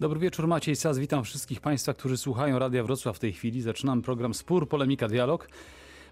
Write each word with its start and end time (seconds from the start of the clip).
Dobry 0.00 0.20
wieczór, 0.20 0.46
Maciej 0.48 0.76
Sas. 0.76 0.98
Witam 0.98 1.24
wszystkich 1.24 1.60
Państwa, 1.60 1.94
którzy 1.94 2.16
słuchają 2.16 2.58
Radia 2.58 2.84
Wrocław 2.84 3.16
w 3.16 3.18
tej 3.18 3.32
chwili. 3.32 3.62
Zaczynam 3.62 4.02
program 4.02 4.34
Spór, 4.34 4.68
Polemika, 4.68 5.08
Dialog. 5.08 5.48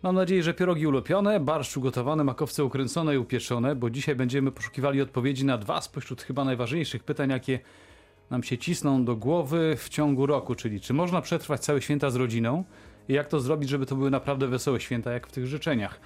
Mam 0.02 0.14
nadzieję, 0.14 0.42
że 0.42 0.54
pierogi 0.54 0.86
ulepione, 0.86 1.40
barszcz 1.40 1.76
ugotowany, 1.76 2.24
makowce 2.24 2.64
ukręcone 2.64 3.14
i 3.14 3.18
upieczone, 3.18 3.74
bo 3.76 3.90
dzisiaj 3.90 4.16
będziemy 4.16 4.52
poszukiwali 4.52 5.02
odpowiedzi 5.02 5.44
na 5.44 5.58
dwa 5.58 5.80
spośród 5.80 6.22
chyba 6.22 6.44
najważniejszych 6.44 7.04
pytań, 7.04 7.30
jakie 7.30 7.60
nam 8.30 8.42
się 8.42 8.58
cisną 8.58 9.04
do 9.04 9.16
głowy 9.16 9.76
w 9.78 9.88
ciągu 9.88 10.26
roku, 10.26 10.54
czyli 10.54 10.80
czy 10.80 10.94
można 10.94 11.20
przetrwać 11.20 11.60
całe 11.60 11.82
święta 11.82 12.10
z 12.10 12.16
rodziną 12.16 12.64
i 13.08 13.12
jak 13.12 13.28
to 13.28 13.40
zrobić, 13.40 13.68
żeby 13.68 13.86
to 13.86 13.96
były 13.96 14.10
naprawdę 14.10 14.46
wesołe 14.46 14.80
święta, 14.80 15.12
jak 15.12 15.26
w 15.26 15.32
tych 15.32 15.46
życzeniach. 15.46 16.00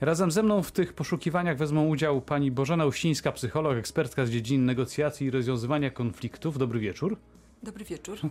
Razem 0.00 0.30
ze 0.30 0.42
mną 0.42 0.62
w 0.62 0.72
tych 0.72 0.92
poszukiwaniach 0.92 1.56
wezmą 1.56 1.86
udział 1.86 2.20
pani 2.20 2.50
Bożena 2.50 2.86
Uścińska, 2.86 3.32
psycholog, 3.32 3.76
ekspertka 3.76 4.26
z 4.26 4.30
dziedzin 4.30 4.64
negocjacji 4.64 5.26
i 5.26 5.30
rozwiązywania 5.30 5.90
konfliktów. 5.90 6.58
Dobry 6.58 6.80
wieczór. 6.80 7.16
Dobry 7.66 7.84
wieczór. 7.84 8.18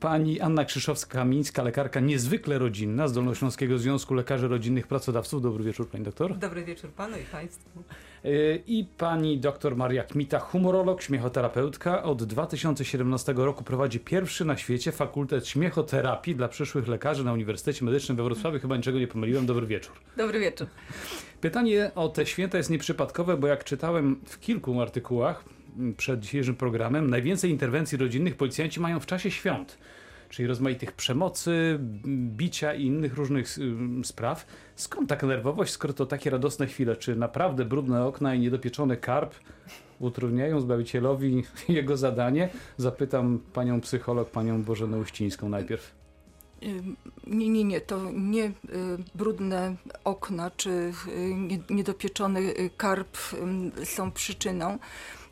Pani 0.00 0.40
Anna 0.40 0.64
Krzyszowska-Kamińska, 0.64 1.64
lekarka 1.64 2.00
niezwykle 2.00 2.58
rodzinna 2.58 3.08
z 3.08 3.12
Dolnośląskiego 3.12 3.78
Związku 3.78 4.14
Lekarzy 4.14 4.48
Rodzinnych 4.48 4.86
Pracodawców. 4.86 5.42
Dobry 5.42 5.64
wieczór, 5.64 5.88
pani 5.88 6.04
doktor. 6.04 6.38
Dobry 6.38 6.64
wieczór 6.64 6.90
panu 6.90 7.16
i 7.16 7.24
państwu. 7.32 7.82
Y, 8.24 8.62
I 8.66 8.84
pani 8.98 9.38
doktor 9.38 9.76
Maria 9.76 10.04
Kmita, 10.04 10.38
humorolog, 10.38 11.02
śmiechoterapeutka. 11.02 12.02
Od 12.02 12.24
2017 12.24 13.32
roku 13.36 13.64
prowadzi 13.64 14.00
pierwszy 14.00 14.44
na 14.44 14.56
świecie 14.56 14.92
fakultet 14.92 15.48
śmiechoterapii 15.48 16.34
dla 16.34 16.48
przyszłych 16.48 16.88
lekarzy 16.88 17.24
na 17.24 17.32
Uniwersytecie 17.32 17.84
Medycznym 17.84 18.16
we 18.16 18.22
Wrocławiu. 18.24 18.58
Chyba 18.60 18.76
niczego 18.76 18.98
nie 18.98 19.08
pomyliłem. 19.08 19.46
Dobry 19.46 19.66
wieczór. 19.66 19.92
Dobry 20.16 20.40
wieczór. 20.40 20.66
Pytanie 21.40 21.90
o 21.94 22.08
te 22.08 22.26
święta 22.26 22.58
jest 22.58 22.70
nieprzypadkowe, 22.70 23.36
bo 23.36 23.46
jak 23.46 23.64
czytałem 23.64 24.20
w 24.24 24.40
kilku 24.40 24.80
artykułach 24.80 25.57
przed 25.96 26.20
dzisiejszym 26.20 26.56
programem, 26.56 27.10
najwięcej 27.10 27.50
interwencji 27.50 27.98
rodzinnych 27.98 28.36
policjanci 28.36 28.80
mają 28.80 29.00
w 29.00 29.06
czasie 29.06 29.30
świąt 29.30 29.78
czyli 30.28 30.48
rozmaitych 30.48 30.92
przemocy, 30.92 31.78
bicia 32.36 32.74
i 32.74 32.84
innych 32.84 33.14
różnych 33.14 33.48
spraw. 34.04 34.46
Skąd 34.76 35.08
taka 35.08 35.26
nerwowość, 35.26 35.72
skoro 35.72 35.94
to 35.94 36.06
takie 36.06 36.30
radosne 36.30 36.66
chwile? 36.66 36.96
Czy 36.96 37.16
naprawdę 37.16 37.64
brudne 37.64 38.04
okna 38.04 38.34
i 38.34 38.40
niedopieczony 38.40 38.96
karp 38.96 39.34
utrudniają 39.98 40.60
Zbawicielowi 40.60 41.44
jego 41.68 41.96
zadanie? 41.96 42.48
Zapytam 42.76 43.38
panią 43.52 43.80
psycholog, 43.80 44.30
panią 44.30 44.62
Bożenę 44.62 44.98
Uścińską 44.98 45.48
najpierw. 45.48 45.98
Nie, 47.26 47.48
nie, 47.48 47.64
nie, 47.64 47.80
to 47.80 48.10
nie 48.12 48.44
y, 48.44 48.52
brudne 49.14 49.76
okna 50.04 50.50
czy 50.50 50.70
y, 50.70 50.92
niedopieczony 51.70 52.40
y, 52.40 52.70
karp 52.76 53.18
są 53.84 54.12
przyczyną. 54.12 54.78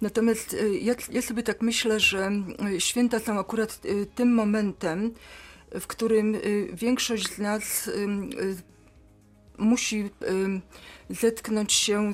Natomiast 0.00 0.56
ja, 0.80 0.94
ja 1.11 1.22
sobie 1.22 1.42
tak 1.42 1.62
myślę, 1.62 2.00
że 2.00 2.30
święta 2.78 3.19
są 3.19 3.39
akurat 3.39 3.80
tym 4.14 4.34
momentem, 4.34 5.14
w 5.80 5.86
którym 5.86 6.36
większość 6.72 7.34
z 7.34 7.38
nas 7.38 7.91
musi 9.58 10.11
zetknąć 11.11 11.72
się 11.72 12.12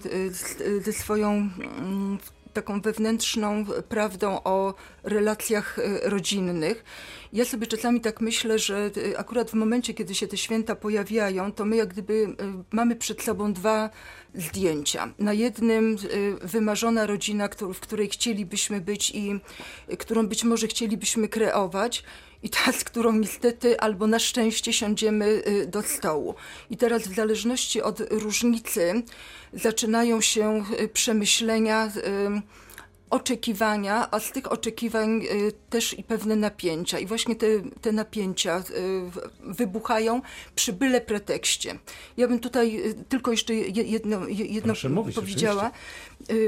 ze 0.84 0.92
swoją 0.92 1.30
mm, 1.30 2.18
taką 2.52 2.80
wewnętrzną 2.80 3.64
prawdą 3.88 4.42
o 4.44 4.74
relacjach 5.02 5.78
rodzinnych. 6.02 6.84
Ja 7.32 7.44
sobie 7.44 7.66
czasami 7.66 8.00
tak 8.00 8.20
myślę, 8.20 8.58
że 8.58 8.90
akurat 9.16 9.50
w 9.50 9.54
momencie, 9.54 9.94
kiedy 9.94 10.14
się 10.14 10.26
te 10.26 10.36
święta 10.36 10.76
pojawiają, 10.76 11.52
to 11.52 11.64
my 11.64 11.76
jak 11.76 11.88
gdyby 11.88 12.36
mamy 12.72 12.96
przed 12.96 13.22
sobą 13.22 13.52
dwa 13.52 13.90
zdjęcia. 14.34 15.12
Na 15.18 15.32
jednym 15.32 15.96
wymarzona 16.42 17.06
rodzina, 17.06 17.48
w 17.74 17.80
której 17.80 18.08
chcielibyśmy 18.08 18.80
być 18.80 19.10
i 19.10 19.40
którą 19.98 20.26
być 20.26 20.44
może 20.44 20.66
chcielibyśmy 20.66 21.28
kreować, 21.28 22.04
i 22.42 22.48
ta, 22.50 22.72
z 22.72 22.84
którą 22.84 23.12
niestety 23.12 23.80
albo 23.80 24.06
na 24.06 24.18
szczęście 24.18 24.72
siądziemy 24.72 25.42
do 25.66 25.82
stołu. 25.82 26.34
I 26.70 26.76
teraz 26.76 27.02
w 27.02 27.14
zależności 27.14 27.82
od 27.82 28.00
różnicy 28.10 29.02
zaczynają 29.52 30.20
się 30.20 30.64
przemyślenia 30.92 31.92
oczekiwania, 33.12 34.08
a 34.10 34.20
z 34.20 34.32
tych 34.32 34.52
oczekiwań 34.52 35.22
y, 35.22 35.52
też 35.70 35.98
i 35.98 36.02
pewne 36.02 36.36
napięcia. 36.36 36.98
I 36.98 37.06
właśnie 37.06 37.36
te, 37.36 37.46
te 37.80 37.92
napięcia 37.92 38.58
y, 38.58 38.62
wybuchają 39.40 40.22
przy 40.54 40.72
byle 40.72 41.00
pretekście. 41.00 41.78
Ja 42.16 42.28
bym 42.28 42.38
tutaj 42.38 42.88
y, 42.90 42.94
tylko 43.08 43.30
jeszcze 43.30 43.54
jedno, 43.54 44.28
jedno 44.28 44.74
mówić, 44.90 45.14
powiedziała. 45.14 45.70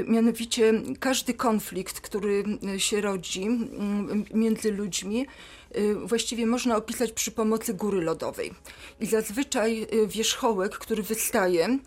Mianowicie 0.07 0.73
każdy 0.99 1.33
konflikt, 1.33 2.01
który 2.01 2.43
się 2.77 3.01
rodzi 3.01 3.47
między 4.33 4.71
ludźmi, 4.71 5.25
właściwie 6.05 6.45
można 6.45 6.77
opisać 6.77 7.11
przy 7.11 7.31
pomocy 7.31 7.73
góry 7.73 8.01
lodowej. 8.01 8.51
I 8.99 9.05
zazwyczaj 9.05 9.87
wierzchołek, 10.07 10.77
który 10.77 11.03
wystaje, 11.03 11.79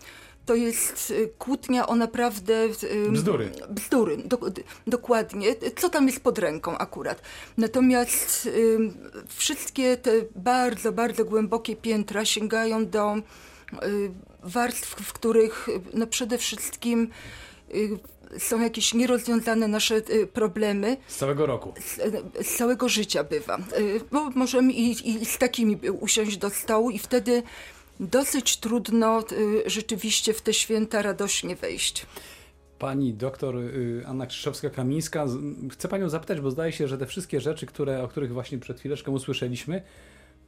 to 0.49 0.55
jest 0.55 1.11
y, 1.11 1.29
kłótnia 1.37 1.87
o 1.87 1.95
naprawdę... 1.95 2.65
Y, 2.83 3.11
bzdury. 3.11 3.51
Bzdury, 3.69 4.17
do, 4.17 4.37
dokładnie. 4.87 5.55
Co 5.77 5.89
tam 5.89 6.07
jest 6.07 6.23
pod 6.23 6.37
ręką 6.37 6.77
akurat. 6.77 7.21
Natomiast 7.57 8.45
y, 8.45 8.77
wszystkie 9.27 9.97
te 9.97 10.11
bardzo, 10.35 10.91
bardzo 10.91 11.25
głębokie 11.25 11.75
piętra 11.75 12.25
sięgają 12.25 12.85
do 12.85 13.15
warstw, 14.43 14.89
w 14.89 15.13
których 15.13 15.67
no 15.93 16.07
przede 16.07 16.37
wszystkim 16.37 17.09
są 18.37 18.61
jakieś 18.61 18.93
nierozwiązane 18.93 19.67
nasze 19.67 20.01
problemy. 20.33 20.97
Z 21.07 21.17
całego 21.17 21.45
roku. 21.45 21.73
Z, 21.79 21.99
z 22.47 22.57
całego 22.57 22.89
życia 22.89 23.23
bywa. 23.23 23.57
Bo 24.11 24.29
możemy 24.29 24.73
i, 24.73 25.09
i 25.09 25.25
z 25.25 25.37
takimi 25.37 25.79
usiąść 25.99 26.37
do 26.37 26.49
stołu 26.49 26.89
i 26.89 26.99
wtedy 26.99 27.43
dosyć 27.99 28.57
trudno 28.57 29.23
y, 29.31 29.69
rzeczywiście 29.69 30.33
w 30.33 30.41
te 30.41 30.53
święta 30.53 31.01
radośnie 31.01 31.55
wejść. 31.55 32.05
Pani 32.79 33.13
doktor 33.13 33.57
y, 33.57 34.03
Anna 34.07 34.25
Krzyszowska-Kamińska, 34.25 35.27
chcę 35.71 35.87
Panią 35.87 36.09
zapytać, 36.09 36.41
bo 36.41 36.51
zdaje 36.51 36.71
się, 36.71 36.87
że 36.87 36.97
te 36.97 37.05
wszystkie 37.05 37.41
rzeczy, 37.41 37.65
które, 37.65 38.03
o 38.03 38.07
których 38.07 38.33
właśnie 38.33 38.57
przed 38.57 38.79
chwileczką 38.79 39.11
usłyszeliśmy, 39.11 39.81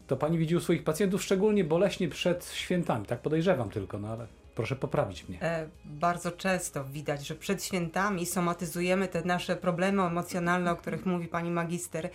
to 0.07 0.17
Pani 0.17 0.37
widzi 0.37 0.55
u 0.55 0.59
swoich 0.59 0.83
pacjentów 0.83 1.23
szczególnie 1.23 1.63
boleśnie 1.63 2.09
przed 2.09 2.51
świętami. 2.53 3.05
Tak 3.05 3.21
podejrzewam 3.21 3.69
tylko, 3.69 3.99
no 3.99 4.07
ale 4.07 4.27
Proszę 4.55 4.75
poprawić 4.75 5.29
mnie. 5.29 5.41
E, 5.41 5.67
bardzo 5.85 6.31
często 6.31 6.83
widać, 6.83 7.27
że 7.27 7.35
przed 7.35 7.63
świętami 7.63 8.25
somatyzujemy 8.25 9.07
te 9.07 9.21
nasze 9.21 9.55
problemy 9.55 10.03
emocjonalne, 10.03 10.71
o 10.71 10.75
których 10.75 11.05
mówi 11.05 11.27
pani 11.27 11.51
magister, 11.51 12.09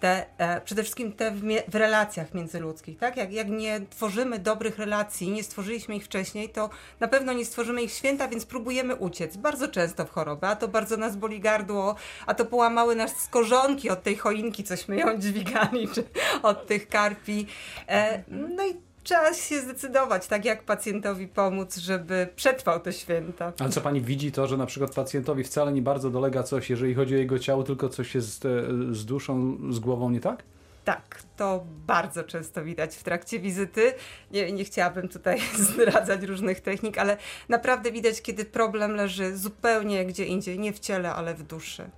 te, 0.00 0.26
e, 0.38 0.60
przede 0.60 0.82
wszystkim 0.82 1.12
te 1.12 1.30
w, 1.30 1.42
w, 1.68 1.74
relacjach 1.74 2.34
międzyludzkich. 2.34 2.98
Tak? 2.98 3.16
Jak, 3.16 3.32
jak 3.32 3.48
nie 3.48 3.80
tworzymy 3.90 4.38
dobrych 4.38 4.78
relacji, 4.78 5.30
nie 5.30 5.42
stworzyliśmy 5.42 5.96
ich 5.96 6.04
wcześniej, 6.04 6.48
to 6.48 6.70
na 7.00 7.08
pewno 7.08 7.32
nie 7.32 7.44
stworzymy 7.44 7.82
ich 7.82 7.92
święta, 7.92 8.28
więc 8.28 8.46
próbujemy 8.46 8.96
uciec. 8.96 9.36
Bardzo 9.36 9.68
często 9.68 10.04
w 10.04 10.10
chorobę, 10.10 10.48
a 10.48 10.56
to 10.56 10.68
bardzo 10.68 10.96
nas 10.96 11.16
boli 11.16 11.40
gardło, 11.40 11.94
a 12.26 12.34
to 12.34 12.44
połamały 12.44 12.96
nas 12.96 13.16
skorzonki 13.16 13.90
od 13.90 14.02
tej 14.02 14.16
choinki, 14.16 14.64
cośmy 14.64 14.96
ją 14.96 15.18
dźwigali, 15.18 15.88
czy 15.88 16.04
od 16.42 16.66
tych 16.66 16.88
karpi. 16.88 17.46
E, 17.88 18.22
no 18.28 18.66
i 18.66 18.91
Trzeba 19.04 19.34
się 19.34 19.60
zdecydować, 19.60 20.26
tak 20.26 20.44
jak 20.44 20.62
pacjentowi 20.62 21.28
pomóc, 21.28 21.76
żeby 21.76 22.28
przetrwał 22.36 22.80
te 22.80 22.92
święta. 22.92 23.52
Ale 23.58 23.70
co 23.70 23.80
pani 23.80 24.00
widzi 24.00 24.32
to, 24.32 24.46
że 24.46 24.56
na 24.56 24.66
przykład 24.66 24.94
pacjentowi 24.94 25.44
wcale 25.44 25.72
nie 25.72 25.82
bardzo 25.82 26.10
dolega 26.10 26.42
coś, 26.42 26.70
jeżeli 26.70 26.94
chodzi 26.94 27.14
o 27.14 27.18
jego 27.18 27.38
ciało, 27.38 27.62
tylko 27.62 27.88
coś 27.88 28.14
jest 28.14 28.42
z 28.90 29.04
duszą, 29.04 29.58
z 29.70 29.78
głową 29.78 30.10
nie 30.10 30.20
tak? 30.20 30.42
Tak, 30.84 31.22
to 31.36 31.64
bardzo 31.86 32.24
często 32.24 32.64
widać 32.64 32.96
w 32.96 33.02
trakcie 33.02 33.38
wizyty. 33.40 33.92
Nie, 34.30 34.52
nie 34.52 34.64
chciałabym 34.64 35.08
tutaj 35.08 35.40
zdradzać 35.70 36.22
różnych 36.22 36.60
technik, 36.60 36.98
ale 36.98 37.16
naprawdę 37.48 37.92
widać, 37.92 38.22
kiedy 38.22 38.44
problem 38.44 38.94
leży 38.94 39.36
zupełnie 39.36 40.06
gdzie 40.06 40.24
indziej, 40.24 40.58
nie 40.58 40.72
w 40.72 40.78
ciele, 40.78 41.14
ale 41.14 41.34
w 41.34 41.42
duszy. 41.42 41.90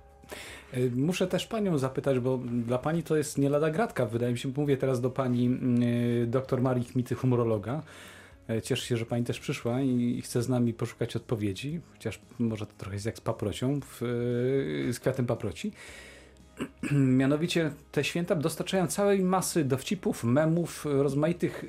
Y, 0.77 0.91
muszę 0.95 1.27
też 1.27 1.47
panią 1.47 1.77
zapytać, 1.77 2.19
bo 2.19 2.39
dla 2.65 2.77
pani 2.77 3.03
to 3.03 3.17
jest 3.17 3.37
nie 3.37 3.49
lada 3.49 3.71
gratka. 3.71 4.05
Wydaje 4.05 4.31
mi 4.31 4.37
się, 4.37 4.51
mówię 4.57 4.77
teraz 4.77 5.01
do 5.01 5.09
pani 5.09 5.49
y, 6.23 6.27
doktor 6.27 6.61
Marii 6.61 6.85
Kmity, 6.85 7.15
humorologa. 7.15 7.81
Y, 8.49 8.61
cieszę 8.61 8.85
się, 8.85 8.97
że 8.97 9.05
pani 9.05 9.23
też 9.23 9.39
przyszła 9.39 9.81
i 9.81 10.21
chce 10.21 10.43
z 10.43 10.49
nami 10.49 10.73
poszukać 10.73 11.15
odpowiedzi, 11.15 11.81
chociaż 11.93 12.19
może 12.39 12.65
to 12.65 12.73
trochę 12.77 12.95
jest 12.95 13.05
jak 13.05 13.17
z 13.17 13.21
paprocią, 13.21 13.79
w, 13.81 13.97
z 14.91 14.99
kwiatem 14.99 15.25
paproci. 15.25 15.71
Mianowicie 16.91 17.71
te 17.91 18.03
święta 18.03 18.35
dostarczają 18.35 18.87
całej 18.87 19.19
masy 19.19 19.63
dowcipów, 19.63 20.23
memów, 20.23 20.85
rozmaitych 20.85 21.65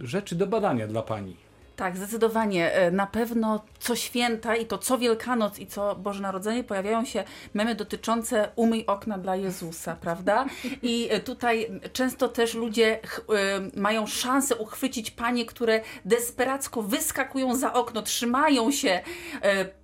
rzeczy 0.00 0.36
do 0.36 0.46
badania 0.46 0.86
dla 0.86 1.02
pani. 1.02 1.36
Tak, 1.76 1.96
zdecydowanie. 1.96 2.72
E, 2.72 2.90
na 2.90 3.06
pewno 3.06 3.64
co 3.78 3.96
święta 3.96 4.56
i 4.56 4.66
to 4.66 4.78
co 4.78 4.98
Wielkanoc 4.98 5.58
i 5.58 5.66
co 5.66 5.94
Boże 5.96 6.22
Narodzenie 6.22 6.64
pojawiają 6.64 7.04
się 7.04 7.24
memy 7.54 7.74
dotyczące 7.74 8.48
umyj 8.56 8.86
okna 8.86 9.18
dla 9.18 9.36
Jezusa, 9.36 9.96
prawda? 10.00 10.46
I 10.82 11.08
e, 11.10 11.20
tutaj 11.20 11.80
często 11.92 12.28
też 12.28 12.54
ludzie 12.54 12.98
e, 13.02 13.80
mają 13.80 14.06
szansę 14.06 14.56
uchwycić 14.56 15.10
panie, 15.10 15.46
które 15.46 15.80
desperacko 16.04 16.82
wyskakują 16.82 17.56
za 17.56 17.72
okno, 17.72 18.02
trzymają 18.02 18.70
się 18.70 19.00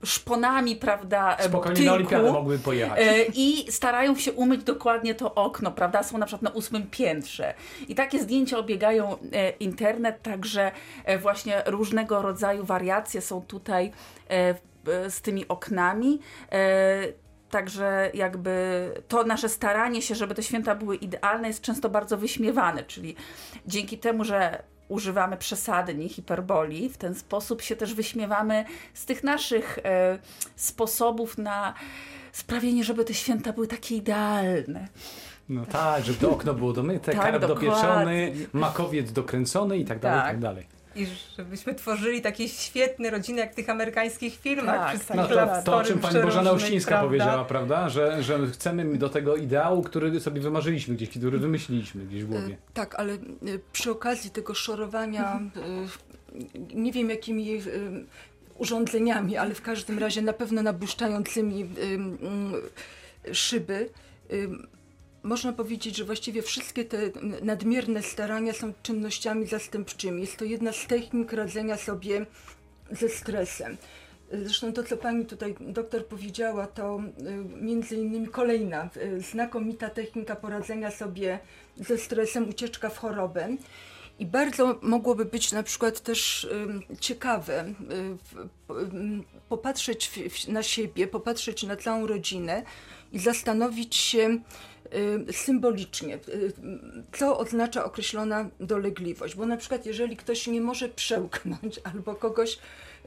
szponami, 0.05 0.77
prawda? 0.77 1.37
Spokojnie 1.41 1.87
na 1.87 1.93
olimpiadę 1.93 2.33
mogły 2.33 2.59
pojechać. 2.59 3.01
I 3.35 3.73
starają 3.73 4.17
się 4.17 4.33
umyć 4.33 4.65
dokładnie 4.65 5.15
to 5.15 5.35
okno, 5.35 5.71
prawda? 5.71 6.03
Są 6.03 6.19
na 6.19 6.27
przykład 6.27 6.43
na 6.43 6.51
ósmym 6.51 6.87
piętrze. 6.91 7.55
I 7.89 7.95
takie 7.95 8.19
zdjęcia 8.19 8.59
obiegają 8.59 9.17
internet, 9.61 10.23
także 10.23 10.73
właśnie 11.23 11.65
różnego 11.81 12.23
rodzaju 12.23 12.65
wariacje 12.65 13.21
są 13.21 13.43
tutaj 13.43 13.93
e, 14.29 14.55
z 15.11 15.21
tymi 15.21 15.49
oknami. 15.49 16.21
E, 16.53 17.31
także 17.51 18.11
jakby 18.15 18.55
to 19.09 19.25
nasze 19.25 19.49
staranie 19.49 20.03
się, 20.03 20.15
żeby 20.15 20.35
te 20.35 20.43
święta 20.43 20.75
były 20.75 20.97
idealne, 20.97 21.49
jest 21.49 21.61
często 21.61 21.89
bardzo 21.89 22.17
wyśmiewane, 22.19 22.85
czyli 22.85 23.17
dzięki 23.67 23.99
temu, 23.99 24.25
że 24.25 24.63
używamy 24.89 25.37
przesady, 25.37 25.95
nie 25.95 26.09
hiperboli, 26.09 26.89
w 26.89 26.97
ten 26.97 27.15
sposób 27.15 27.63
się 27.63 27.77
też 27.77 27.95
wyśmiewamy 27.95 28.65
z 28.95 29.07
tych 29.07 29.25
naszych 29.25 29.79
e, 29.85 30.19
sposobów 30.57 31.39
na 31.39 31.75
sprawienie, 32.33 32.85
żeby 32.85 33.05
te 33.05 33.15
święta 33.15 33.53
były 33.53 33.67
takie 33.67 33.97
idealne. 33.97 34.89
No 35.49 35.67
tak, 35.67 36.05
żeby 36.05 36.19
to 36.19 36.31
okno 36.31 36.55
było 36.55 36.73
domyte, 36.73 37.13
tak, 37.13 37.23
karp 37.23 37.47
dopieczony, 37.47 38.33
makowiec 38.53 39.13
dokręcony 39.13 39.79
i 39.79 39.85
tak 39.85 39.99
dalej, 39.99 40.21
tak. 40.21 40.29
i 40.29 40.33
tak 40.33 40.41
dalej 40.41 40.80
i 40.97 41.07
żebyśmy 41.37 41.75
tworzyli 41.75 42.23
takie 42.23 42.49
świetne 42.49 43.11
rodziny, 43.11 43.41
jak 43.41 43.53
w 43.53 43.55
tych 43.55 43.71
amerykańskich 43.71 44.41
filmach. 44.41 45.07
Tak, 45.07 45.17
no 45.17 45.29
to, 45.29 45.63
to, 45.65 45.77
o 45.77 45.85
czym 45.85 45.99
pani 45.99 46.23
Bożena 46.23 46.53
Uścińska 46.53 46.89
prawda? 46.89 47.07
powiedziała, 47.07 47.45
prawda? 47.45 47.89
Że, 47.89 48.23
że 48.23 48.47
chcemy 48.47 48.99
do 48.99 49.09
tego 49.09 49.37
ideału, 49.37 49.83
który 49.83 50.21
sobie 50.21 50.41
wymarzyliśmy 50.41 50.95
gdzieś, 50.95 51.09
który 51.09 51.39
wymyśliliśmy 51.39 52.05
gdzieś 52.05 52.25
w 52.25 52.29
głowie. 52.29 52.55
E, 52.55 52.73
tak, 52.75 52.95
ale 52.95 53.13
e, 53.13 53.19
przy 53.73 53.91
okazji 53.91 54.31
tego 54.31 54.55
szorowania, 54.55 55.41
e, 55.57 56.75
nie 56.75 56.93
wiem 56.93 57.11
jakimi 57.11 57.63
urządzeniami, 58.59 59.37
ale 59.37 59.55
w 59.55 59.63
każdym 59.63 59.99
razie 59.99 60.23
na 60.23 60.33
pewno 60.33 60.63
nabłyszczającymi 60.63 61.69
szyby, 63.33 63.91
można 65.23 65.53
powiedzieć, 65.53 65.97
że 65.97 66.05
właściwie 66.05 66.43
wszystkie 66.43 66.85
te 66.85 66.99
nadmierne 67.43 68.03
starania 68.03 68.53
są 68.53 68.73
czynnościami 68.83 69.47
zastępczymi. 69.47 70.21
Jest 70.21 70.37
to 70.37 70.45
jedna 70.45 70.73
z 70.73 70.87
technik 70.87 71.33
radzenia 71.33 71.77
sobie 71.77 72.27
ze 72.91 73.09
stresem. 73.09 73.77
Zresztą 74.33 74.73
to, 74.73 74.83
co 74.83 74.97
pani 74.97 75.27
tutaj 75.27 75.55
doktor 75.61 76.07
powiedziała, 76.07 76.67
to 76.67 77.01
y, 77.01 77.63
między 77.63 77.97
innymi 77.97 78.29
kolejna 78.29 78.91
y, 78.97 79.21
znakomita 79.21 79.91
technika 79.91 80.37
poradzenia 80.37 80.91
sobie 80.91 81.39
ze 81.77 81.99
stresem, 81.99 82.49
ucieczka 82.49 82.89
w 82.91 82.99
chorobę. 82.99 83.57
I 84.19 84.27
bardzo 84.27 84.79
mogłoby 84.83 85.25
być 85.25 85.53
na 85.53 85.63
przykład 85.63 86.01
też 86.01 86.45
y, 86.45 86.97
ciekawe 87.01 87.75
popatrzeć 89.49 90.11
na 90.49 90.63
siebie, 90.63 91.07
popatrzeć 91.07 91.63
na 91.63 91.77
całą 91.77 92.07
rodzinę 92.07 92.63
i 93.13 93.19
zastanowić 93.19 93.97
się, 93.97 94.39
symbolicznie, 95.33 96.15
y, 96.15 96.53
co 97.13 97.39
oznacza 97.39 97.85
określona 97.85 98.51
dolegliwość. 98.61 99.35
Bo 99.35 99.47
na 99.47 99.57
przykład, 99.57 99.87
jeżeli 99.87 100.17
ktoś 100.17 100.47
nie 100.47 100.61
może 100.61 100.89
przełknąć 100.89 101.81
albo 101.93 102.15
kogoś 102.15 102.59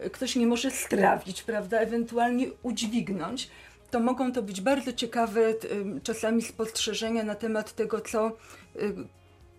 y, 0.05 0.09
ktoś 0.09 0.35
nie 0.35 0.47
może 0.47 0.71
strawić, 0.71 1.43
prawda, 1.43 1.79
ewentualnie 1.79 2.47
udźwignąć, 2.63 3.49
to 3.91 3.99
mogą 3.99 4.31
to 4.31 4.43
być 4.43 4.61
bardzo 4.61 4.93
ciekawe 4.93 5.53
czasami 6.03 6.41
spostrzeżenia 6.41 7.23
na 7.23 7.35
temat 7.35 7.73
tego, 7.75 8.01
co 8.01 8.31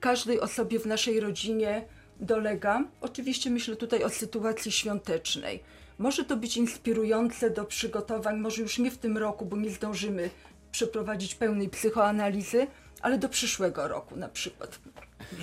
każdej 0.01 0.41
osobie 0.41 0.79
w 0.79 0.87
naszej 0.87 1.21
rodzinie 1.21 1.85
dolega. 2.21 2.85
Oczywiście 3.01 3.51
myślę 3.51 3.77
tutaj 3.77 4.05
o 4.05 4.09
sytuacji 4.09 4.73
świątecznej. 4.73 5.61
Może 5.99 6.25
to 6.25 6.37
być 6.37 6.57
inspirujące 6.57 7.51
do 7.51 7.65
przygotowań, 7.65 8.39
może 8.39 8.63
już 8.63 8.79
nie 8.79 8.91
w 8.91 8.99
tym 8.99 9.19
roku, 9.19 9.47
bo 9.47 9.57
nie 9.57 9.71
zdążymy 9.71 10.31
przeprowadzić 10.75 11.35
pełnej 11.35 11.69
psychoanalizy, 11.69 12.67
ale 13.03 13.19
do 13.19 13.29
przyszłego 13.29 13.89
roku 13.89 14.17
na 14.17 14.29
przykład. 14.29 14.81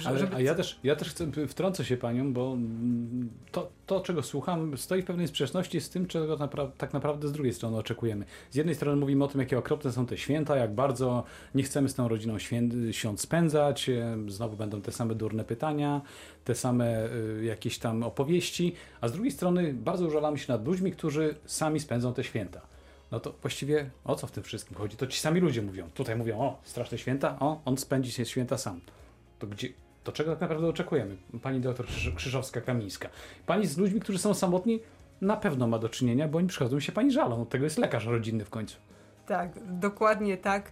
Ale, 0.06 0.28
a 0.36 0.42
ja 0.42 0.56
też, 0.56 0.80
ja 0.84 0.96
też 0.96 1.10
chcę, 1.10 1.28
wtrącę 1.48 1.86
się 1.86 1.98
panią, 1.98 2.34
bo 2.34 2.58
to, 3.52 3.70
to, 3.86 4.02
czego 4.02 4.24
słucham, 4.24 4.78
stoi 4.78 5.02
w 5.02 5.06
pewnej 5.06 5.28
sprzeczności 5.28 5.82
z 5.82 5.90
tym, 5.90 6.08
czego 6.08 6.38
napra 6.38 6.68
tak 6.78 6.94
naprawdę 6.94 7.28
z 7.28 7.32
drugiej 7.32 7.54
strony 7.54 7.78
oczekujemy. 7.78 8.26
Z 8.52 8.56
jednej 8.56 8.76
strony 8.76 9.00
mówimy 9.00 9.24
o 9.24 9.28
tym, 9.28 9.42
jakie 9.42 9.58
okropne 9.58 9.92
są 9.92 10.06
te 10.06 10.18
święta, 10.18 10.56
jak 10.56 10.74
bardzo 10.74 11.24
nie 11.56 11.64
chcemy 11.64 11.90
z 11.90 11.96
tą 11.96 12.08
rodziną 12.08 12.40
świąt 12.92 13.22
spędzać, 13.22 13.90
e, 13.90 14.18
znowu 14.28 14.58
będą 14.58 14.82
te 14.82 14.92
same 14.92 15.16
durne 15.16 15.44
pytania, 15.44 16.02
te 16.46 16.56
same 16.56 17.10
y, 17.14 17.44
jakieś 17.46 17.80
tam 17.80 18.04
opowieści, 18.04 18.76
a 19.02 19.08
z 19.08 19.12
drugiej 19.12 19.32
strony 19.32 19.74
bardzo 19.74 20.06
użalamy 20.06 20.38
się 20.38 20.54
nad 20.54 20.66
ludźmi, 20.66 20.92
którzy 20.92 21.36
sami 21.46 21.80
spędzą 21.80 22.14
te 22.14 22.24
święta 22.24 22.72
no 23.12 23.20
to 23.20 23.34
właściwie 23.42 23.90
o 24.04 24.16
co 24.16 24.28
w 24.28 24.32
tym 24.32 24.44
wszystkim 24.44 24.78
chodzi? 24.78 24.98
To 24.98 25.08
ci 25.08 25.20
sami 25.20 25.40
ludzie 25.40 25.62
mówią. 25.62 25.90
Tutaj 25.94 26.16
mówią, 26.16 26.40
o, 26.40 26.60
straszne 26.64 26.98
święta, 26.98 27.38
o, 27.40 27.62
on 27.66 27.78
spędzi 27.78 28.12
się 28.12 28.26
święta 28.26 28.58
sam. 28.58 28.82
To 29.40 29.48
gdzie, 29.48 29.70
to 30.04 30.12
czego 30.12 30.32
tak 30.32 30.42
naprawdę 30.42 30.68
oczekujemy? 30.68 31.18
Pani 31.42 31.60
doktor 31.60 31.86
Krzyżowska-Kamińska. 32.16 33.08
Pani 33.46 33.68
z 33.68 33.78
ludźmi, 33.78 34.00
którzy 34.00 34.20
są 34.20 34.34
samotni, 34.34 34.80
na 35.22 35.38
pewno 35.38 35.68
ma 35.68 35.80
do 35.80 35.90
czynienia, 35.90 36.28
bo 36.28 36.38
oni 36.38 36.48
przychodzą 36.48 36.80
się 36.80 36.92
pani 36.92 37.12
żalą. 37.12 37.42
Od 37.42 37.50
tego 37.50 37.64
jest 37.64 37.78
lekarz 37.78 38.06
rodzinny 38.06 38.46
w 38.46 38.50
końcu. 38.50 38.78
Tak, 39.26 39.52
dokładnie 39.80 40.38
tak. 40.38 40.72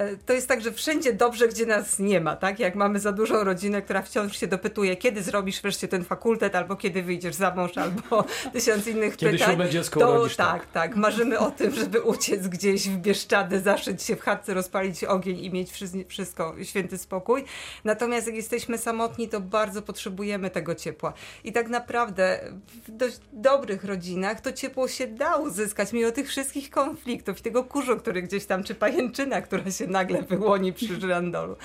E, 0.00 0.16
to 0.16 0.32
jest 0.32 0.48
tak, 0.48 0.60
że 0.60 0.72
wszędzie 0.72 1.12
dobrze, 1.12 1.48
gdzie 1.48 1.66
nas 1.66 1.98
nie 1.98 2.20
ma, 2.20 2.36
tak? 2.36 2.58
Jak 2.58 2.74
mamy 2.74 3.00
za 3.00 3.12
dużą 3.12 3.44
rodzinę, 3.44 3.82
która 3.82 4.02
wciąż 4.02 4.36
się 4.36 4.46
dopytuje, 4.46 4.96
kiedy 4.96 5.22
zrobisz 5.22 5.62
wreszcie 5.62 5.88
ten 5.88 6.04
fakultet, 6.04 6.54
albo 6.54 6.76
kiedy 6.76 7.02
wyjdziesz 7.02 7.34
za 7.34 7.54
mąż, 7.54 7.78
albo 7.78 8.24
tysiąc 8.52 8.86
innych 8.86 9.16
kiedy 9.16 9.38
pytań. 9.38 9.56
Kiedy 9.56 9.70
dziecko 9.70 10.00
to, 10.00 10.10
urodzisz, 10.10 10.36
tak, 10.36 10.60
tak, 10.60 10.72
tak. 10.72 10.96
Marzymy 10.96 11.38
o 11.38 11.50
tym, 11.50 11.74
żeby 11.74 12.02
uciec 12.02 12.48
gdzieś 12.48 12.88
w 12.88 12.96
Bieszczady, 12.96 13.60
zaszyć 13.60 14.02
się 14.02 14.16
w 14.16 14.20
chatce, 14.20 14.54
rozpalić 14.54 15.04
ogień 15.04 15.38
i 15.44 15.50
mieć 15.50 15.70
wszystko, 16.08 16.54
święty 16.62 16.98
spokój. 16.98 17.44
Natomiast 17.84 18.26
jak 18.26 18.36
jesteśmy 18.36 18.78
samotni, 18.78 19.28
to 19.28 19.40
bardzo 19.40 19.82
potrzebujemy 19.82 20.50
tego 20.50 20.74
ciepła. 20.74 21.12
I 21.44 21.52
tak 21.52 21.68
naprawdę 21.68 22.40
w 22.86 22.90
dość 22.90 23.20
dobrych 23.32 23.84
rodzinach 23.84 24.40
to 24.40 24.52
ciepło 24.52 24.88
się 24.88 25.06
da 25.06 25.36
uzyskać, 25.36 25.92
mimo 25.92 26.10
tych 26.10 26.28
wszystkich 26.28 26.70
konfliktów 26.70 27.38
i 27.38 27.42
tego 27.42 27.64
kurzu, 27.64 27.96
który 27.96 28.22
gdzieś 28.22 28.46
tam, 28.46 28.64
czy 28.64 28.74
pajęczyna, 28.74 29.40
która 29.40 29.70
się 29.70 29.89
nagle 29.90 30.22
wyłoni 30.22 30.72
przy 30.72 31.00
żyrandolu. 31.00 31.56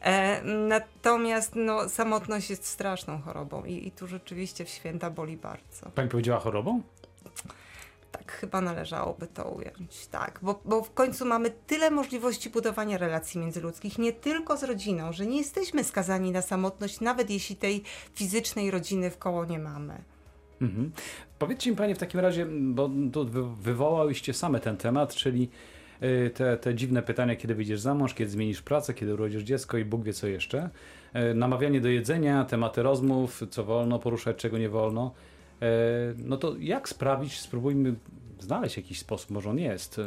E, 0.00 0.42
natomiast 0.44 1.52
no, 1.56 1.88
samotność 1.88 2.50
jest 2.50 2.66
straszną 2.66 3.20
chorobą 3.20 3.64
i, 3.64 3.86
i 3.86 3.90
tu 3.90 4.06
rzeczywiście 4.06 4.64
w 4.64 4.68
święta 4.68 5.10
boli 5.10 5.36
bardzo. 5.36 5.90
Pani 5.94 6.08
powiedziała 6.08 6.40
chorobą? 6.40 6.82
Tak, 8.12 8.32
chyba 8.32 8.60
należałoby 8.60 9.26
to 9.26 9.44
ująć. 9.44 10.06
Tak, 10.06 10.38
bo, 10.42 10.60
bo 10.64 10.82
w 10.82 10.94
końcu 10.94 11.26
mamy 11.26 11.50
tyle 11.66 11.90
możliwości 11.90 12.50
budowania 12.50 12.98
relacji 12.98 13.40
międzyludzkich, 13.40 13.98
nie 13.98 14.12
tylko 14.12 14.56
z 14.56 14.64
rodziną, 14.64 15.12
że 15.12 15.26
nie 15.26 15.38
jesteśmy 15.38 15.84
skazani 15.84 16.30
na 16.32 16.42
samotność, 16.42 17.00
nawet 17.00 17.30
jeśli 17.30 17.56
tej 17.56 17.82
fizycznej 18.14 18.70
rodziny 18.70 19.10
w 19.10 19.18
koło 19.18 19.44
nie 19.44 19.58
mamy. 19.58 20.04
Mhm. 20.60 20.92
Powiedzcie 21.38 21.70
mi 21.70 21.76
Panie 21.76 21.94
w 21.94 21.98
takim 21.98 22.20
razie, 22.20 22.46
bo 22.50 22.90
tu 23.12 23.26
wywołałyście 23.60 24.34
same 24.34 24.60
ten 24.60 24.76
temat, 24.76 25.14
czyli 25.14 25.50
te, 26.34 26.56
te 26.56 26.74
dziwne 26.74 27.02
pytania, 27.02 27.36
kiedy 27.36 27.54
wyjdziesz 27.54 27.80
za 27.80 27.94
mąż, 27.94 28.14
kiedy 28.14 28.30
zmienisz 28.30 28.62
pracę, 28.62 28.94
kiedy 28.94 29.14
urodzisz 29.14 29.42
dziecko 29.42 29.78
i 29.78 29.84
Bóg 29.84 30.04
wie 30.04 30.12
co 30.12 30.26
jeszcze. 30.26 30.70
Y, 31.30 31.34
namawianie 31.34 31.80
do 31.80 31.88
jedzenia, 31.88 32.44
tematy 32.44 32.82
rozmów, 32.82 33.42
co 33.50 33.64
wolno 33.64 33.98
poruszać, 33.98 34.36
czego 34.36 34.58
nie 34.58 34.68
wolno. 34.68 35.12
Y, 35.62 35.66
no 36.18 36.36
to 36.36 36.56
jak 36.58 36.88
sprawić, 36.88 37.40
spróbujmy 37.40 37.94
znaleźć 38.40 38.76
jakiś 38.76 38.98
sposób, 38.98 39.30
może 39.30 39.50
on 39.50 39.58
jest, 39.58 40.00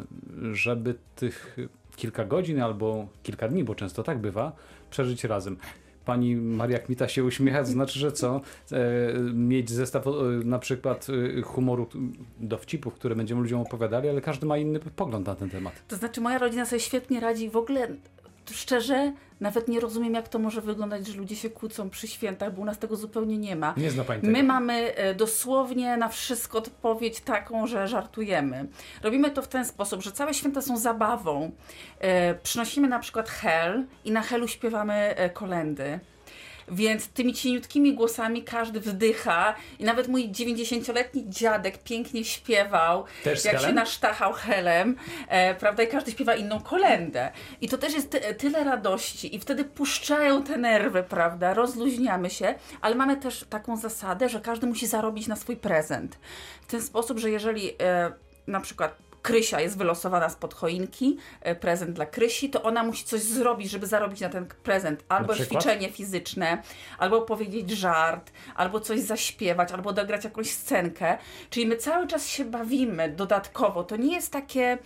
żeby 0.52 0.96
tych 1.16 1.58
kilka 1.96 2.26
godzin 2.26 2.62
albo 2.62 3.08
kilka 3.24 3.48
dni, 3.48 3.64
bo 3.64 3.76
często 3.76 4.04
tak 4.04 4.20
bywa, 4.20 4.52
przeżyć 4.90 5.24
razem 5.24 5.58
pani 6.06 6.36
Maria 6.36 6.80
Kmita 6.80 7.08
się 7.08 7.24
uśmiecha, 7.24 7.60
to 7.60 7.66
znaczy, 7.66 8.00
że 8.00 8.12
co? 8.12 8.42
E, 8.72 8.80
mieć 9.34 9.70
zestaw 9.70 10.08
e, 10.08 10.12
na 10.46 10.60
przykład 10.60 11.08
e, 11.38 11.42
humoru, 11.42 11.88
dowcipów, 12.40 12.94
które 12.94 13.16
będziemy 13.16 13.42
ludziom 13.42 13.62
opowiadali, 13.62 14.10
ale 14.10 14.22
każdy 14.22 14.46
ma 14.46 14.58
inny 14.58 14.80
pogląd 14.80 15.28
na 15.28 15.36
ten 15.36 15.50
temat. 15.50 15.74
To 15.88 15.96
znaczy 15.96 16.22
moja 16.22 16.38
rodzina 16.38 16.66
sobie 16.66 16.80
świetnie 16.80 17.20
radzi 17.20 17.50
w 17.50 17.56
ogóle 17.56 17.88
szczerze, 18.52 19.14
nawet 19.40 19.68
nie 19.68 19.80
rozumiem, 19.80 20.14
jak 20.14 20.30
to 20.30 20.40
może 20.40 20.62
wyglądać, 20.62 21.08
że 21.08 21.18
ludzie 21.18 21.36
się 21.36 21.50
kłócą 21.50 21.90
przy 21.90 22.08
świętach, 22.08 22.56
bo 22.56 22.62
u 22.62 22.66
nas 22.66 22.80
tego 22.80 22.96
zupełnie 22.96 23.38
nie 23.38 23.56
ma. 23.56 23.74
Nie 23.78 23.92
zna 23.92 24.04
pani 24.04 24.22
tego. 24.22 24.34
My 24.34 24.44
mamy 24.44 24.94
dosłownie 25.18 25.98
na 25.98 26.08
wszystko 26.08 26.58
odpowiedź 26.58 27.22
taką, 27.22 27.68
że 27.68 27.88
żartujemy. 27.88 28.68
Robimy 29.04 29.32
to 29.32 29.42
w 29.42 29.48
ten 29.48 29.66
sposób, 29.66 30.02
że 30.02 30.12
całe 30.12 30.34
święta 30.34 30.62
są 30.62 30.78
zabawą. 30.78 31.52
Przynosimy 32.44 32.88
na 32.88 33.00
przykład 33.00 33.30
hel 33.30 33.86
i 34.06 34.12
na 34.12 34.22
helu 34.22 34.48
śpiewamy 34.48 35.16
kolendy. 35.34 36.00
Więc 36.68 37.08
tymi 37.08 37.34
cieniutkimi 37.34 37.94
głosami 37.94 38.44
każdy 38.44 38.80
wdycha 38.80 39.56
i 39.80 39.84
nawet 39.84 40.08
mój 40.08 40.30
90-letni 40.30 41.30
dziadek 41.30 41.84
pięknie 41.84 42.26
śpiewał, 42.26 43.06
Też 43.24 43.46
jak 43.46 43.62
się 43.62 43.74
nasztachał 43.74 44.34
helem, 44.34 44.96
e, 45.28 45.56
prawda, 45.56 45.84
i 45.84 45.88
każdy 45.88 46.12
śpiewa 46.12 46.36
inną 46.36 46.62
kolendę. 46.62 47.32
I 47.62 47.70
to 47.70 47.78
też 47.78 47.94
jest 47.94 48.10
ty, 48.10 48.36
tyle 48.36 48.64
radości 48.64 49.36
i 49.36 49.40
wtedy 49.40 49.66
puszczają 49.66 50.44
te 50.44 50.58
nerwy, 50.58 51.04
prawda, 51.04 51.54
rozluźniamy 51.54 52.30
się, 52.30 52.56
ale 52.82 52.96
mamy 52.96 53.18
też 53.18 53.46
taką 53.50 53.78
zasadę, 53.78 54.30
że 54.30 54.42
każdy 54.42 54.68
musi 54.68 54.88
zarobić 54.88 55.28
na 55.28 55.36
swój 55.36 55.58
prezent. 55.58 56.18
W 56.62 56.72
ten 56.72 56.82
sposób, 56.82 57.20
że 57.20 57.30
jeżeli 57.30 57.70
e, 57.82 58.12
na 58.48 58.60
przykład 58.60 59.11
Krysia 59.22 59.62
jest 59.62 59.78
wylosowana 59.78 60.30
spod 60.30 60.54
choinki, 60.54 61.18
e, 61.42 61.56
prezent 61.56 61.92
dla 61.92 62.06
Krysi, 62.06 62.50
to 62.50 62.64
ona 62.64 62.84
musi 62.84 63.04
coś 63.04 63.22
zrobić, 63.22 63.72
żeby 63.72 63.88
zarobić 63.88 64.22
na 64.22 64.30
ten 64.30 64.46
prezent. 64.64 65.04
Albo 65.10 65.36
ćwiczenie 65.36 65.92
fizyczne, 65.92 66.64
albo 66.98 67.22
powiedzieć 67.22 67.70
żart, 67.70 68.32
albo 68.56 68.80
coś 68.80 69.00
zaśpiewać, 69.00 69.72
albo 69.72 69.94
dograć 69.94 70.24
jakąś 70.24 70.52
scenkę. 70.52 71.18
Czyli 71.50 71.68
my 71.68 71.78
cały 71.78 72.08
czas 72.08 72.28
się 72.28 72.46
bawimy 72.46 73.10
dodatkowo. 73.10 73.84
To 73.84 73.96
nie 73.96 74.16
jest 74.16 74.32
takie 74.32 74.78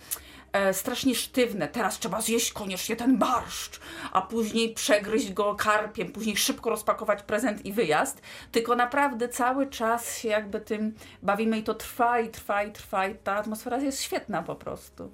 e, 0.56 0.74
strasznie 0.74 1.14
sztywne. 1.14 1.68
Teraz 1.68 1.98
trzeba 1.98 2.20
zjeść 2.20 2.52
koniecznie 2.52 2.96
ten 2.96 3.18
barszcz, 3.18 3.80
a 4.12 4.22
później 4.22 4.74
przegryźć 4.74 5.32
go 5.32 5.54
karpiem, 5.54 6.12
później 6.12 6.36
szybko 6.36 6.70
rozpakować 6.70 7.22
prezent 7.22 7.66
i 7.66 7.72
wyjazd. 7.72 8.22
Tylko 8.52 8.76
naprawdę 8.76 9.28
cały 9.28 9.66
czas 9.66 10.18
się 10.18 10.28
jakby 10.28 10.60
tym 10.60 10.94
bawimy 11.22 11.58
i 11.58 11.62
to 11.62 11.74
trwa 11.74 12.20
i 12.20 12.30
trwa 12.30 12.62
i 12.62 12.72
trwa 12.72 13.06
i 13.06 13.14
ta 13.14 13.36
atmosfera 13.36 13.78
jest 13.78 14.02
świetna 14.02 14.42
po 14.42 14.54
prostu. 14.54 15.10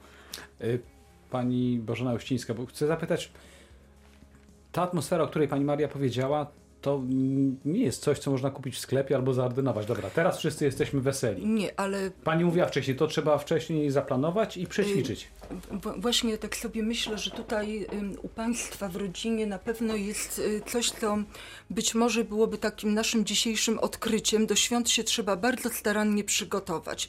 Y, 0.61 0.81
Pani 1.31 1.79
Bożena 1.79 2.13
Uścińska, 2.13 2.55
bo 2.55 2.67
chcę 2.67 2.87
zapytać, 2.87 3.33
ta 4.73 4.83
atmosfera, 4.83 5.25
o 5.25 5.27
której 5.27 5.49
pani 5.49 5.65
Maria 5.65 5.89
powiedziała, 5.89 6.47
to 6.83 7.03
nie 7.65 7.85
jest 7.85 8.03
coś, 8.03 8.19
co 8.19 8.31
można 8.31 8.51
kupić 8.51 8.75
w 8.75 8.79
sklepie 8.79 9.17
albo 9.17 9.35
zaordynować. 9.35 9.87
Dobra, 9.87 10.11
teraz 10.11 10.39
wszyscy 10.39 10.65
jesteśmy 10.65 11.01
weseli. 11.01 11.47
Nie, 11.47 11.81
ale 11.81 12.11
Pani 12.25 12.45
mówiła 12.45 12.67
wcześniej, 12.67 12.97
to 12.97 13.07
trzeba 13.07 13.39
wcześniej 13.39 13.91
zaplanować 13.91 14.57
i 14.57 14.67
przećwiczyć. 14.67 15.29
w- 15.51 16.01
właśnie 16.01 16.39
tak 16.39 16.57
sobie 16.57 16.83
myślę, 16.83 17.19
że 17.19 17.31
tutaj 17.31 17.87
u 18.23 18.29
Państwa 18.29 18.89
w 18.89 18.97
rodzinie 18.97 19.47
na 19.47 19.59
pewno 19.59 19.97
jest 19.97 20.39
y, 20.39 20.63
coś, 20.67 20.91
co 20.91 21.19
być 21.71 21.95
może 21.95 22.25
byłoby 22.25 22.59
takim 22.59 22.95
naszym 22.95 23.25
dzisiejszym 23.25 23.79
odkryciem. 23.79 24.47
Do 24.47 24.55
świąt 24.57 24.91
się 24.91 25.05
trzeba 25.05 25.37
bardzo 25.37 25.71
starannie 25.71 26.25
przygotować. 26.25 27.09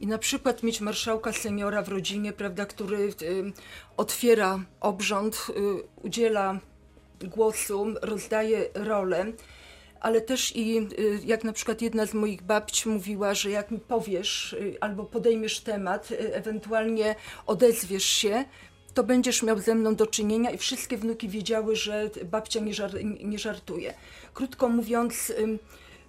I 0.00 0.06
na 0.06 0.18
przykład 0.18 0.62
mieć 0.62 0.80
marszałka 0.80 1.32
seniora 1.32 1.82
w 1.82 1.88
rodzinie, 1.88 2.32
prawda, 2.32 2.66
który 2.66 3.12
otwiera 3.96 4.60
obrząd, 4.80 5.46
y, 5.50 5.52
udziela 6.02 6.58
głosu, 7.24 7.86
rozdaje 8.02 8.68
rolę. 8.74 9.32
Ale 10.00 10.20
też 10.20 10.56
i 10.56 10.78
y, 10.78 11.20
jak 11.24 11.44
na 11.44 11.52
przykład 11.52 11.82
jedna 11.82 12.06
z 12.06 12.14
moich 12.14 12.42
babci 12.42 12.88
mówiła, 12.88 13.34
że 13.34 13.50
jak 13.50 13.70
mi 13.70 13.78
powiesz 13.78 14.52
y, 14.52 14.76
albo 14.80 15.04
podejmiesz 15.04 15.60
temat, 15.60 16.10
y, 16.10 16.34
ewentualnie 16.34 17.14
odezwiesz 17.46 18.04
się, 18.04 18.44
to 18.94 19.04
będziesz 19.04 19.42
miał 19.42 19.58
ze 19.58 19.74
mną 19.74 19.94
do 19.94 20.06
czynienia 20.06 20.50
i 20.50 20.58
wszystkie 20.58 20.96
wnuki 20.96 21.28
wiedziały, 21.28 21.76
że 21.76 22.10
babcia 22.24 22.60
nie, 22.60 22.74
żar 22.74 22.90
nie 23.04 23.38
żartuje. 23.38 23.94
Krótko 24.34 24.68
mówiąc, 24.68 25.32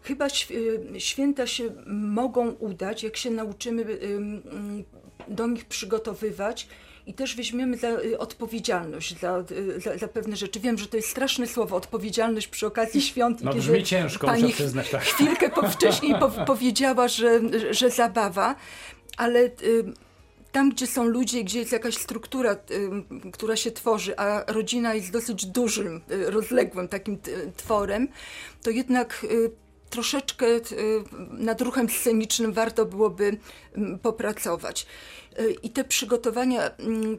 chyba 0.02 0.28
św- 0.30 0.54
święta 0.98 1.48
się 1.48 1.64
mogą 1.88 2.52
udać, 2.52 3.04
jak 3.04 3.18
się 3.18 3.32
nauczymy 3.32 3.82
ym, 4.04 4.42
ym, 4.54 4.84
do 5.28 5.48
nich 5.48 5.66
przygotowywać 5.66 6.68
i 7.06 7.14
też 7.14 7.36
weźmiemy 7.36 7.78
za 7.78 7.88
y, 7.88 8.18
odpowiedzialność 8.18 9.20
za, 9.20 9.44
y, 9.52 9.80
za, 9.80 9.98
za 9.98 10.08
pewne 10.08 10.36
rzeczy. 10.36 10.60
Wiem, 10.60 10.78
że 10.78 10.88
to 10.88 10.98
jest 10.98 11.10
straszne 11.10 11.48
słowo, 11.48 11.76
odpowiedzialność 11.76 12.48
przy 12.48 12.68
okazji 12.68 13.02
świąt. 13.02 13.42
i 13.42 13.46
No 13.46 13.52
kiedy 13.52 13.64
brzmi 13.64 13.84
ciężko, 13.84 14.28
muszę 14.28 14.42
pani 14.42 14.54
przyznać, 14.54 14.90
tak. 14.90 15.02
chwilkę 15.02 15.50
po, 15.50 15.70
wcześniej 15.70 16.16
po, 16.20 16.30
powiedziała, 16.54 17.08
że, 17.08 17.42
że, 17.72 17.90
zabawa, 17.90 18.56
ale 19.18 19.40
y, 19.40 19.52
tam, 20.52 20.70
gdzie 20.70 20.88
są 20.88 21.06
ludzie, 21.06 21.44
gdzie 21.44 21.60
jest 21.60 21.72
jakaś 21.72 21.98
struktura, 21.98 22.52
y, 22.54 23.32
która 23.32 23.56
się 23.56 23.72
tworzy, 23.72 24.18
a 24.18 24.52
rodzina 24.54 24.94
jest 24.94 25.12
dosyć 25.12 25.46
dużym, 25.46 26.02
y, 26.12 26.32
rozległym 26.32 26.88
takim 26.88 27.18
tworem, 27.58 28.08
to 28.64 28.70
jednak 28.70 29.26
y, 29.32 29.52
troszeczkę 29.94 30.46
y, 30.46 30.62
nad 31.32 31.62
ruchem 31.62 31.90
scenicznym 31.90 32.54
warto 32.54 32.86
byłoby 32.86 33.38
mm, 33.76 34.00
popracować. 34.00 34.86
Y, 35.40 35.56
I 35.64 35.70
te 35.70 35.84
przygotowania 35.84 36.70
mm, 36.70 37.18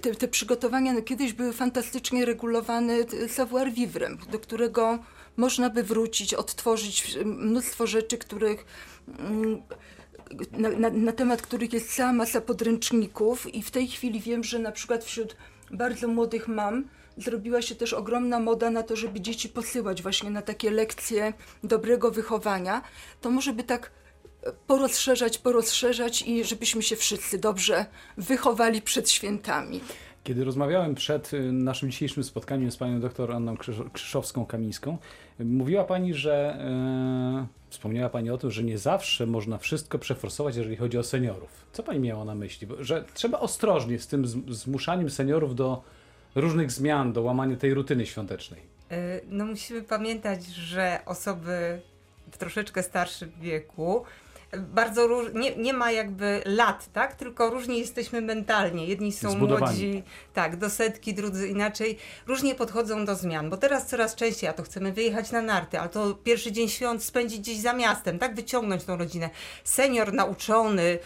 te, 0.00 0.14
te 0.14 0.28
przygotowania 0.28 0.92
no, 0.92 1.02
kiedyś 1.02 1.32
były 1.32 1.52
fantastycznie 1.52 2.24
regulowane 2.24 2.94
e, 2.94 3.28
savoir 3.28 3.72
vivre, 3.72 4.08
do 4.32 4.38
którego 4.38 4.98
można 5.36 5.70
by 5.70 5.82
wrócić, 5.82 6.34
odtworzyć 6.34 7.18
mnóstwo 7.24 7.86
rzeczy, 7.86 8.18
których 8.18 8.64
mm, 9.18 9.62
na, 10.52 10.68
na, 10.68 10.90
na 10.90 11.12
temat 11.12 11.42
których 11.42 11.72
jest 11.72 11.96
cała 11.96 12.12
masa 12.12 12.40
podręczników 12.40 13.54
i 13.54 13.62
w 13.62 13.70
tej 13.70 13.88
chwili 13.88 14.20
wiem, 14.20 14.44
że 14.44 14.58
na 14.58 14.72
przykład 14.72 15.04
wśród 15.04 15.36
bardzo 15.70 16.08
młodych 16.08 16.48
mam 16.48 16.84
zrobiła 17.16 17.62
się 17.62 17.74
też 17.74 17.92
ogromna 17.92 18.40
moda 18.40 18.70
na 18.70 18.82
to, 18.82 18.96
żeby 18.96 19.20
dzieci 19.20 19.48
posyłać 19.48 20.02
właśnie 20.02 20.30
na 20.30 20.42
takie 20.42 20.70
lekcje 20.70 21.32
dobrego 21.64 22.10
wychowania. 22.10 22.82
To 23.20 23.30
może 23.30 23.52
by 23.52 23.62
tak 23.62 23.90
e, 24.42 24.52
porozszerzać, 24.66 25.38
porozszerzać 25.38 26.22
i 26.22 26.44
żebyśmy 26.44 26.82
się 26.82 26.96
wszyscy 26.96 27.38
dobrze 27.38 27.86
wychowali 28.16 28.82
przed 28.82 29.10
świętami. 29.10 29.80
Kiedy 30.26 30.44
rozmawiałem 30.44 30.94
przed 30.94 31.34
y, 31.34 31.52
naszym 31.52 31.90
dzisiejszym 31.90 32.24
spotkaniem 32.24 32.70
z 32.70 32.76
panią 32.76 33.00
doktor 33.00 33.32
Anną 33.32 33.54
Krzyszowską-Kamińską, 33.92 34.96
mówiła 35.38 35.84
pani, 35.84 36.14
że 36.14 36.58
e, 36.60 37.46
wspomniała 37.70 38.08
pani 38.08 38.30
o 38.30 38.38
tym, 38.38 38.50
że 38.50 38.62
nie 38.62 38.78
zawsze 38.78 39.26
można 39.26 39.58
wszystko 39.58 39.98
przeforsować, 39.98 40.56
jeżeli 40.56 40.76
chodzi 40.76 40.98
o 40.98 41.02
seniorów. 41.02 41.48
Co 41.72 41.82
pani 41.82 42.00
miała 42.00 42.24
na 42.24 42.34
myśli? 42.34 42.68
Że 42.80 43.04
trzeba 43.14 43.38
ostrożnie 43.38 43.98
z 43.98 44.06
tym 44.06 44.26
zmuszaniem 44.48 45.10
seniorów 45.10 45.54
do 45.54 45.82
różnych 46.36 46.70
zmian, 46.72 47.12
do 47.12 47.22
łamania 47.22 47.56
tej 47.56 47.74
rutyny 47.74 48.06
świątecznej. 48.06 48.60
Y, 48.92 49.20
No 49.28 49.46
musimy 49.46 49.82
pamiętać, 49.82 50.46
że 50.46 50.98
osoby 51.06 51.80
w 52.32 52.38
troszeczkę 52.38 52.82
starszym 52.82 53.32
wieku 53.40 54.04
bardzo 54.58 55.06
róż... 55.06 55.26
nie, 55.34 55.56
nie 55.56 55.72
ma 55.72 55.90
jakby 55.92 56.42
lat, 56.44 56.92
tak? 56.92 57.14
Tylko 57.14 57.50
różnie 57.50 57.78
jesteśmy 57.78 58.20
mentalnie. 58.20 58.86
Jedni 58.86 59.12
są 59.12 59.30
Zbudowani. 59.30 59.64
młodzi, 59.66 60.02
tak, 60.34 60.56
do 60.56 60.70
setki, 60.70 61.14
drudzy 61.14 61.48
inaczej. 61.48 61.98
Różnie 62.26 62.54
podchodzą 62.54 63.04
do 63.04 63.14
zmian, 63.14 63.50
bo 63.50 63.56
teraz 63.56 63.86
coraz 63.86 64.14
częściej, 64.14 64.50
a 64.50 64.52
to 64.52 64.62
chcemy 64.62 64.92
wyjechać 64.92 65.30
na 65.30 65.42
narty, 65.42 65.80
ale 65.80 65.88
to 65.88 66.14
pierwszy 66.14 66.52
dzień 66.52 66.68
świąt 66.68 67.02
spędzić 67.04 67.40
gdzieś 67.40 67.58
za 67.58 67.72
miastem, 67.72 68.18
tak? 68.18 68.34
Wyciągnąć 68.34 68.84
tą 68.84 68.96
rodzinę. 68.96 69.30
Senior 69.64 70.12
nauczony 70.12 70.98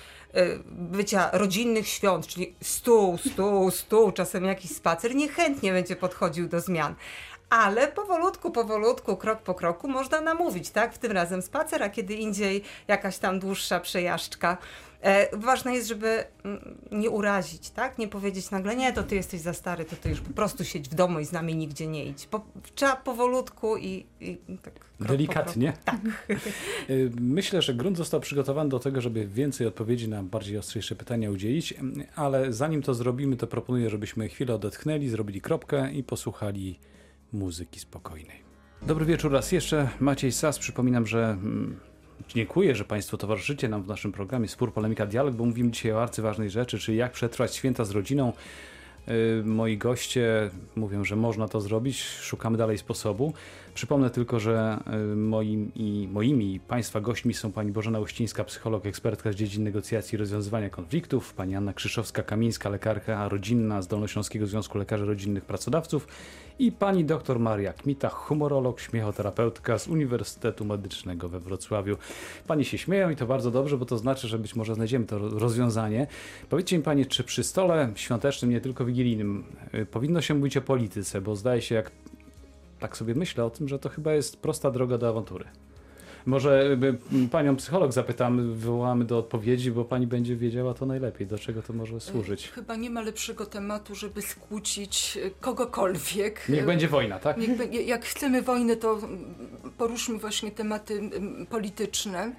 bycia 0.67 1.31
rodzinnych 1.33 1.89
świąt, 1.89 2.27
czyli 2.27 2.55
stół, 2.63 3.19
stół, 3.19 3.71
stół, 3.71 4.13
czasem 4.13 4.45
jakiś 4.45 4.71
spacer, 4.71 5.15
niechętnie 5.15 5.73
będzie 5.73 5.97
podchodził 5.97 6.49
do 6.49 6.61
zmian. 6.61 6.95
Ale 7.51 7.89
powolutku, 7.89 8.51
powolutku, 8.51 9.17
krok 9.17 9.43
po 9.43 9.55
kroku 9.55 9.89
można 9.89 10.21
namówić, 10.21 10.71
tak? 10.71 10.95
W 10.95 10.99
tym 10.99 11.13
razem 11.13 11.43
spacer, 11.43 11.83
a 11.83 11.91
kiedy 11.91 12.15
indziej 12.15 12.63
jakaś 12.89 13.19
tam 13.19 13.39
dłuższa 13.39 13.81
przejażdżka. 13.81 14.57
E, 15.03 15.37
ważne 15.37 15.75
jest, 15.75 15.89
żeby 15.89 16.25
mm, 16.45 16.79
nie 16.93 17.11
urazić, 17.11 17.71
tak? 17.71 17.99
Nie 17.99 18.09
powiedzieć 18.09 18.51
nagle, 18.51 18.77
nie, 18.77 18.93
to 18.93 19.03
ty 19.03 19.15
jesteś 19.15 19.41
za 19.41 19.53
stary, 19.53 19.85
to 19.85 19.97
ty 19.97 20.09
już 20.09 20.21
po 20.21 20.33
prostu 20.33 20.65
siedź 20.65 20.89
w 20.89 20.95
domu 20.95 21.21
i 21.21 21.25
z 21.25 21.33
nami 21.33 21.57
nigdzie 21.57 21.87
nie 21.87 22.05
idź. 22.05 22.27
Po, 22.27 22.45
trzeba 22.75 22.97
powolutku 22.97 23.77
i, 23.77 24.07
i 24.21 24.39
tak. 24.63 24.75
krok 24.75 24.85
po 24.99 25.05
Delikatnie. 25.05 25.73
kroku. 25.73 25.85
Tak. 25.85 26.01
Y, 26.91 27.11
Myślę, 27.21 27.63
że 27.63 27.75
grunt 27.75 27.97
został 27.97 28.21
przygotowany 28.21 28.71
do 28.71 28.79
tego, 28.79 29.01
żeby 29.01 29.27
więcej 29.27 29.67
odpowiedzi 29.67 30.09
na 30.09 30.23
bardziej 30.23 30.59
ostrzejsze 30.59 30.97
pytania 30.97 31.31
udzielić, 31.31 31.75
ale 32.17 32.53
zanim 32.53 32.83
to 32.83 32.95
zrobimy, 32.95 33.37
to 33.37 33.47
proponuję, 33.47 33.91
żebyśmy 33.91 34.29
chwilę 34.29 34.55
odetchnęli, 34.55 35.09
zrobili 35.09 35.41
kropkę 35.41 35.93
i 35.93 36.03
posłuchali 36.03 36.79
muzyki 37.33 37.81
spokojnej. 37.81 38.41
Dobry 38.83 39.05
wieczór 39.05 39.33
raz 39.33 39.53
jeszcze. 39.53 39.89
Maciej 40.01 40.33
Sas. 40.33 40.59
Przypominam, 40.59 41.07
że 41.07 41.25
mm, 41.25 41.81
dziękuję, 42.29 42.75
że 42.75 42.85
Państwo 42.85 43.17
towarzyszycie 43.17 43.69
nam 43.69 43.83
w 43.83 43.87
naszym 43.87 44.13
programie 44.13 44.49
Spór, 44.49 44.73
Polemika, 44.73 45.07
Dialog, 45.07 45.35
bo 45.35 45.45
mówimy 45.45 45.71
dzisiaj 45.71 45.93
o 45.93 46.03
arcyważnej 46.03 46.51
rzeczy, 46.51 46.79
czyli 46.79 46.99
jak 46.99 47.13
przetrwać 47.13 47.55
święta 47.55 47.85
z 47.85 47.91
rodziną. 47.91 48.33
Y, 49.09 49.43
Moi 49.45 49.79
goście 49.79 50.51
mówią, 50.77 51.05
że 51.05 51.17
można 51.17 51.49
to 51.49 51.61
zrobić. 51.61 52.03
Szukamy 52.03 52.59
dalej 52.59 52.79
sposobu. 52.79 53.33
Przypomnę 53.81 54.11
tylko, 54.11 54.41
że 54.41 54.79
y, 55.13 55.17
moim 55.17 55.73
i 55.75 56.09
moimi 56.13 56.55
i 56.55 56.61
Państwa 56.61 57.01
gośćmi 57.01 57.35
są 57.35 57.53
pani 57.53 57.73
Bożena 57.73 58.01
Uścińska, 58.01 58.45
psycholog, 58.45 58.87
ekspertka 58.87 59.33
z 59.33 59.35
dziedzin 59.35 59.65
negocjacji 59.65 60.17
i 60.17 60.19
rozwiązywania 60.19 60.71
konfliktów, 60.71 61.35
pani 61.35 61.57
Anna 61.57 61.73
Krzyszowska-Kamińska, 61.73 62.71
lekarka 62.71 63.29
rodzinna 63.29 63.83
z 63.83 63.89
Dolnośląskiego 63.89 64.47
Związku 64.47 64.79
Lekarzy 64.79 65.07
Rodzinnych 65.07 65.45
Pracodawców 65.45 66.09
i 66.59 66.73
pani 66.73 67.05
dr 67.05 67.39
Maria 67.39 67.73
Kmita, 67.73 68.09
humorolog, 68.09 68.81
śmiechoterapeutka 68.81 69.79
z 69.79 69.89
Uniwersytetu 69.89 70.65
Medycznego 70.65 71.29
we 71.29 71.41
Wrocławiu. 71.41 71.97
Pani 72.47 72.65
się 72.65 72.79
śmieją 72.79 73.11
i 73.11 73.17
to 73.17 73.27
bardzo 73.27 73.51
dobrze, 73.51 73.77
bo 73.77 73.87
to 73.87 73.99
znaczy, 73.99 74.29
że 74.29 74.39
być 74.39 74.57
może 74.57 74.75
znajdziemy 74.75 75.07
to 75.07 75.19
ro- 75.19 75.39
rozwiązanie. 75.39 76.07
Powiedzcie 76.49 76.79
mi 76.79 76.85
Panie, 76.85 77.07
czy 77.07 77.25
przy 77.25 77.45
stole 77.45 77.93
świątecznym, 77.95 78.51
nie 78.51 78.61
tylko 78.61 78.85
wigilijnym, 78.85 79.45
y, 79.75 79.87
powinno 79.87 80.21
się 80.21 80.35
mówić 80.35 80.57
o 80.57 80.63
polityce, 80.63 81.21
bo 81.21 81.37
zdaje 81.37 81.63
się, 81.63 81.75
jak 81.75 81.91
tak 82.81 82.97
sobie 82.97 83.15
myślę 83.15 83.45
o 83.45 83.51
tym, 83.51 83.69
że 83.69 83.79
to 83.79 83.89
chyba 83.89 84.13
jest 84.13 84.37
prosta 84.37 84.71
droga 84.71 84.99
do 84.99 85.09
awantury. 85.09 85.45
Może 86.27 86.77
by, 86.77 86.99
panią 87.31 87.57
psycholog 87.57 87.93
zapytamy, 87.93 88.43
wywołamy 88.43 89.05
do 89.05 89.19
odpowiedzi, 89.19 89.71
bo 89.71 89.85
pani 89.85 90.07
będzie 90.07 90.37
wiedziała 90.37 90.75
to 90.75 90.87
najlepiej, 90.87 91.27
do 91.27 91.39
czego 91.39 91.63
to 91.63 91.73
może 91.73 92.01
służyć. 92.01 92.49
Chyba 92.49 92.77
nie 92.77 92.91
ma 92.91 93.01
lepszego 93.01 93.47
tematu, 93.47 93.95
żeby 93.95 94.23
skłócić 94.23 95.19
e, 95.27 95.31
kogokolwiek. 95.31 96.49
Niech 96.49 96.67
będzie 96.67 96.89
wojna, 96.89 97.19
tak? 97.19 97.37
Niech, 97.37 97.87
jak 97.87 98.05
chcemy 98.05 98.43
wojny, 98.43 98.77
to 98.77 98.99
poruszmy 99.79 100.19
właśnie 100.19 100.51
tematy 100.51 100.95
mm, 100.95 101.47
polityczne. 101.47 102.33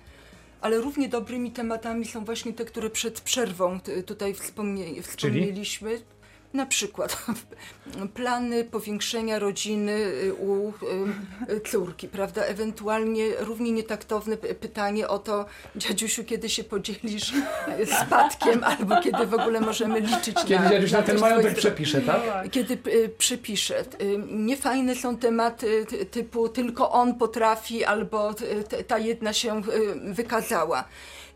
Ale 0.62 0.78
równie 0.78 1.10
dobrymi 1.10 1.52
tematami 1.52 2.06
są 2.06 2.26
właśnie 2.26 2.54
te, 2.54 2.66
które 2.66 2.90
przed 2.90 3.22
przerwą 3.22 3.80
tutaj 4.06 4.34
wspomnie, 4.34 5.02
wspomnieliśmy. 5.02 6.02
Na 6.54 6.66
przykład 6.66 7.18
plany 8.16 8.64
powiększenia 8.64 9.40
rodziny 9.40 9.92
y, 9.92 10.34
u 10.34 10.70
y, 11.50 11.62
córki, 11.72 12.08
prawda? 12.08 12.42
Ewentualnie 12.44 13.28
równie 13.40 13.72
nietaktowne 13.72 14.38
pytanie 14.38 15.08
o 15.08 15.20
to, 15.20 15.46
dziadziusiu, 15.76 16.24
kiedy 16.24 16.50
się 16.50 16.64
podzielisz 16.64 17.34
spadkiem, 18.06 18.64
albo 18.64 19.02
kiedy 19.02 19.26
w 19.26 19.34
ogóle 19.34 19.62
możemy 19.62 20.00
liczyć 20.00 20.36
Kiedy 20.48 20.64
na, 20.64 20.70
dziaduś 20.70 20.92
na 20.92 21.02
ten 21.02 21.20
majątek 21.20 21.56
przepisze, 21.56 22.02
tak? 22.02 22.22
kiedy 22.52 22.78
y, 22.88 23.10
przypisze. 23.18 23.80
Y, 23.82 23.86
Niefajne 24.32 24.96
są 24.96 25.18
tematy 25.18 25.86
ty- 25.90 26.06
typu 26.06 26.50
tylko 26.50 26.92
on 26.92 27.16
potrafi 27.16 27.84
albo 27.86 28.34
ta 28.88 28.98
jedna 28.98 29.34
się 29.34 29.62
wykazała. 30.04 30.84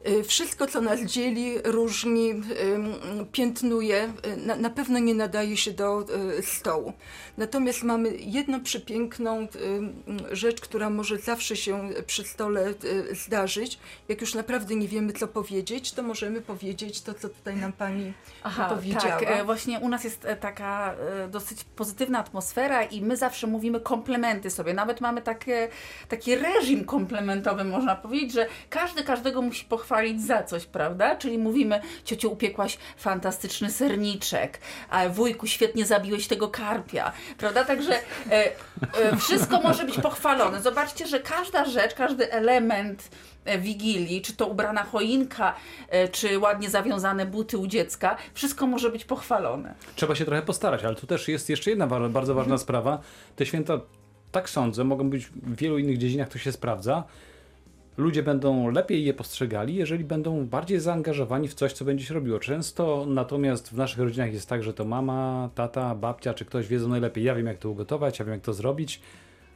Y, 0.07 0.23
Wszystko, 0.23 0.67
co 0.67 0.81
nas 0.81 1.01
dzieli, 1.01 1.55
różni, 1.63 2.29
y, 2.31 3.25
piętnuje, 3.31 4.13
y, 4.27 4.37
na, 4.37 4.55
na 4.55 4.69
pewno 4.69 4.99
nie 4.99 5.13
nadaje 5.13 5.57
się 5.57 5.71
do 5.71 6.05
stołu. 6.41 6.93
Natomiast 7.37 7.83
mamy 7.83 8.09
jedną 8.17 8.63
przepiękną 8.63 9.47
rzecz, 10.31 10.61
która 10.61 10.89
może 10.89 11.17
zawsze 11.17 11.55
się 11.55 11.89
przy 12.05 12.23
stole 12.23 12.73
zdarzyć. 13.11 13.79
Jak 14.07 14.21
już 14.21 14.33
naprawdę 14.33 14.75
nie 14.75 14.87
wiemy, 14.87 15.13
co 15.13 15.27
powiedzieć, 15.27 15.91
to 15.91 16.03
możemy 16.03 16.41
powiedzieć 16.41 17.01
to, 17.01 17.13
co 17.13 17.29
tutaj 17.29 17.55
nam 17.55 17.73
pani 17.73 18.13
Aha, 18.43 18.69
powiedziała. 18.69 19.19
tak. 19.19 19.45
Właśnie 19.45 19.79
u 19.79 19.89
nas 19.89 20.03
jest 20.03 20.25
e, 20.25 20.35
taka 20.35 20.93
e, 20.93 21.27
dosyć 21.27 21.63
pozytywna 21.63 22.19
atmosfera 22.19 22.83
i 22.83 23.01
my 23.01 23.17
zawsze 23.17 23.47
mówimy 23.47 23.79
komplementy 23.79 24.49
sobie. 24.49 24.73
Nawet 24.73 25.01
mamy 25.01 25.21
takie, 25.21 25.69
taki 26.09 26.35
reżim 26.35 26.85
komplementowy, 26.85 27.63
można 27.63 27.95
powiedzieć, 27.95 28.33
że 28.33 28.47
każdy 28.69 29.03
każdego 29.03 29.41
musi 29.41 29.65
pochwalić 29.65 29.94
za 30.17 30.43
coś, 30.43 30.65
prawda? 30.65 31.15
Czyli 31.15 31.37
mówimy, 31.37 31.81
ciociu, 32.05 32.31
upiekłaś 32.31 32.77
fantastyczny 32.97 33.71
serniczek, 33.71 34.59
a 34.89 35.09
wujku, 35.09 35.47
świetnie 35.47 35.85
zabiłeś 35.85 36.27
tego 36.27 36.47
karpia, 36.47 37.11
prawda? 37.37 37.65
Także 37.65 37.93
e, 37.93 38.01
e, 38.31 39.17
wszystko 39.17 39.61
może 39.61 39.85
być 39.85 39.97
pochwalone. 39.97 40.61
Zobaczcie, 40.61 41.07
że 41.07 41.19
każda 41.19 41.65
rzecz, 41.65 41.93
każdy 41.93 42.31
element 42.31 43.09
e, 43.45 43.59
wigilii, 43.59 44.21
czy 44.21 44.33
to 44.35 44.47
ubrana 44.47 44.83
choinka, 44.83 45.55
e, 45.89 46.07
czy 46.07 46.39
ładnie 46.39 46.69
zawiązane 46.69 47.25
buty 47.25 47.57
u 47.57 47.67
dziecka, 47.67 48.17
wszystko 48.33 48.67
może 48.67 48.89
być 48.89 49.05
pochwalone. 49.05 49.73
Trzeba 49.95 50.15
się 50.15 50.25
trochę 50.25 50.41
postarać, 50.41 50.83
ale 50.83 50.95
tu 50.95 51.07
też 51.07 51.27
jest 51.27 51.49
jeszcze 51.49 51.69
jedna 51.69 51.87
bardzo 51.87 52.35
ważna 52.35 52.57
sprawa. 52.57 52.99
Te 53.35 53.45
święta, 53.45 53.79
tak 54.31 54.49
sądzę, 54.49 54.83
mogą 54.83 55.09
być 55.09 55.25
w 55.25 55.55
wielu 55.55 55.77
innych 55.77 55.97
dziedzinach, 55.97 56.29
to 56.29 56.37
się 56.37 56.51
sprawdza. 56.51 57.03
Ludzie 57.97 58.23
będą 58.23 58.71
lepiej 58.71 59.05
je 59.05 59.13
postrzegali, 59.13 59.75
jeżeli 59.75 60.03
będą 60.03 60.45
bardziej 60.45 60.79
zaangażowani 60.79 61.47
w 61.47 61.53
coś, 61.53 61.73
co 61.73 61.85
będzie 61.85 62.05
się 62.05 62.13
robiło. 62.13 62.39
Często 62.39 63.05
natomiast 63.07 63.69
w 63.69 63.77
naszych 63.77 63.99
rodzinach 63.99 64.33
jest 64.33 64.49
tak, 64.49 64.63
że 64.63 64.73
to 64.73 64.85
mama, 64.85 65.49
tata, 65.55 65.95
babcia 65.95 66.33
czy 66.33 66.45
ktoś 66.45 66.67
wiedzą 66.67 66.87
najlepiej. 66.87 67.23
Ja 67.23 67.35
wiem, 67.35 67.45
jak 67.45 67.57
to 67.57 67.69
ugotować, 67.69 68.19
ja 68.19 68.25
wiem, 68.25 68.33
jak 68.33 68.43
to 68.43 68.53
zrobić, 68.53 69.01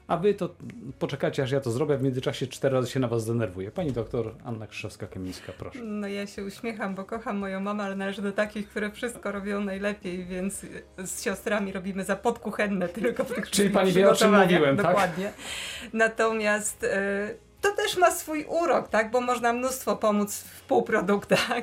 a 0.08 0.18
wy 0.18 0.34
to 0.34 0.56
poczekajcie, 1.00 1.44
aż 1.44 1.52
ja 1.52 1.62
to 1.62 1.72
zrobię. 1.72 1.98
W 1.98 2.04
międzyczasie 2.04 2.48
cztery 2.48 2.76
razy 2.76 2.92
się 2.92 3.00
na 3.00 3.08
was 3.08 3.24
zdenerwuję. 3.24 3.72
Pani 3.72 3.92
doktor 3.92 4.36
Anna 4.44 4.68
Krzyżowska-Kamińska, 4.68 5.52
proszę. 5.58 5.80
No 5.84 6.08
ja 6.08 6.28
się 6.28 6.44
uśmiecham, 6.44 6.96
bo 6.96 7.06
kocham 7.06 7.38
moją 7.38 7.60
mamę, 7.60 7.84
ale 7.84 7.96
należy 7.96 8.22
do 8.22 8.32
takich, 8.32 8.70
które 8.70 8.92
wszystko 8.92 9.32
robią 9.32 9.62
najlepiej, 9.62 10.26
więc 10.26 10.66
z 10.98 11.24
siostrami 11.24 11.72
robimy 11.72 12.04
za 12.04 12.16
podkuchenne 12.16 12.90
tylko 12.90 13.24
w 13.24 13.34
tych 13.34 13.50
Czyli 13.50 13.70
pani 13.70 13.92
wie, 13.92 14.10
o 14.10 14.16
czym 14.16 14.42
mówiłem, 14.42 14.78
tak? 14.78 14.86
Dokładnie. 14.86 15.32
Natomiast 15.94 16.84
e, 16.84 17.49
to 17.62 17.72
też 17.72 17.98
ma 17.98 18.12
swój 18.12 18.46
urok, 18.46 18.88
tak? 18.88 19.12
Bo 19.12 19.22
można 19.22 19.54
mnóstwo 19.54 19.96
pomóc 19.96 20.38
w 20.38 20.62
półproduktach. 20.62 21.62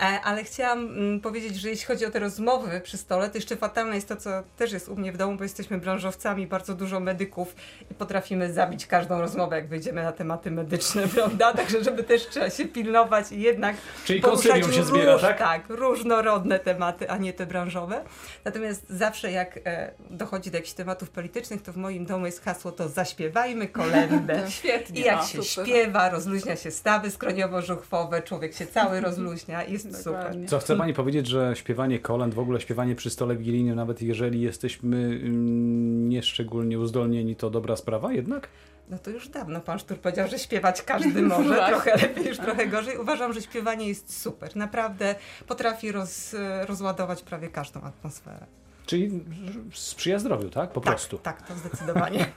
E, 0.00 0.20
ale 0.24 0.44
chciałam 0.44 0.78
mm, 0.78 1.20
powiedzieć, 1.20 1.56
że 1.56 1.68
jeśli 1.68 1.86
chodzi 1.86 2.06
o 2.06 2.10
te 2.10 2.18
rozmowy 2.18 2.80
przy 2.80 2.98
stole, 2.98 3.30
to 3.30 3.38
jeszcze 3.38 3.56
fatalne 3.56 3.94
jest 3.94 4.08
to, 4.08 4.16
co 4.16 4.30
też 4.56 4.72
jest 4.72 4.88
u 4.88 4.96
mnie 4.96 5.12
w 5.12 5.16
domu, 5.16 5.36
bo 5.36 5.42
jesteśmy 5.42 5.78
branżowcami, 5.78 6.46
bardzo 6.46 6.74
dużo 6.74 7.00
medyków 7.00 7.54
i 7.90 7.94
potrafimy 7.94 8.52
zabić 8.52 8.86
każdą 8.86 9.20
rozmowę, 9.20 9.56
jak 9.56 9.68
wejdziemy 9.68 10.02
na 10.02 10.12
tematy 10.12 10.50
medyczne, 10.50 11.08
prawda? 11.14 11.52
Także 11.52 11.84
żeby 11.84 12.04
też 12.04 12.28
trzeba 12.28 12.50
się 12.50 12.64
pilnować 12.64 13.32
i 13.32 13.40
jednak 13.40 13.76
Czyli 14.04 14.20
poruszać 14.20 14.52
konsylium 14.52 14.72
się 14.72 14.84
zbiera, 14.84 15.12
róż- 15.12 15.20
tak? 15.20 15.38
Tak, 15.38 15.62
różnorodne 15.68 16.58
tematy, 16.58 17.10
a 17.10 17.16
nie 17.16 17.32
te 17.32 17.46
branżowe. 17.46 18.04
Natomiast 18.44 18.90
zawsze 18.90 19.32
jak 19.32 19.58
e, 19.64 19.92
dochodzi 20.10 20.50
do 20.50 20.56
jakichś 20.56 20.74
tematów 20.74 21.10
politycznych, 21.10 21.62
to 21.62 21.72
w 21.72 21.76
moim 21.76 22.06
domu 22.06 22.26
jest 22.26 22.44
hasło 22.44 22.72
to 22.72 22.88
zaśpiewajmy 22.88 23.68
kolędę. 23.68 24.42
Świetnie. 24.50 25.00
I 25.00 25.04
jak 25.04 25.21
się 25.22 25.42
super. 25.42 25.66
śpiewa, 25.66 26.10
rozluźnia 26.10 26.56
się 26.56 26.70
stawy 26.70 27.08
skroniowo-żuchwowe, 27.08 28.22
człowiek 28.22 28.54
się 28.54 28.66
cały 28.66 29.00
rozluźnia 29.00 29.64
i 29.64 29.72
jest 29.72 29.96
super. 30.04 30.36
Co 30.46 30.58
chce 30.58 30.76
pani 30.76 30.94
powiedzieć, 30.94 31.26
że 31.26 31.52
śpiewanie 31.56 31.98
kolęd, 31.98 32.34
w 32.34 32.38
ogóle 32.38 32.60
śpiewanie 32.60 32.94
przy 32.94 33.10
stole 33.10 33.36
wigilijnym, 33.36 33.76
nawet 33.76 34.02
jeżeli 34.02 34.40
jesteśmy 34.40 34.96
mm, 34.96 36.08
nieszczególnie 36.08 36.78
uzdolnieni, 36.78 37.36
to 37.36 37.50
dobra 37.50 37.76
sprawa 37.76 38.12
jednak? 38.12 38.48
No 38.90 38.98
to 38.98 39.10
już 39.10 39.28
dawno 39.28 39.60
pan 39.60 39.78
Sztur 39.78 39.98
powiedział, 39.98 40.28
że 40.28 40.38
śpiewać 40.38 40.82
każdy 40.82 41.22
może, 41.32 41.66
trochę 41.68 41.96
lepiej, 41.96 42.26
już 42.26 42.38
trochę 42.38 42.66
gorzej. 42.66 42.98
Uważam, 42.98 43.32
że 43.32 43.42
śpiewanie 43.42 43.88
jest 43.88 44.22
super, 44.22 44.56
naprawdę 44.56 45.14
potrafi 45.46 45.92
roz, 45.92 46.36
rozładować 46.66 47.22
prawie 47.22 47.48
każdą 47.48 47.80
atmosferę. 47.80 48.46
Czyli 48.86 49.24
sprzyja 49.72 50.18
zdrowiu, 50.18 50.50
tak? 50.50 50.72
Po 50.72 50.80
Tak, 50.80 50.92
prostu. 50.92 51.18
tak, 51.18 51.48
to 51.48 51.54
zdecydowanie. 51.54 52.26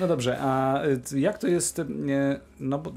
No 0.00 0.08
dobrze, 0.08 0.38
a 0.40 0.82
y, 1.12 1.20
jak 1.20 1.38
to 1.38 1.48
jest, 1.48 1.78
y, 1.78 1.84
no 2.60 2.78
bo 2.78 2.92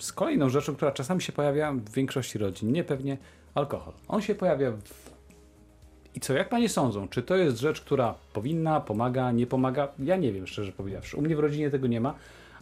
z 0.00 0.12
kolejną 0.12 0.48
rzeczą, 0.48 0.74
która 0.76 0.92
czasami 0.92 1.22
się 1.22 1.32
pojawia 1.32 1.72
w 1.72 1.90
większości 1.90 2.38
rodzin, 2.38 2.72
nie 2.72 2.84
pewnie 2.84 3.18
alkohol. 3.54 3.92
On 4.08 4.20
się 4.22 4.34
pojawia 4.34 4.70
w... 4.70 5.14
I 6.14 6.20
co, 6.20 6.32
jak 6.32 6.48
panie 6.48 6.68
sądzą, 6.68 7.08
czy 7.08 7.22
to 7.22 7.36
jest 7.36 7.58
rzecz, 7.60 7.80
która 7.80 8.14
powinna, 8.32 8.80
pomaga, 8.80 9.32
nie 9.32 9.46
pomaga? 9.46 9.88
Ja 9.98 10.16
nie 10.16 10.32
wiem, 10.32 10.46
szczerze 10.46 10.72
powiedziawszy. 10.72 11.16
U 11.16 11.22
mnie 11.22 11.36
w 11.36 11.40
rodzinie 11.40 11.70
tego 11.70 11.86
nie 11.86 12.00
ma, 12.00 12.14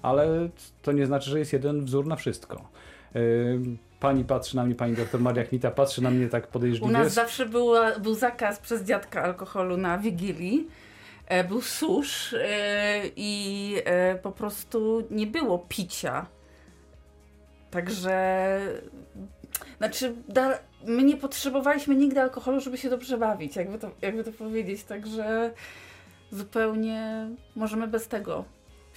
ale 0.03 0.49
to 0.83 0.93
nie 0.93 1.07
znaczy, 1.07 1.31
że 1.31 1.39
jest 1.39 1.53
jeden 1.53 1.85
wzór 1.85 2.07
na 2.07 2.17
wszystko. 2.17 2.69
Y, 3.17 3.61
Pani 4.03 4.25
patrzy 4.25 4.57
na 4.57 4.65
mnie, 4.65 4.75
pani 4.75 4.95
doktor 4.97 5.21
Maria 5.21 5.45
Kmita 5.45 5.71
patrzy 5.71 6.03
na 6.03 6.11
mnie 6.11 6.29
tak 6.29 6.49
U 6.49 6.53
podejrzliwie. 6.53 6.93
nas 6.93 7.13
zawsze 7.13 7.47
była, 7.47 7.99
był 7.99 8.15
zakaz 8.15 8.59
przez 8.59 8.83
dziadka 8.83 9.23
alkoholu 9.23 9.77
na 9.77 9.99
Wigilii. 9.99 10.69
E, 11.27 11.45
Był 11.45 11.61
susz 11.61 12.35
e, 12.35 13.03
i 13.17 13.75
e, 13.85 14.15
po 14.15 14.33
prostu 14.33 15.07
nie 15.11 15.27
było 15.27 15.59
picia. 15.69 16.27
Także, 17.71 18.59
znaczy, 19.79 20.15
da, 20.29 20.59
my 20.85 21.03
nie 21.03 21.17
potrzebowaliśmy 21.17 21.95
nigdy 21.95 22.21
alkoholu, 22.21 22.61
żeby 22.61 22.79
się 22.79 22.91
dobrze 22.91 23.19
bawić, 23.19 23.57
jakby 23.57 23.79
to, 23.79 23.91
jakby 24.03 24.25
to 24.25 24.33
powiedzieć. 24.33 24.85
Także 24.85 25.51
zupełnie 26.31 27.29
możemy 27.57 27.87
bez 27.89 28.09
tego. 28.09 28.45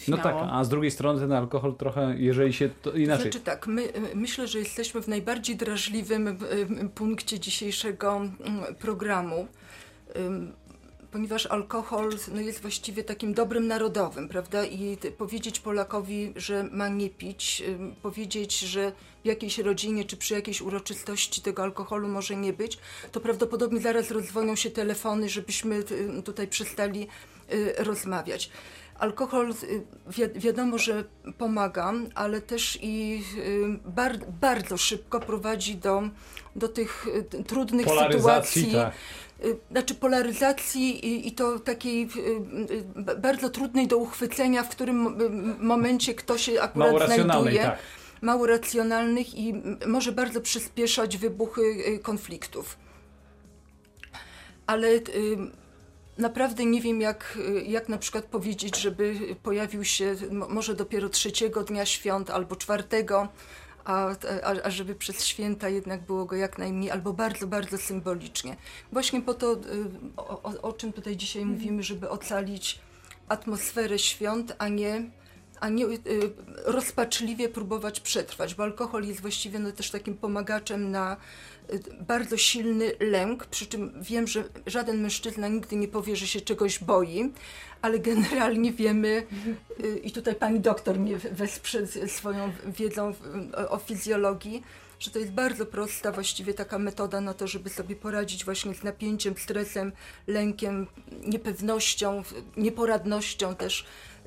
No 0.08 0.18
Śmiało. 0.18 0.40
tak, 0.40 0.50
a 0.52 0.64
z 0.64 0.70
drugiej 0.70 0.92
strony 0.92 1.20
ten 1.20 1.32
alkohol 1.32 1.76
trochę, 1.76 2.16
jeżeli 2.18 2.54
się 2.54 2.70
to 2.82 2.92
inaczej. 2.92 3.24
Znaczy 3.24 3.40
tak, 3.46 3.68
my, 3.68 3.82
y, 3.84 4.16
myślę, 4.16 4.48
że 4.48 4.60
jesteśmy 4.60 5.02
w 5.02 5.08
najbardziej 5.08 5.56
drażliwym 5.56 6.28
y, 6.28 6.32
y, 6.84 6.90
punkcie 6.96 7.40
dzisiejszego 7.40 8.16
mm, 8.16 8.76
programu, 8.80 9.48
ponieważ 11.12 11.46
alkohol 11.46 12.10
no, 12.34 12.42
jest 12.42 12.62
właściwie 12.62 13.04
takim 13.04 13.34
dobrem 13.34 13.68
narodowym, 13.68 14.30
prawda? 14.30 14.66
I 14.66 14.98
powiedzieć 15.18 15.60
Polakowi, 15.60 16.34
że 16.36 16.64
ma 16.64 16.88
nie 16.88 17.10
pić, 17.10 17.64
powiedzieć, 18.02 18.60
że 18.60 18.92
w 19.24 19.28
jakiejś 19.28 19.58
rodzinie 19.58 20.06
czy 20.06 20.18
przy 20.18 20.34
jakiejś 20.34 20.62
uroczystości 20.62 21.42
tego 21.42 21.64
alkoholu 21.64 22.08
może 22.08 22.36
nie 22.36 22.54
być, 22.54 22.78
to 23.12 23.20
prawdopodobnie 23.20 23.82
zaraz 23.82 24.12
rozdzwonią 24.12 24.56
się 24.56 24.72
telefony, 24.72 25.30
żebyśmy 25.30 25.84
tutaj 26.26 26.48
przestali 26.48 27.08
rozmawiać. 27.78 28.50
Alkohol 29.00 29.52
y, 29.64 29.82
wi- 30.08 30.40
wiadomo, 30.40 30.78
że 30.78 31.04
pomaga, 31.38 31.94
ale 32.16 32.42
też 32.42 32.80
i 32.82 33.24
y, 33.38 33.90
bar, 33.90 34.18
bardzo 34.42 34.78
szybko 34.78 35.20
prowadzi 35.20 35.76
do, 35.76 36.04
do 36.56 36.68
tych 36.68 37.08
y, 37.38 37.44
trudnych 37.44 37.88
sytuacji. 37.88 38.72
tak. 38.74 38.94
Znaczy 39.72 39.96
polaryzacji 39.96 41.06
i, 41.08 41.28
i 41.28 41.32
to 41.32 41.60
takiej 41.60 42.10
bardzo 43.22 43.50
trudnej 43.50 43.88
do 43.88 43.98
uchwycenia, 43.98 44.64
w 44.64 44.70
którym 44.70 45.16
momencie 45.60 46.14
kto 46.14 46.38
się 46.38 46.62
akurat 46.62 46.88
Mało 46.94 47.06
znajduje. 47.08 47.62
tak. 47.64 47.78
Mało 48.22 48.48
racjonalnych 48.48 49.36
i 49.36 49.54
może 49.88 50.12
bardzo 50.12 50.42
przyspieszać 50.42 51.18
wybuchy 51.18 51.62
konfliktów. 52.04 52.78
Ale 54.68 54.88
naprawdę 56.18 56.66
nie 56.66 56.82
wiem, 56.82 57.02
jak, 57.02 57.38
jak 57.66 57.90
na 57.90 57.98
przykład 57.98 58.26
powiedzieć, 58.26 58.78
żeby 58.78 59.16
pojawił 59.44 59.84
się 59.84 60.16
może 60.32 60.76
dopiero 60.76 61.10
trzeciego 61.10 61.64
dnia 61.64 61.86
świąt 61.86 62.30
albo 62.30 62.56
czwartego, 62.56 63.28
a, 63.86 64.10
a, 64.44 64.54
a 64.64 64.70
żeby 64.70 64.96
przez 64.96 65.26
święta 65.26 65.70
jednak 65.70 66.02
było 66.02 66.26
go 66.26 66.36
jak 66.36 66.58
najmniej, 66.58 66.92
albo 66.92 67.14
bardzo, 67.14 67.48
bardzo 67.48 67.78
symbolicznie. 67.78 68.58
Właśnie 68.92 69.22
po 69.22 69.34
to, 69.34 69.58
o, 70.18 70.44
o, 70.44 70.62
o 70.62 70.74
czym 70.74 70.94
tutaj 70.94 71.18
dzisiaj 71.18 71.42
mhm. 71.42 71.60
mówimy, 71.60 71.84
żeby 71.84 72.10
ocalić 72.10 72.80
atmosferę 73.28 74.00
świąt, 74.00 74.56
a 74.58 74.68
nie 74.68 75.10
a 75.60 75.70
nie 75.70 75.86
y, 75.86 76.00
rozpaczliwie 76.66 77.50
próbować 77.50 78.00
przetrwać, 78.00 78.56
bo 78.56 78.64
alkohol 78.64 79.04
jest 79.04 79.22
właściwie 79.22 79.60
no, 79.60 79.72
też 79.72 79.92
takim 79.92 80.18
pomagaczem 80.18 80.92
na 80.92 81.14
y, 81.14 81.18
bardzo 82.02 82.38
silny 82.38 82.92
lęk, 83.00 83.46
przy 83.46 83.66
czym 83.66 83.92
wiem, 84.02 84.28
że 84.28 84.44
żaden 84.66 85.02
mężczyzna 85.02 85.48
nigdy 85.48 85.76
nie 85.76 85.88
powie, 85.88 86.16
że 86.16 86.28
się 86.28 86.42
czegoś 86.42 86.80
boi, 86.80 87.34
ale 87.82 88.00
generalnie 88.00 88.74
wiemy, 88.74 89.28
y, 89.84 90.00
i 90.00 90.12
tutaj 90.12 90.36
pani 90.36 90.60
doktor 90.60 91.00
mnie 91.00 91.18
wesprze 91.18 91.88
swoją 92.08 92.52
wiedzą 92.66 93.14
o 93.70 93.78
fizjologii, 93.78 94.64
że 95.00 95.12
to 95.12 95.20
jest 95.20 95.32
bardzo 95.32 95.66
prosta 95.66 96.12
właściwie 96.12 96.54
taka 96.54 96.80
metoda 96.80 97.22
na 97.22 97.34
to, 97.34 97.48
żeby 97.48 97.70
sobie 97.70 97.96
poradzić 97.96 98.46
właśnie 98.46 98.76
z 98.76 98.84
napięciem, 98.84 99.38
stresem, 99.38 99.92
lękiem, 100.28 100.88
niepewnością, 101.28 102.24
nieporadnością 102.58 103.56
też 103.56 103.86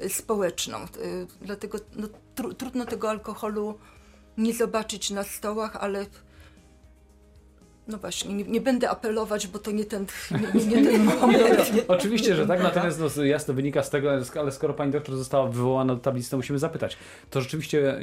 społeczną. 0.09 0.85
Y, 0.85 1.27
dlatego 1.41 1.79
no, 1.97 2.09
tr 2.35 2.55
trudno 2.55 2.85
tego 2.85 3.11
alkoholu 3.11 3.79
nie 4.39 4.55
zobaczyć 4.55 5.11
na 5.11 5.25
stołach, 5.25 5.77
ale 5.77 6.07
no 7.89 7.99
właśnie, 7.99 8.35
nie, 8.35 8.45
nie, 8.45 8.61
będę 8.61 8.91
apelować, 8.91 9.47
bo 9.47 9.59
to 9.59 9.71
nie 9.71 9.85
ten, 9.85 10.07
nie, 10.31 10.61
nie, 10.61 10.83
nie 10.83 10.91
ten 10.91 11.05
moment. 11.21 11.73
Oczywiście, 11.89 12.35
że 12.35 12.47
tak, 12.47 12.63
natomiast 12.63 13.01
no, 13.17 13.25
jasno 13.25 13.55
wynika 13.55 13.83
z 13.83 13.91
tego, 13.91 14.11
ale 14.41 14.53
skoro 14.53 14.75
pani 14.75 14.93
doktor 14.93 15.17
została 15.17 15.47
wywołana 15.47 15.95
do 15.95 16.01
tablicy, 16.01 16.31
to 16.31 16.37
musimy 16.37 16.59
zapytać. 16.59 16.97
To 17.31 17.41
rzeczywiście 17.41 17.99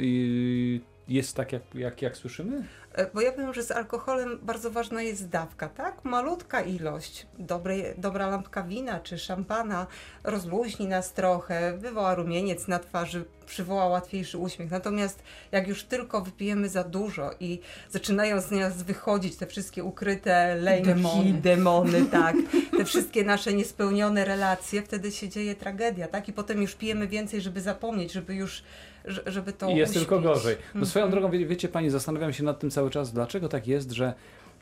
jest 1.08 1.36
tak, 1.36 1.52
jak, 1.52 1.62
jak, 1.74 2.02
jak 2.02 2.16
słyszymy? 2.16 2.64
E, 2.92 3.10
bo 3.14 3.20
ja 3.20 3.32
wiem, 3.32 3.54
że 3.54 3.62
z 3.62 3.70
alkoholem 3.70 4.38
bardzo 4.42 4.70
ważna 4.70 5.02
jest 5.02 5.28
dawka, 5.28 5.68
tak? 5.68 6.04
Malutka 6.04 6.60
ilość, 6.60 7.26
dobrej, 7.38 7.84
dobra 7.98 8.26
lampka 8.26 8.62
wina 8.62 9.00
czy 9.00 9.18
szampana 9.18 9.86
rozluźni 10.24 10.88
nas 10.88 11.12
trochę, 11.12 11.78
wywoła 11.78 12.14
rumieniec 12.14 12.68
na 12.68 12.78
twarzy, 12.78 13.24
przywoła 13.46 13.86
łatwiejszy 13.86 14.38
uśmiech. 14.38 14.70
Natomiast 14.70 15.22
jak 15.52 15.68
już 15.68 15.84
tylko 15.84 16.20
wypijemy 16.20 16.68
za 16.68 16.84
dużo 16.84 17.30
i 17.40 17.60
zaczynają 17.90 18.40
z 18.40 18.50
nas 18.50 18.82
wychodzić 18.82 19.36
te 19.36 19.46
wszystkie 19.46 19.84
ukryte 19.84 20.54
lęki, 20.54 20.86
demony, 20.86 21.32
demony 21.32 22.04
tak, 22.12 22.36
te 22.76 22.84
wszystkie 22.84 23.24
nasze 23.24 23.52
niespełnione 23.52 24.24
relacje, 24.24 24.82
wtedy 24.82 25.12
się 25.12 25.28
dzieje 25.28 25.54
tragedia, 25.54 26.08
tak? 26.08 26.28
I 26.28 26.32
potem 26.32 26.62
już 26.62 26.74
pijemy 26.74 27.08
więcej, 27.08 27.40
żeby 27.40 27.60
zapomnieć, 27.60 28.12
żeby 28.12 28.34
już 28.34 28.62
żeby 29.06 29.52
to 29.52 29.70
I 29.70 29.76
jest 29.76 29.90
uśpić. 29.92 30.08
tylko 30.08 30.22
gorzej. 30.22 30.56
-hmm. 30.74 30.86
swoją 30.86 31.10
drogą, 31.10 31.30
wie, 31.30 31.46
wiecie 31.46 31.68
Pani, 31.68 31.90
zastanawiam 31.90 32.32
się 32.32 32.44
nad 32.44 32.58
tym 32.58 32.70
cały 32.70 32.90
czas, 32.90 33.12
dlaczego 33.12 33.48
tak 33.48 33.66
jest, 33.66 33.92
że 33.92 34.14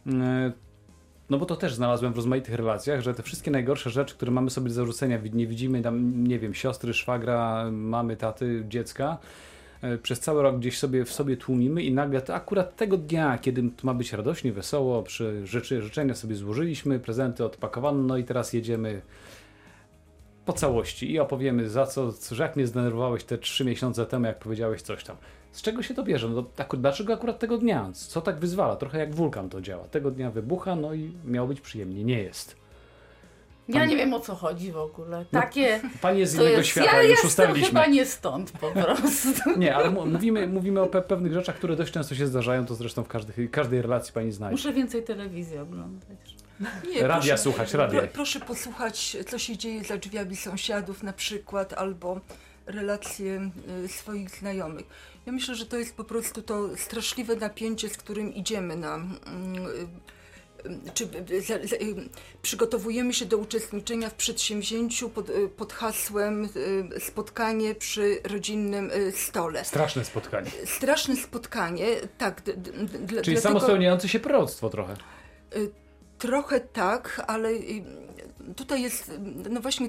mm, 0.07 0.53
no 1.31 1.39
bo 1.39 1.47
to 1.47 1.57
też 1.57 1.75
znalazłem 1.75 2.13
w 2.13 2.17
rozmaitych 2.17 2.55
relacjach, 2.55 3.01
że 3.01 3.15
te 3.15 3.23
wszystkie 3.23 3.51
najgorsze 3.51 3.91
rzeczy, 3.91 4.15
które 4.15 4.33
mamy 4.33 4.51
sobie 4.51 4.69
do 4.69 4.75
zarzucenia, 4.75 5.19
nie 5.33 5.47
widzimy 5.47 5.83
tam, 5.83 6.25
nie 6.25 6.39
wiem, 6.39 6.55
siostry, 6.55 6.95
szwagra, 6.95 7.71
mamy, 7.71 8.17
taty, 8.17 8.65
dziecka, 8.69 9.19
e, 9.83 9.99
przez 9.99 10.21
cały 10.21 10.43
rok 10.43 10.59
gdzieś 10.59 10.79
sobie 10.79 11.05
w 11.05 11.13
sobie 11.13 11.37
tłumimy 11.37 11.83
i 11.83 11.93
nagle 11.93 12.21
to 12.21 12.35
akurat 12.35 12.77
tego 12.77 12.97
dnia, 12.97 13.39
kiedy 13.39 13.63
ma 13.83 13.95
być 13.95 14.13
radośnie, 14.13 14.53
wesoło, 14.53 15.03
przy 15.03 15.47
rzeczy, 15.47 15.83
życzenia 15.83 16.15
sobie 16.15 16.35
złożyliśmy, 16.35 16.99
prezenty 16.99 17.45
odpakowano, 17.45 18.03
no 18.03 18.17
i 18.17 18.25
teraz 18.25 18.53
jedziemy 18.53 19.01
po 20.47 20.53
całości 20.53 21.13
i 21.13 21.21
opowiemy 21.21 21.69
za 21.69 21.87
co, 21.87 22.13
że 22.31 22.43
jak 22.43 22.57
mnie 22.57 22.67
zdenerwowałeś 22.67 23.25
te 23.25 23.39
trzy 23.39 23.65
miesiące 23.65 24.07
temu, 24.07 24.27
jak 24.27 24.39
powiedziałeś 24.39 24.83
coś 24.83 25.05
tam. 25.05 25.17
Z 25.53 25.63
czego 25.63 25.83
się 25.83 25.95
to 25.95 26.03
bierze? 26.03 26.29
No, 26.29 26.43
tak, 26.43 26.77
dlaczego 26.77 27.15
akurat 27.15 27.39
tego 27.39 27.59
dnia? 27.59 27.91
Co 27.93 28.21
tak 28.21 28.39
wyzwala? 28.39 28.77
Trochę 28.77 28.99
jak 28.99 29.15
wulkan 29.15 29.49
to 29.49 29.61
działa. 29.61 29.85
Tego 29.85 30.11
dnia 30.11 30.31
wybucha, 30.31 30.77
no 30.77 30.95
i 30.95 31.13
miało 31.25 31.49
być 31.49 31.61
przyjemnie. 31.61 32.05
Nie 32.05 32.23
jest. 32.23 32.57
Pani... 33.67 33.79
Ja 33.79 33.87
nie 33.87 33.97
wiem 33.97 34.15
o 34.15 34.21
co 34.21 34.35
chodzi 34.35 34.73
w 34.73 34.77
ogóle. 34.77 35.25
No, 35.33 35.41
Takie. 35.41 35.81
No, 35.83 35.91
pani 36.01 36.21
jest 36.21 36.33
z 36.33 36.35
innego 36.35 36.51
jest, 36.51 36.69
świata, 36.69 37.03
ja 37.03 37.03
już 37.03 37.25
ustaliliśmy. 37.25 37.69
chyba 37.69 37.87
nie 37.87 38.07
stąd 38.07 38.53
po 38.53 38.71
prostu. 38.71 39.59
Nie, 39.59 39.77
ale 39.77 39.91
mówimy, 39.91 40.47
mówimy 40.47 40.81
o 40.81 40.87
pe 40.87 41.03
pewnych 41.03 41.33
rzeczach, 41.33 41.57
które 41.57 41.77
dość 41.77 41.93
często 41.93 42.15
się 42.15 42.27
zdarzają, 42.27 42.67
to 42.67 42.75
zresztą 42.75 43.05
w 43.05 43.09
każdej, 43.09 43.49
każdej 43.49 43.83
relacji 43.83 44.13
pani 44.13 44.33
znajdzie. 44.33 44.53
Muszę 44.53 44.73
więcej 44.73 45.03
telewizji 45.03 45.59
oglądać. 45.59 46.37
Nie, 46.61 47.03
radia 47.03 47.09
proszę, 47.09 47.39
słuchać, 47.39 47.75
radia. 47.75 48.01
Pro, 48.01 48.09
proszę 48.09 48.41
posłuchać, 48.41 49.17
co 49.29 49.39
się 49.39 49.57
dzieje 49.57 49.85
za 49.85 49.97
drzwiami 49.97 50.37
sąsiadów 50.37 51.03
na 51.03 51.13
przykład, 51.13 51.73
albo 51.73 52.21
relacje 52.67 53.51
y, 53.85 53.89
swoich 53.89 54.31
znajomych. 54.31 54.87
Ja 55.27 55.33
myślę, 55.33 55.55
że 55.55 55.67
to 55.67 55.77
jest 55.77 55.97
po 55.97 56.05
prostu 56.05 56.43
to 56.43 56.77
straszliwe 56.77 57.37
napięcie, 57.37 57.89
z 57.89 57.97
którym 57.97 58.35
idziemy 58.35 58.77
na. 58.77 58.95
Mm, 58.95 59.67
y, 59.67 59.87
czy 60.95 61.09
przygotowujemy 62.43 63.15
się 63.15 63.27
do 63.27 63.39
uczestniczenia 63.39 64.11
w 64.11 64.15
przedsięwzięciu 64.15 65.09
pod, 65.09 65.31
y, 65.31 65.49
pod 65.49 65.73
hasłem 65.73 66.49
spotkanie 66.99 67.75
przy 67.75 68.21
rodzinnym 68.25 68.91
stole. 69.15 69.65
Straszne 69.65 70.05
spotkanie. 70.05 70.51
Straszne 70.65 71.17
spotkanie, 71.17 71.87
tak. 72.19 72.43
Czyli 72.45 73.07
dlatego... 73.07 73.41
samo 73.41 73.61
spełniające 73.61 74.09
się 74.09 74.21
proroctwo 74.21 74.71
trochę. 74.71 74.97
Trochę 76.25 76.61
tak, 76.61 77.25
ale 77.27 77.51
tutaj 78.57 78.83
jest 78.83 79.13
no 79.51 79.61
właśnie 79.61 79.89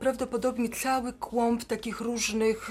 prawdopodobnie 0.00 0.68
cały 0.68 1.12
kłąb 1.12 1.64
takich 1.64 2.00
różnych 2.00 2.70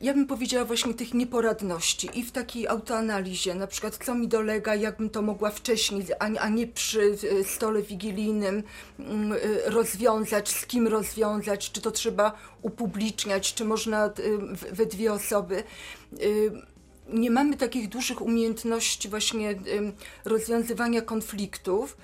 ja 0.00 0.14
bym 0.14 0.26
powiedziała 0.26 0.64
właśnie 0.64 0.94
tych 0.94 1.14
nieporadności 1.14 2.10
i 2.14 2.24
w 2.24 2.32
takiej 2.32 2.68
autoanalizie, 2.68 3.54
na 3.54 3.66
przykład 3.66 3.98
co 4.04 4.14
mi 4.14 4.28
dolega, 4.28 4.74
jakbym 4.74 5.10
to 5.10 5.22
mogła 5.22 5.50
wcześniej, 5.50 6.06
a 6.18 6.48
nie 6.48 6.66
przy 6.66 7.18
stole 7.44 7.82
wigilijnym 7.82 8.62
rozwiązać, 9.66 10.48
z 10.48 10.66
kim 10.66 10.88
rozwiązać, 10.88 11.70
czy 11.70 11.80
to 11.80 11.90
trzeba 11.90 12.32
upubliczniać, 12.62 13.54
czy 13.54 13.64
można 13.64 14.10
we 14.72 14.86
dwie 14.86 15.12
osoby 15.12 15.62
nie 17.12 17.30
mamy 17.30 17.56
takich 17.56 17.88
dużych 17.88 18.22
umiejętności 18.22 19.08
właśnie 19.08 19.54
rozwiązywania 20.24 21.02
konfliktów. 21.02 21.96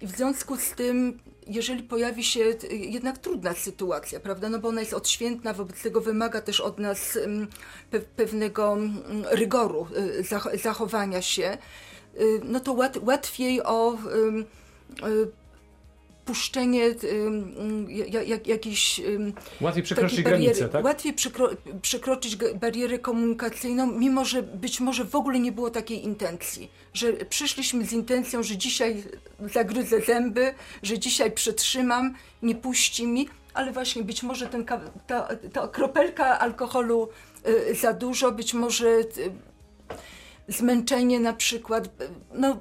I 0.00 0.06
w 0.06 0.10
związku 0.10 0.56
z 0.56 0.70
tym, 0.70 1.18
jeżeli 1.46 1.82
pojawi 1.82 2.24
się 2.24 2.40
jednak 2.70 3.18
trudna 3.18 3.54
sytuacja, 3.54 4.20
prawda, 4.20 4.48
no 4.48 4.58
bo 4.58 4.68
ona 4.68 4.80
jest 4.80 4.94
odświętna, 4.94 5.52
wobec 5.52 5.82
tego 5.82 6.00
wymaga 6.00 6.40
też 6.40 6.60
od 6.60 6.78
nas 6.78 7.18
pewnego 8.16 8.78
rygoru 9.30 9.86
y, 10.54 10.58
zachowania 10.58 11.22
się, 11.22 11.58
y, 12.20 12.40
no 12.44 12.60
to 12.60 12.76
łatwiej 13.02 13.62
o 13.62 13.98
puszczenie 16.32 16.94
jak, 18.26 18.46
jakiejś 18.46 19.00
Łatwiej 19.60 19.82
przekroczyć 19.82 20.22
granicę, 20.22 20.68
tak? 20.68 20.84
Łatwiej 20.84 21.12
przekro, 21.12 21.50
przekroczyć 21.82 22.36
barierę 22.36 22.98
komunikacyjną, 22.98 23.86
mimo 23.86 24.24
że 24.24 24.42
być 24.42 24.80
może 24.80 25.04
w 25.04 25.14
ogóle 25.14 25.38
nie 25.38 25.52
było 25.52 25.70
takiej 25.70 26.04
intencji. 26.04 26.70
Że 26.94 27.12
przyszliśmy 27.12 27.84
z 27.84 27.92
intencją, 27.92 28.42
że 28.42 28.56
dzisiaj 28.56 29.02
zagryzę 29.52 30.00
zęby, 30.00 30.54
że 30.82 30.98
dzisiaj 30.98 31.32
przetrzymam, 31.32 32.14
nie 32.42 32.54
puści 32.54 33.06
mi, 33.06 33.28
ale 33.54 33.72
właśnie 33.72 34.02
być 34.02 34.22
może 34.22 34.46
ten, 34.46 34.64
ta, 35.06 35.28
ta 35.52 35.68
kropelka 35.68 36.38
alkoholu 36.38 37.08
y, 37.70 37.74
za 37.74 37.92
dużo, 37.92 38.32
być 38.32 38.54
może 38.54 38.86
y, 38.88 39.04
zmęczenie 40.48 41.20
na 41.20 41.32
przykład, 41.32 41.88
no 42.34 42.56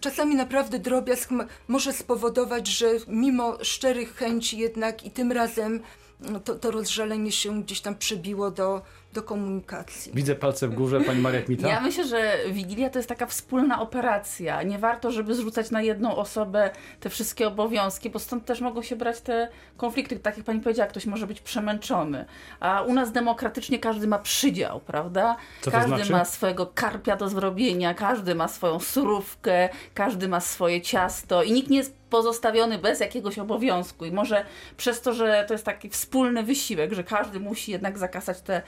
czasami 0.00 0.34
naprawdę 0.34 0.78
drobiazg 0.78 1.30
może 1.68 1.92
spowodować, 1.92 2.68
że 2.68 2.86
mimo 3.08 3.58
szczerych 3.62 4.14
chęci 4.14 4.58
jednak 4.58 5.04
i 5.04 5.10
tym 5.10 5.32
razem 5.32 5.80
no, 6.20 6.40
to, 6.40 6.54
to 6.54 6.70
rozżalenie 6.70 7.32
się 7.32 7.62
gdzieś 7.62 7.80
tam 7.80 7.94
przebiło 7.94 8.50
do, 8.50 8.82
do 9.12 9.22
komunikacji. 9.22 10.12
Widzę 10.14 10.34
palce 10.34 10.68
w 10.68 10.74
górze, 10.74 11.00
pani 11.00 11.20
Maria 11.20 11.42
Kmita. 11.42 11.68
Ja 11.68 11.80
myślę, 11.80 12.06
że 12.06 12.36
Wigilia 12.52 12.90
to 12.90 12.98
jest 12.98 13.08
taka 13.08 13.26
wspólna 13.26 13.80
operacja. 13.80 14.62
Nie 14.62 14.78
warto, 14.78 15.10
żeby 15.10 15.34
zrzucać 15.34 15.70
na 15.70 15.82
jedną 15.82 16.16
osobę 16.16 16.70
te 17.00 17.10
wszystkie 17.10 17.46
obowiązki, 17.46 18.10
bo 18.10 18.18
stąd 18.18 18.44
też 18.44 18.60
mogą 18.60 18.82
się 18.82 18.96
brać 18.96 19.20
te 19.20 19.48
konflikty. 19.76 20.18
Tak 20.18 20.36
jak 20.36 20.46
pani 20.46 20.60
powiedziała, 20.60 20.88
ktoś 20.88 21.06
może 21.06 21.26
być 21.26 21.40
przemęczony. 21.40 22.24
A 22.60 22.82
u 22.82 22.94
nas 22.94 23.12
demokratycznie 23.12 23.78
każdy 23.78 24.06
ma 24.06 24.18
przydział, 24.18 24.80
prawda? 24.80 25.36
Co 25.60 25.70
każdy 25.70 25.96
znaczy? 25.96 26.12
ma 26.12 26.24
swojego 26.24 26.66
karpia 26.66 27.16
do 27.16 27.28
zrobienia, 27.28 27.94
każdy 27.94 28.34
ma 28.34 28.48
swoją 28.48 28.80
surówkę, 28.80 29.68
każdy 29.94 30.28
ma 30.28 30.40
swoje 30.40 30.80
ciasto 30.80 31.42
i 31.42 31.52
nikt 31.52 31.70
nie 31.70 31.78
jest 31.78 32.00
pozostawiony 32.10 32.78
bez 32.78 33.00
jakiegoś 33.00 33.38
obowiązku. 33.38 34.04
I 34.04 34.12
może 34.12 34.44
przez 34.76 35.00
to, 35.00 35.12
że 35.12 35.44
to 35.48 35.54
jest 35.54 35.64
taki 35.64 35.88
wspólny 35.88 36.42
wysiłek, 36.42 36.92
że 36.92 37.04
każdy 37.04 37.40
musi 37.40 37.72
jednak 37.72 37.98
zakasać 37.98 38.40
te 38.40 38.62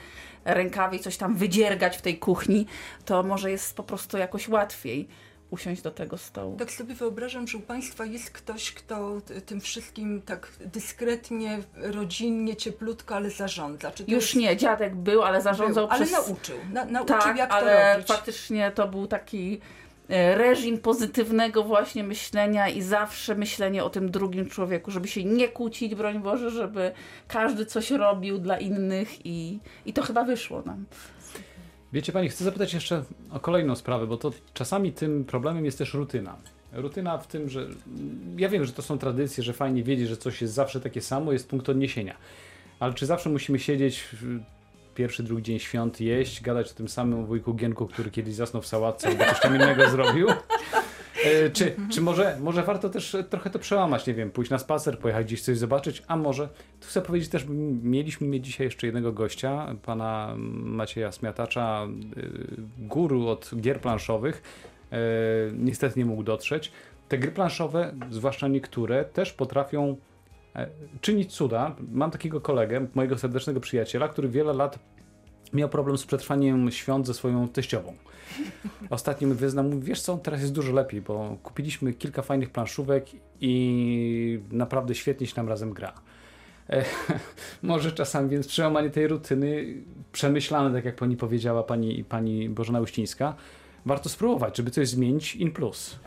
rękawy 0.45 0.95
i 0.95 0.99
coś 0.99 1.17
tam 1.17 1.35
wydziergać 1.35 1.97
w 1.97 2.01
tej 2.01 2.19
kuchni, 2.19 2.65
to 3.05 3.23
może 3.23 3.51
jest 3.51 3.75
po 3.75 3.83
prostu 3.83 4.17
jakoś 4.17 4.49
łatwiej 4.49 5.07
usiąść 5.49 5.81
do 5.81 5.91
tego 5.91 6.17
stołu. 6.17 6.57
Tak 6.57 6.71
sobie 6.71 6.95
wyobrażam, 6.95 7.47
że 7.47 7.57
u 7.57 7.61
Państwa 7.61 8.05
jest 8.05 8.31
ktoś, 8.31 8.71
kto 8.71 9.21
tym 9.45 9.61
wszystkim 9.61 10.21
tak 10.21 10.51
dyskretnie, 10.59 11.59
rodzinnie, 11.75 12.55
cieplutko, 12.55 13.15
ale 13.15 13.29
zarządza. 13.29 13.91
Już 14.07 14.23
jest... 14.23 14.35
nie, 14.35 14.57
dziadek 14.57 14.95
był, 14.95 15.23
ale 15.23 15.41
zarządzał 15.41 15.87
był, 15.87 15.95
ale 15.95 16.05
przez... 16.05 16.27
nauczył. 16.27 16.57
Na, 16.71 16.85
nauczył, 16.85 17.17
Tak, 17.19 17.37
jak 17.37 17.51
ale 17.51 17.85
to 17.85 17.93
robić. 17.93 18.07
faktycznie 18.07 18.71
to 18.71 18.87
był 18.87 19.07
taki 19.07 19.61
reżim 20.09 20.77
pozytywnego 20.77 21.63
właśnie 21.63 22.03
myślenia 22.03 22.69
i 22.69 22.81
zawsze 22.81 23.35
myślenie 23.35 23.83
o 23.83 23.89
tym 23.89 24.11
drugim 24.11 24.49
człowieku, 24.49 24.91
żeby 24.91 25.07
się 25.07 25.23
nie 25.23 25.47
kłócić, 25.47 25.95
broń 25.95 26.19
Boże, 26.19 26.51
żeby 26.51 26.91
każdy 27.27 27.65
coś 27.65 27.91
robił 27.91 28.37
dla 28.37 28.59
innych 28.59 29.25
i, 29.25 29.59
i 29.85 29.93
to 29.93 30.01
chyba 30.01 30.23
wyszło 30.23 30.61
nam. 30.65 30.85
Wiecie 31.93 32.11
Pani, 32.11 32.29
chcę 32.29 32.43
zapytać 32.43 32.73
jeszcze 32.73 33.03
o 33.31 33.39
kolejną 33.39 33.75
sprawę, 33.75 34.07
bo 34.07 34.17
to 34.17 34.31
czasami 34.53 34.91
tym 34.91 35.25
problemem 35.25 35.65
jest 35.65 35.77
też 35.77 35.93
rutyna. 35.93 36.35
Rutyna 36.73 37.17
w 37.17 37.27
tym, 37.27 37.49
że 37.49 37.67
ja 38.37 38.49
wiem, 38.49 38.65
że 38.65 38.73
to 38.73 38.81
są 38.81 38.97
tradycje, 38.97 39.43
że 39.43 39.53
fajnie 39.53 39.83
wiedzieć, 39.83 40.07
że 40.09 40.17
coś 40.17 40.41
jest 40.41 40.53
zawsze 40.53 40.81
takie 40.81 41.01
samo, 41.01 41.31
jest 41.31 41.49
punkt 41.49 41.69
odniesienia. 41.69 42.15
Ale 42.79 42.93
czy 42.93 43.05
zawsze 43.05 43.29
musimy 43.29 43.59
siedzieć 43.59 44.09
pierwszy, 44.93 45.23
drugi 45.23 45.43
dzień 45.43 45.59
świąt, 45.59 46.01
jeść, 46.01 46.41
gadać 46.41 46.71
o 46.71 46.73
tym 46.73 46.89
samym 46.89 47.25
wujku 47.25 47.53
Gienku, 47.53 47.87
który 47.87 48.11
kiedyś 48.11 48.35
zasnął 48.35 48.61
w 48.61 48.67
sałatce 48.67 49.07
albo 49.07 49.25
coś 49.25 49.39
tam 49.39 49.55
innego 49.55 49.89
zrobił? 49.89 50.27
E, 51.25 51.49
Czy, 51.49 51.75
czy 51.91 52.01
może, 52.01 52.37
może 52.41 52.63
warto 52.63 52.89
też 52.89 53.17
trochę 53.29 53.49
to 53.49 53.59
przełamać, 53.59 54.07
nie 54.07 54.13
wiem, 54.13 54.31
pójść 54.31 54.51
na 54.51 54.59
spacer, 54.59 54.99
pojechać 54.99 55.25
gdzieś 55.25 55.41
coś 55.41 55.57
zobaczyć, 55.57 56.03
a 56.07 56.17
może, 56.17 56.47
tu 56.79 56.87
chcę 56.87 57.01
powiedzieć 57.01 57.29
też, 57.29 57.45
mieliśmy 57.83 58.27
mieć 58.27 58.45
dzisiaj 58.45 58.67
jeszcze 58.67 58.87
jednego 58.87 59.11
gościa, 59.11 59.75
pana 59.85 60.35
Macieja 60.53 61.11
Smiatacza, 61.11 61.87
y, 62.17 62.61
guru 62.77 63.27
od 63.27 63.51
gier 63.61 63.81
planszowych, 63.81 64.41
E, 64.93 64.97
niestety 65.57 65.99
nie 65.99 66.05
mógł 66.05 66.23
dotrzeć. 66.23 66.71
Te 67.09 67.17
gry 67.17 67.31
planszowe, 67.31 67.93
zwłaszcza 68.11 68.47
niektóre, 68.47 69.05
też 69.05 69.33
potrafią 69.33 69.89
e, 69.91 69.95
czynić 71.01 71.31
cuda. 71.31 71.75
Mam 71.91 72.11
takiego 72.11 72.41
kolegę, 72.41 72.87
mojego 72.95 73.17
serdecznego 73.17 73.59
przyjaciela, 73.59 74.07
który 74.07 74.29
wiele 74.29 74.53
lat 74.53 74.79
miał 75.53 75.69
problem 75.69 75.97
z 75.97 76.05
przetrwaniem 76.05 76.71
świąt 76.71 77.07
ze 77.07 77.13
swoją 77.13 77.47
teściową. 77.47 77.93
Ostatnio 78.89 79.27
mi 79.27 79.33
wyznał, 79.33 79.65
mówi, 79.65 79.81
wiesz 79.81 80.01
co, 80.01 80.17
teraz 80.17 80.41
jest 80.41 80.53
dużo 80.53 80.73
lepiej, 80.73 81.01
bo 81.01 81.37
kupiliśmy 81.43 81.93
kilka 81.93 82.21
fajnych 82.21 82.49
planszówek 82.49 83.05
i 83.41 84.39
naprawdę 84.51 84.95
świetnie 84.95 85.27
się 85.27 85.33
nam 85.37 85.49
razem 85.49 85.73
gra. 85.73 85.93
E, 86.69 86.85
może 87.61 87.91
czasami 87.91 88.29
więc 88.29 88.47
przełamanie 88.47 88.89
tej 88.89 89.07
rutyny, 89.07 89.65
przemyślane, 90.11 90.75
tak 90.75 90.85
jak 90.85 90.95
pani 90.95 91.17
powiedziała, 91.17 91.63
pani, 91.63 92.03
pani 92.03 92.49
Bożena 92.49 92.81
Uścińska, 92.81 93.35
warto 93.85 94.09
spróbować, 94.09 94.57
żeby 94.57 94.71
coś 94.71 94.87
zmienić 94.87 95.35
in 95.35 95.51
plus. 95.51 95.99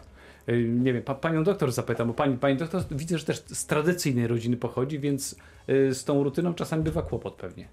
E, 0.46 0.56
Nie 0.58 0.92
wiem, 0.92 1.02
pa, 1.02 1.14
panią 1.14 1.44
doktor 1.44 1.72
zapytam, 1.72 2.08
bo 2.08 2.14
pani, 2.14 2.38
pani 2.38 2.56
doktor 2.56 2.82
widzę, 2.90 3.18
że 3.18 3.24
też 3.24 3.44
z 3.46 3.66
tradycyjnej 3.66 4.26
rodziny 4.26 4.56
pochodzi, 4.56 4.98
więc 4.98 5.36
e, 5.66 5.94
z 5.94 6.04
tą 6.04 6.24
rutyną 6.24 6.54
czasami 6.54 6.82
bywa 6.82 7.02
kłopot 7.02 7.34
pewnie. 7.34 7.68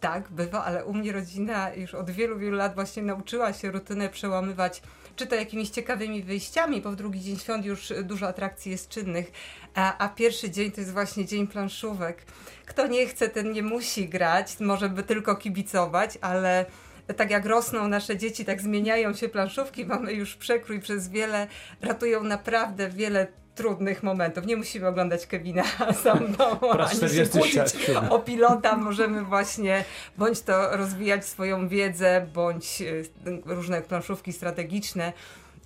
Tak, 0.00 0.28
bywa, 0.30 0.64
ale 0.64 0.84
u 0.84 0.94
mnie 0.94 1.12
rodzina 1.12 1.74
już 1.74 1.94
od 1.94 2.10
wielu, 2.10 2.38
wielu 2.38 2.56
lat 2.56 2.74
właśnie 2.74 3.02
nauczyła 3.02 3.52
się 3.52 3.70
rutynę 3.70 4.08
przełamywać, 4.08 4.82
czy 5.16 5.26
to 5.26 5.34
jakimiś 5.34 5.70
ciekawymi 5.70 6.22
wyjściami, 6.22 6.80
bo 6.80 6.90
w 6.90 6.96
drugi 6.96 7.20
dzień 7.20 7.36
świąt 7.36 7.64
już 7.66 7.92
dużo 8.04 8.28
atrakcji 8.28 8.72
jest 8.72 8.88
czynnych, 8.88 9.32
a, 9.74 9.98
a 9.98 10.08
pierwszy 10.08 10.50
dzień 10.50 10.70
to 10.70 10.80
jest 10.80 10.92
właśnie 10.92 11.26
dzień 11.26 11.46
planszówek. 11.46 12.24
Kto 12.66 12.86
nie 12.86 13.06
chce, 13.06 13.28
ten 13.28 13.52
nie 13.52 13.62
musi 13.62 14.08
grać, 14.08 14.60
może 14.60 14.88
by 14.88 15.02
tylko 15.02 15.36
kibicować, 15.36 16.18
ale 16.20 16.66
tak 17.16 17.30
jak 17.30 17.46
rosną 17.46 17.88
nasze 17.88 18.16
dzieci, 18.16 18.44
tak 18.44 18.62
zmieniają 18.62 19.14
się 19.14 19.28
planszówki, 19.28 19.86
mamy 19.86 20.12
już 20.12 20.36
przekrój 20.36 20.80
przez 20.80 21.08
wiele, 21.08 21.46
ratują 21.82 22.24
naprawdę 22.24 22.88
wiele 22.88 23.26
trudnych 23.54 24.02
momentów. 24.02 24.46
Nie 24.46 24.56
musimy 24.56 24.86
oglądać 24.86 25.26
Kevina 25.26 25.62
sam 26.04 26.32
domu, 26.32 26.56
Po 26.60 26.72
raz 26.72 26.90
ani 26.90 27.00
się 27.00 27.26
47. 27.26 27.94
kłócić 27.96 28.10
o 28.10 28.18
pilota. 28.18 28.76
Możemy 28.76 29.24
właśnie 29.24 29.84
bądź 30.18 30.40
to 30.40 30.76
rozwijać 30.76 31.24
swoją 31.26 31.68
wiedzę, 31.68 32.26
bądź 32.34 32.82
y, 32.82 33.04
różne 33.46 33.82
planszówki 33.82 34.32
strategiczne, 34.32 35.12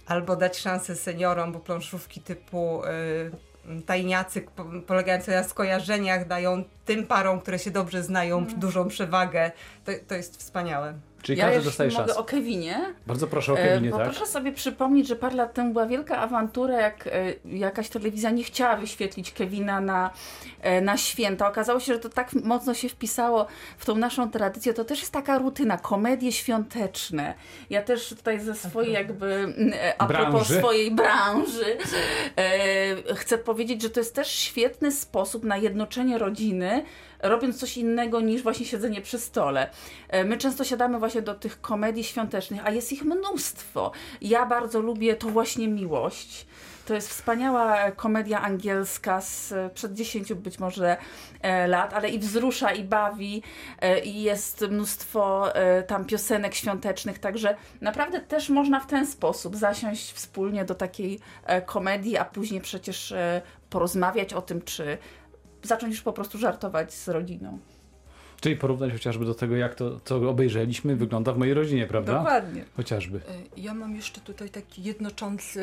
albo 0.07 0.37
dać 0.37 0.59
szansę 0.59 0.97
seniorom, 0.97 1.53
bo 1.53 1.61
planszówki 1.61 2.21
typu 2.21 2.83
y, 2.85 3.83
tajniacy 3.87 4.47
po- 4.57 4.65
polegające 4.87 5.33
na 5.33 5.45
skojarzeniach 5.45 6.27
dają 6.27 6.65
tym 6.85 7.07
parom, 7.07 7.41
które 7.41 7.59
się 7.59 7.71
dobrze 7.71 8.03
znają, 8.03 8.47
dużą 8.47 8.89
przewagę. 8.89 9.53
To, 9.85 9.93
to 10.09 10.15
jest 10.15 10.37
wspaniałe. 10.37 10.95
Czyli 11.25 11.39
ja 11.39 11.47
każdy 11.47 11.65
dostaje 11.65 11.91
szansę. 11.91 12.17
o 12.17 12.25
Kevinie. 12.25 12.95
Bardzo 13.07 13.27
proszę 13.27 13.53
o 13.53 13.59
E, 13.59 13.69
Kevinie, 13.69 13.91
Bo 13.91 13.97
tak? 13.97 14.07
proszę 14.11 14.27
sobie 14.27 14.53
przypomnieć, 14.53 15.09
że 15.09 15.17
parę 15.17 15.37
lat 15.37 15.55
temu 15.55 15.73
była 15.73 15.87
wielka 15.87 16.19
awantura, 16.19 16.81
jak 16.81 17.07
e, 17.07 17.11
jakaś 17.45 17.89
telewizja 17.89 18.31
nie 18.31 18.45
chciała 18.45 18.77
wyświetlić 18.77 19.33
Kevina 19.33 19.81
na, 19.81 20.11
e, 20.61 20.81
na 20.81 20.97
święta. 20.97 21.49
Okazało 21.49 21.81
się, 21.81 21.93
że 21.93 21.99
to 21.99 22.09
tak 22.09 22.33
mocno 22.33 22.75
się 22.75 22.89
wpisało 22.89 23.47
w 23.79 23.87
tą 23.87 23.95
naszą 23.95 24.31
tradycję. 24.31 24.75
To 24.75 24.85
też 24.85 25.01
jest 25.01 25.13
taka 25.13 25.39
rutyna, 25.39 25.79
komedie 25.79 26.33
świąteczne. 26.33 27.35
Ja 27.71 27.83
też 27.83 28.09
tutaj 28.09 28.41
ze 28.41 28.55
swojej 28.55 28.93
jakby, 28.93 29.27
mm, 29.35 29.73
e, 29.75 29.95
a 30.03 30.07
propos 30.07 30.33
Branży. 30.33 30.59
swojej 30.59 30.91
branży, 30.91 31.77
e, 32.37 33.15
chcę 33.15 33.39
powiedzieć, 33.39 33.83
że 33.83 33.91
to 33.91 34.01
jest 34.01 34.15
też 34.15 34.29
świetny 34.31 34.93
sposób 34.93 35.45
na 35.45 35.57
jednoczenie 35.57 36.19
rodziny, 36.19 36.85
robiąc 37.25 37.61
coś 37.61 37.77
innego 37.77 38.21
niż 38.21 38.43
właśnie 38.43 38.67
siedzenie 38.67 39.01
przy 39.01 39.19
stole. 39.19 39.71
E, 40.09 40.25
My 40.25 40.37
często 40.37 40.65
siadamy 40.65 40.99
właśnie 40.99 41.23
do 41.23 41.35
tych 41.35 41.61
komedii 41.61 42.05
świątecznych, 42.05 42.67
a 42.67 42.71
jest 42.71 42.93
ich 42.93 43.05
mnóstwo. 43.05 43.93
Ja 44.21 44.47
bardzo 44.47 44.81
lubię 44.81 45.17
to 45.17 45.29
właśnie 45.29 45.69
miłość. 45.69 46.47
To 46.87 46.95
jest 46.95 47.09
wspaniała 47.09 47.91
komedia 47.91 48.41
angielska 48.41 49.21
z 49.21 49.55
przed 49.75 49.95
10 49.95 50.35
być 50.35 50.59
może 50.59 50.97
e, 51.41 51.67
lat, 51.69 51.95
ale 51.95 52.09
i 52.09 52.19
wzrusza, 52.19 52.73
i 52.73 52.85
bawi, 52.85 53.43
e, 53.81 54.01
i 54.01 54.23
jest 54.23 54.61
mnóstwo 54.61 55.55
e, 55.55 55.83
tam 55.83 56.05
piosenek 56.05 56.55
świątecznych, 56.55 57.19
także 57.19 57.57
naprawdę 57.81 58.21
też 58.21 58.49
można 58.49 58.81
w 58.81 58.87
ten 58.87 59.07
sposób 59.07 59.57
zasiąść 59.57 60.13
wspólnie 60.13 60.65
do 60.65 60.75
takiej 60.75 61.21
e, 61.45 61.63
komedii, 61.63 62.17
a 62.17 62.25
później 62.25 62.61
przecież 62.61 63.13
e, 63.13 63.43
porozmawiać 63.71 64.35
o 64.35 64.43
tym, 64.43 64.63
czy 64.63 64.99
zacząć 65.67 65.95
już 65.95 66.03
po 66.03 66.13
prostu 66.13 66.39
żartować 66.39 66.95
z 66.95 67.09
rodziną. 67.09 67.59
Czyli 68.41 68.57
porównać 68.57 68.93
chociażby 68.93 69.25
do 69.25 69.35
tego, 69.35 69.57
jak 69.57 69.75
to, 69.75 70.01
co 70.05 70.31
obejrzeliśmy, 70.31 70.97
wygląda 70.97 71.33
w 71.33 71.39
mojej 71.39 71.55
rodzinie, 71.55 71.87
prawda? 71.87 72.15
Dokładnie. 72.15 72.65
Chociażby. 72.77 73.19
Y, 73.19 73.21
Ja 73.61 73.75
mam 73.75 73.97
jeszcze 73.97 74.21
tutaj 74.21 74.51
taki 74.51 74.83
jednoczący 74.83 75.61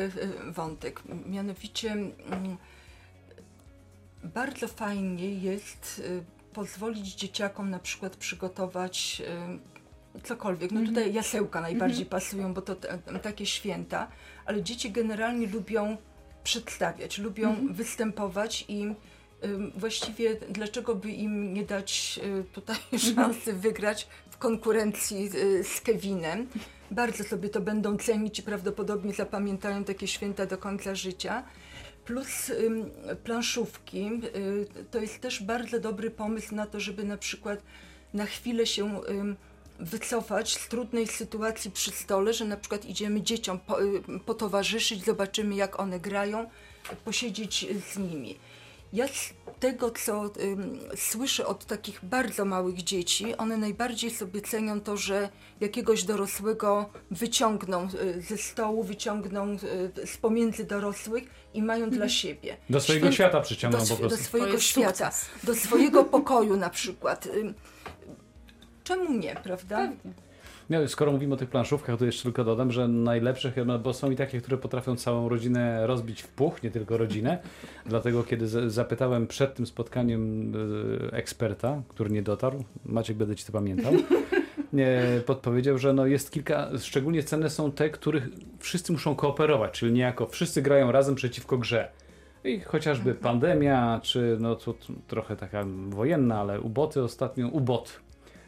y, 0.48 0.52
wątek. 0.52 1.02
Mianowicie 1.26 1.92
mm, 1.92 2.56
bardzo 4.24 4.68
fajnie 4.68 5.34
jest 5.34 6.02
y, 6.04 6.22
pozwolić 6.54 7.14
dzieciakom 7.14 7.70
na 7.70 7.78
przykład 7.78 8.16
przygotować 8.16 9.22
cokolwiek. 10.22 10.72
No 10.72 10.86
tutaj 10.86 11.14
jasełka 11.14 11.60
najbardziej 11.60 12.06
pasują, 12.06 12.54
bo 12.54 12.62
to 12.62 12.76
takie 13.22 13.46
święta, 13.46 14.08
ale 14.46 14.62
dzieci 14.62 14.90
generalnie 14.90 15.46
lubią 15.46 15.96
przedstawiać, 16.44 17.18
lubią 17.18 17.56
występować 17.70 18.64
i 18.68 18.94
właściwie 19.76 20.36
dlaczego 20.50 20.94
by 20.94 21.10
im 21.10 21.54
nie 21.54 21.64
dać 21.64 22.20
y, 22.40 22.44
tutaj 22.44 22.76
szansy 23.14 23.52
wygrać 23.52 24.08
w 24.30 24.38
konkurencji 24.38 25.30
y, 25.34 25.64
z 25.64 25.80
Kevinem. 25.80 26.46
Bardzo 26.90 27.24
sobie 27.24 27.48
to 27.48 27.60
będą 27.60 27.96
cenić 27.96 28.38
i 28.38 28.42
prawdopodobnie 28.42 29.14
zapamiętają 29.14 29.84
takie 29.84 30.06
święta 30.06 30.46
do 30.46 30.58
końca 30.58 30.94
życia. 30.94 31.44
Plus 32.04 32.52
planszówki 33.24 34.10
y, 34.36 34.84
to 34.90 35.00
jest 35.00 35.20
też 35.20 35.42
bardzo 35.42 35.80
dobry 35.80 36.10
pomysł 36.10 36.54
na 36.54 36.66
to, 36.66 36.80
żeby 36.80 37.04
na 37.04 37.16
przykład 37.16 37.62
na 38.14 38.26
chwilę 38.26 38.66
się 38.66 39.00
wycofać 39.78 40.56
z 40.56 40.68
trudnej 40.68 41.06
sytuacji 41.06 41.70
przy 41.70 41.90
stole, 41.90 42.34
że 42.34 42.44
na 42.44 42.56
przykład 42.56 42.84
idziemy 42.84 43.22
dzieciom 43.22 43.58
po, 43.58 43.78
potowarzyszyć, 44.26 45.04
zobaczymy 45.04 45.54
jak 45.54 45.80
one 45.80 46.00
grają, 46.00 46.50
posiedzieć 47.04 47.66
z 47.92 47.98
nimi. 47.98 48.36
Ja 48.92 49.08
z 49.08 49.34
tego, 49.60 49.90
co 49.90 50.30
ym, 50.42 50.78
słyszę 50.96 51.46
od 51.46 51.64
takich 51.66 52.04
bardzo 52.04 52.44
małych 52.44 52.82
dzieci, 52.82 53.36
one 53.36 53.56
najbardziej 53.56 54.10
sobie 54.10 54.40
cenią 54.40 54.80
to, 54.80 54.96
że 54.96 55.28
jakiegoś 55.60 56.04
dorosłego 56.04 56.90
wyciągną 57.10 57.88
y, 58.16 58.22
ze 58.22 58.36
stołu, 58.38 58.82
wyciągną 58.84 59.52
y, 60.02 60.06
z 60.06 60.16
pomiędzy 60.16 60.64
dorosłych 60.64 61.24
i 61.54 61.62
mają 61.62 61.90
dla 61.90 62.08
siebie. 62.08 62.56
Do 62.70 62.80
swojego 62.80 63.06
Święta- 63.06 63.14
świata 63.14 63.40
przyciągną 63.40 63.78
do, 63.78 63.84
po 63.86 63.92
sw- 63.94 64.02
do 64.02 64.08
prostu. 64.08 64.24
swojego 64.26 64.58
świata, 64.60 65.10
sukces. 65.10 65.44
do 65.44 65.54
swojego 65.54 66.04
pokoju 66.04 66.56
na 66.56 66.70
przykład. 66.70 67.26
Ym, 67.36 67.54
Czemu 68.84 69.12
nie, 69.18 69.34
prawda? 69.34 69.92
No, 70.72 70.88
skoro 70.88 71.12
mówimy 71.12 71.34
o 71.34 71.36
tych 71.36 71.48
planszówkach, 71.48 71.98
to 71.98 72.04
jeszcze 72.04 72.22
tylko 72.22 72.44
dodam, 72.44 72.72
że 72.72 72.88
najlepsze 72.88 73.52
chyba, 73.52 73.78
bo 73.78 73.94
są 73.94 74.10
i 74.10 74.16
takie, 74.16 74.40
które 74.40 74.56
potrafią 74.58 74.96
całą 74.96 75.28
rodzinę 75.28 75.86
rozbić 75.86 76.22
w 76.22 76.28
puch, 76.28 76.62
nie 76.62 76.70
tylko 76.70 76.96
rodzinę. 76.96 77.38
Dlatego 77.86 78.24
kiedy 78.24 78.70
zapytałem 78.70 79.26
przed 79.26 79.54
tym 79.54 79.66
spotkaniem 79.66 80.52
e, 81.12 81.16
eksperta, 81.16 81.82
który 81.88 82.10
nie 82.10 82.22
dotarł, 82.22 82.64
Maciek 82.84 83.16
będę 83.16 83.36
ci 83.36 83.44
to 83.44 83.52
pamiętał, 83.52 83.92
podpowiedział, 85.26 85.78
że 85.78 85.92
no 85.92 86.06
jest 86.06 86.30
kilka, 86.30 86.70
szczególnie 86.78 87.22
cenne 87.22 87.50
są 87.50 87.72
te, 87.72 87.90
których 87.90 88.28
wszyscy 88.58 88.92
muszą 88.92 89.14
kooperować, 89.14 89.72
czyli 89.72 89.92
niejako 89.92 90.26
wszyscy 90.26 90.62
grają 90.62 90.92
razem 90.92 91.14
przeciwko 91.14 91.58
grze. 91.58 91.88
I 92.44 92.60
chociażby 92.60 93.10
Mhm. 93.10 93.22
pandemia, 93.22 94.00
czy 94.02 94.36
no 94.40 94.56
to 94.56 94.74
trochę 95.08 95.36
taka 95.36 95.64
wojenna, 95.88 96.40
ale 96.40 96.60
uboty 96.60 97.02
ostatnio, 97.02 97.48
ubot. 97.48 98.00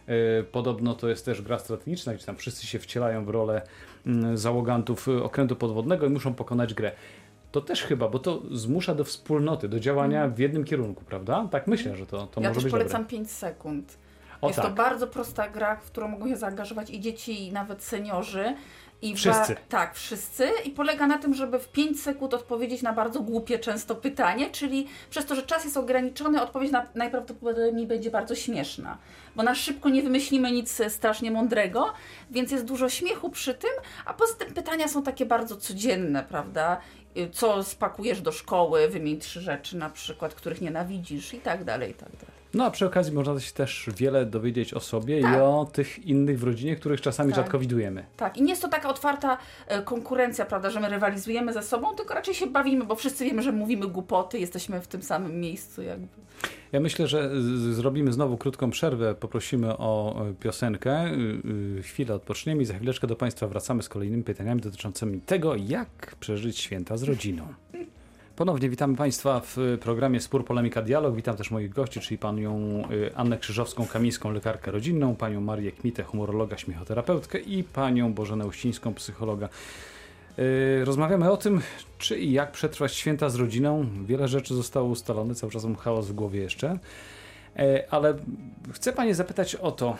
E, 0.08 0.42
Podobno 0.42 0.94
to 0.94 1.08
jest 1.08 1.24
też 1.24 1.42
gra 1.42 1.58
strategiczna, 1.58 2.14
gdzie 2.14 2.26
tam 2.26 2.36
wszyscy 2.36 2.66
się 2.66 2.78
wcielają 2.78 3.24
w 3.24 3.28
rolę 3.28 3.62
mm, 4.06 4.38
załogantów 4.38 5.08
y, 5.08 5.22
okrętu 5.22 5.56
podwodnego 5.56 6.06
i 6.06 6.10
muszą 6.10 6.34
pokonać 6.34 6.74
grę. 6.74 6.92
To 7.52 7.60
też 7.60 7.82
chyba, 7.82 8.08
bo 8.08 8.18
to 8.18 8.42
zmusza 8.50 8.94
do 8.94 9.04
wspólnoty, 9.04 9.68
do 9.68 9.80
działania 9.80 10.28
w 10.28 10.38
jednym 10.38 10.64
kierunku, 10.64 11.04
prawda? 11.04 11.48
Tak 11.50 11.66
myślę, 11.66 11.96
że 11.96 12.06
to, 12.06 12.26
to 12.26 12.40
ja 12.40 12.48
może 12.48 12.54
też 12.54 12.64
być 12.64 12.70
polecam 12.70 13.02
dobre. 13.02 13.10
5 13.10 13.30
sekund. 13.30 13.98
O 14.40 14.46
jest 14.46 14.60
tak. 14.60 14.68
to 14.68 14.74
bardzo 14.74 15.06
prosta 15.06 15.48
gra, 15.48 15.76
w 15.76 15.90
którą 15.90 16.08
mogą 16.08 16.28
się 16.28 16.36
zaangażować 16.36 16.90
i 16.90 17.00
dzieci, 17.00 17.46
i 17.46 17.52
nawet 17.52 17.82
seniorzy. 17.82 18.54
I 19.04 19.14
Wszyscy. 19.14 19.56
Tak, 19.68 19.94
wszyscy. 19.94 20.48
I 20.64 20.70
polega 20.70 21.06
na 21.06 21.18
tym, 21.18 21.34
żeby 21.34 21.58
w 21.58 21.68
5 21.68 22.02
sekund 22.02 22.34
odpowiedzieć 22.34 22.82
na 22.82 22.92
bardzo 22.92 23.20
głupie 23.20 23.58
często 23.58 23.94
pytanie, 23.94 24.50
czyli 24.50 24.86
przez 25.10 25.26
to, 25.26 25.34
że 25.34 25.42
czas 25.42 25.64
jest 25.64 25.76
ograniczony, 25.76 26.42
odpowiedź 26.42 26.70
na, 26.70 26.86
najprawdopodobniej 26.94 27.86
będzie 27.86 28.10
bardzo 28.10 28.34
śmieszna. 28.34 28.98
Bo 29.36 29.42
na 29.42 29.54
szybko 29.54 29.88
nie 29.88 30.02
wymyślimy 30.02 30.52
nic 30.52 30.82
strasznie 30.88 31.30
mądrego, 31.30 31.92
więc 32.30 32.50
jest 32.50 32.64
dużo 32.64 32.88
śmiechu 32.88 33.30
przy 33.30 33.54
tym, 33.54 33.70
a 34.04 34.14
poza 34.14 34.34
tym 34.34 34.54
pytania 34.54 34.88
są 34.88 35.02
takie 35.02 35.26
bardzo 35.26 35.56
codzienne, 35.56 36.24
prawda? 36.28 36.80
Y, 37.16 37.30
Co 37.30 37.64
spakujesz 37.64 38.20
do 38.20 38.32
szkoły, 38.32 38.88
wymień 38.88 39.18
trzy 39.18 39.40
rzeczy 39.40 39.76
na 39.76 39.90
przykład, 39.90 40.34
których 40.34 40.60
nienawidzisz 40.60 41.34
i 41.34 41.38
tak 41.40 41.64
dalej, 41.64 41.90
i 41.90 41.94
tak 41.94 42.10
dalej. 42.10 42.33
No 42.54 42.64
a 42.64 42.70
przy 42.70 42.86
okazji 42.86 43.12
można 43.12 43.40
się 43.40 43.52
też 43.52 43.90
wiele 43.96 44.26
dowiedzieć 44.26 44.74
o 44.74 44.80
sobie 44.80 45.18
i 45.20 45.22
Tak. 45.22 45.38
o 45.42 45.68
tych 45.72 46.06
innych 46.06 46.38
w 46.38 46.42
rodzinie, 46.44 46.76
których 46.76 47.00
czasami 47.00 47.32
Tak. 47.32 47.36
rzadko 47.36 47.58
widujemy. 47.58 48.04
Tak, 48.16 48.36
i 48.36 48.42
nie 48.42 48.50
jest 48.50 48.62
to 48.62 48.68
taka 48.68 48.88
otwarta 48.88 49.38
e, 49.66 49.82
konkurencja, 49.82 50.44
prawda, 50.46 50.70
że 50.70 50.80
my 50.80 50.88
rywalizujemy 50.88 51.52
ze 51.52 51.62
sobą, 51.62 51.94
tylko 51.94 52.14
raczej 52.14 52.34
się 52.34 52.46
bawimy, 52.46 52.84
bo 52.84 52.94
wszyscy 52.94 53.24
wiemy, 53.24 53.42
że 53.42 53.52
mówimy 53.52 53.86
głupoty, 53.88 54.38
jesteśmy 54.38 54.80
w 54.80 54.86
tym 54.86 55.02
samym 55.02 55.40
miejscu 55.40 55.82
jakby. 55.82 56.06
Ja 56.72 56.80
myślę, 56.80 57.06
że 57.06 57.30
zrobimy 57.72 58.12
znowu 58.12 58.36
krótką 58.36 58.70
przerwę, 58.70 59.14
poprosimy 59.14 59.78
o 59.78 60.22
e, 60.30 60.34
piosenkę, 60.34 61.06
y, 61.78 61.82
chwilę 61.82 62.14
odpoczniemy 62.14 62.62
i 62.62 62.66
za 62.66 62.74
chwileczkę 62.74 63.06
do 63.06 63.16
Państwa 63.16 63.46
wracamy 63.48 63.82
z 63.82 63.88
kolejnymi 63.88 64.22
pytaniami 64.22 64.60
dotyczącymi 64.60 65.20
tego, 65.20 65.54
jak 65.56 66.16
przeżyć 66.20 66.58
święta 66.58 66.96
z 66.96 67.02
rodziną. 67.02 67.46
Ponownie 68.36 68.68
witamy 68.68 68.96
Państwa 68.96 69.40
w 69.44 69.56
programie 69.80 70.20
Spór, 70.20 70.44
Polemika, 70.44 70.82
Dialog. 70.82 71.14
Witam 71.14 71.36
też 71.36 71.50
moich 71.50 71.70
gości, 71.70 72.00
czyli 72.00 72.18
panią 72.18 72.82
y, 72.90 73.16
Annę 73.16 73.38
Krzyżowską-Kamińską, 73.38 74.32
lekarkę 74.32 74.70
rodzinną, 74.70 75.16
panią 75.16 75.40
Marię 75.40 75.72
Kmitę, 75.72 76.02
humorologa, 76.02 76.58
śmiechoterapeutkę 76.58 77.38
i 77.38 77.64
panią 77.64 78.12
Bożenę 78.12 78.46
Uścińską, 78.46 78.94
psychologa. 78.94 79.48
Y, 80.38 80.84
Rozmawiamy 80.84 81.30
o 81.30 81.36
tym, 81.36 81.60
czy 81.98 82.18
i 82.18 82.32
jak 82.32 82.52
przetrwać 82.52 82.94
święta 82.94 83.28
z 83.28 83.34
rodziną. 83.34 83.86
Wiele 84.04 84.28
rzeczy 84.28 84.54
zostało 84.54 84.88
ustalone, 84.88 85.34
cały 85.34 85.52
czas 85.52 85.64
mam 85.64 85.76
chaos 85.76 86.08
w 86.08 86.12
głowie 86.12 86.40
jeszcze. 86.40 86.78
E, 87.56 87.84
Ale 87.90 88.14
chcę 88.72 88.92
Panie 88.92 89.14
zapytać 89.14 89.54
o 89.54 89.72
to. 89.72 89.96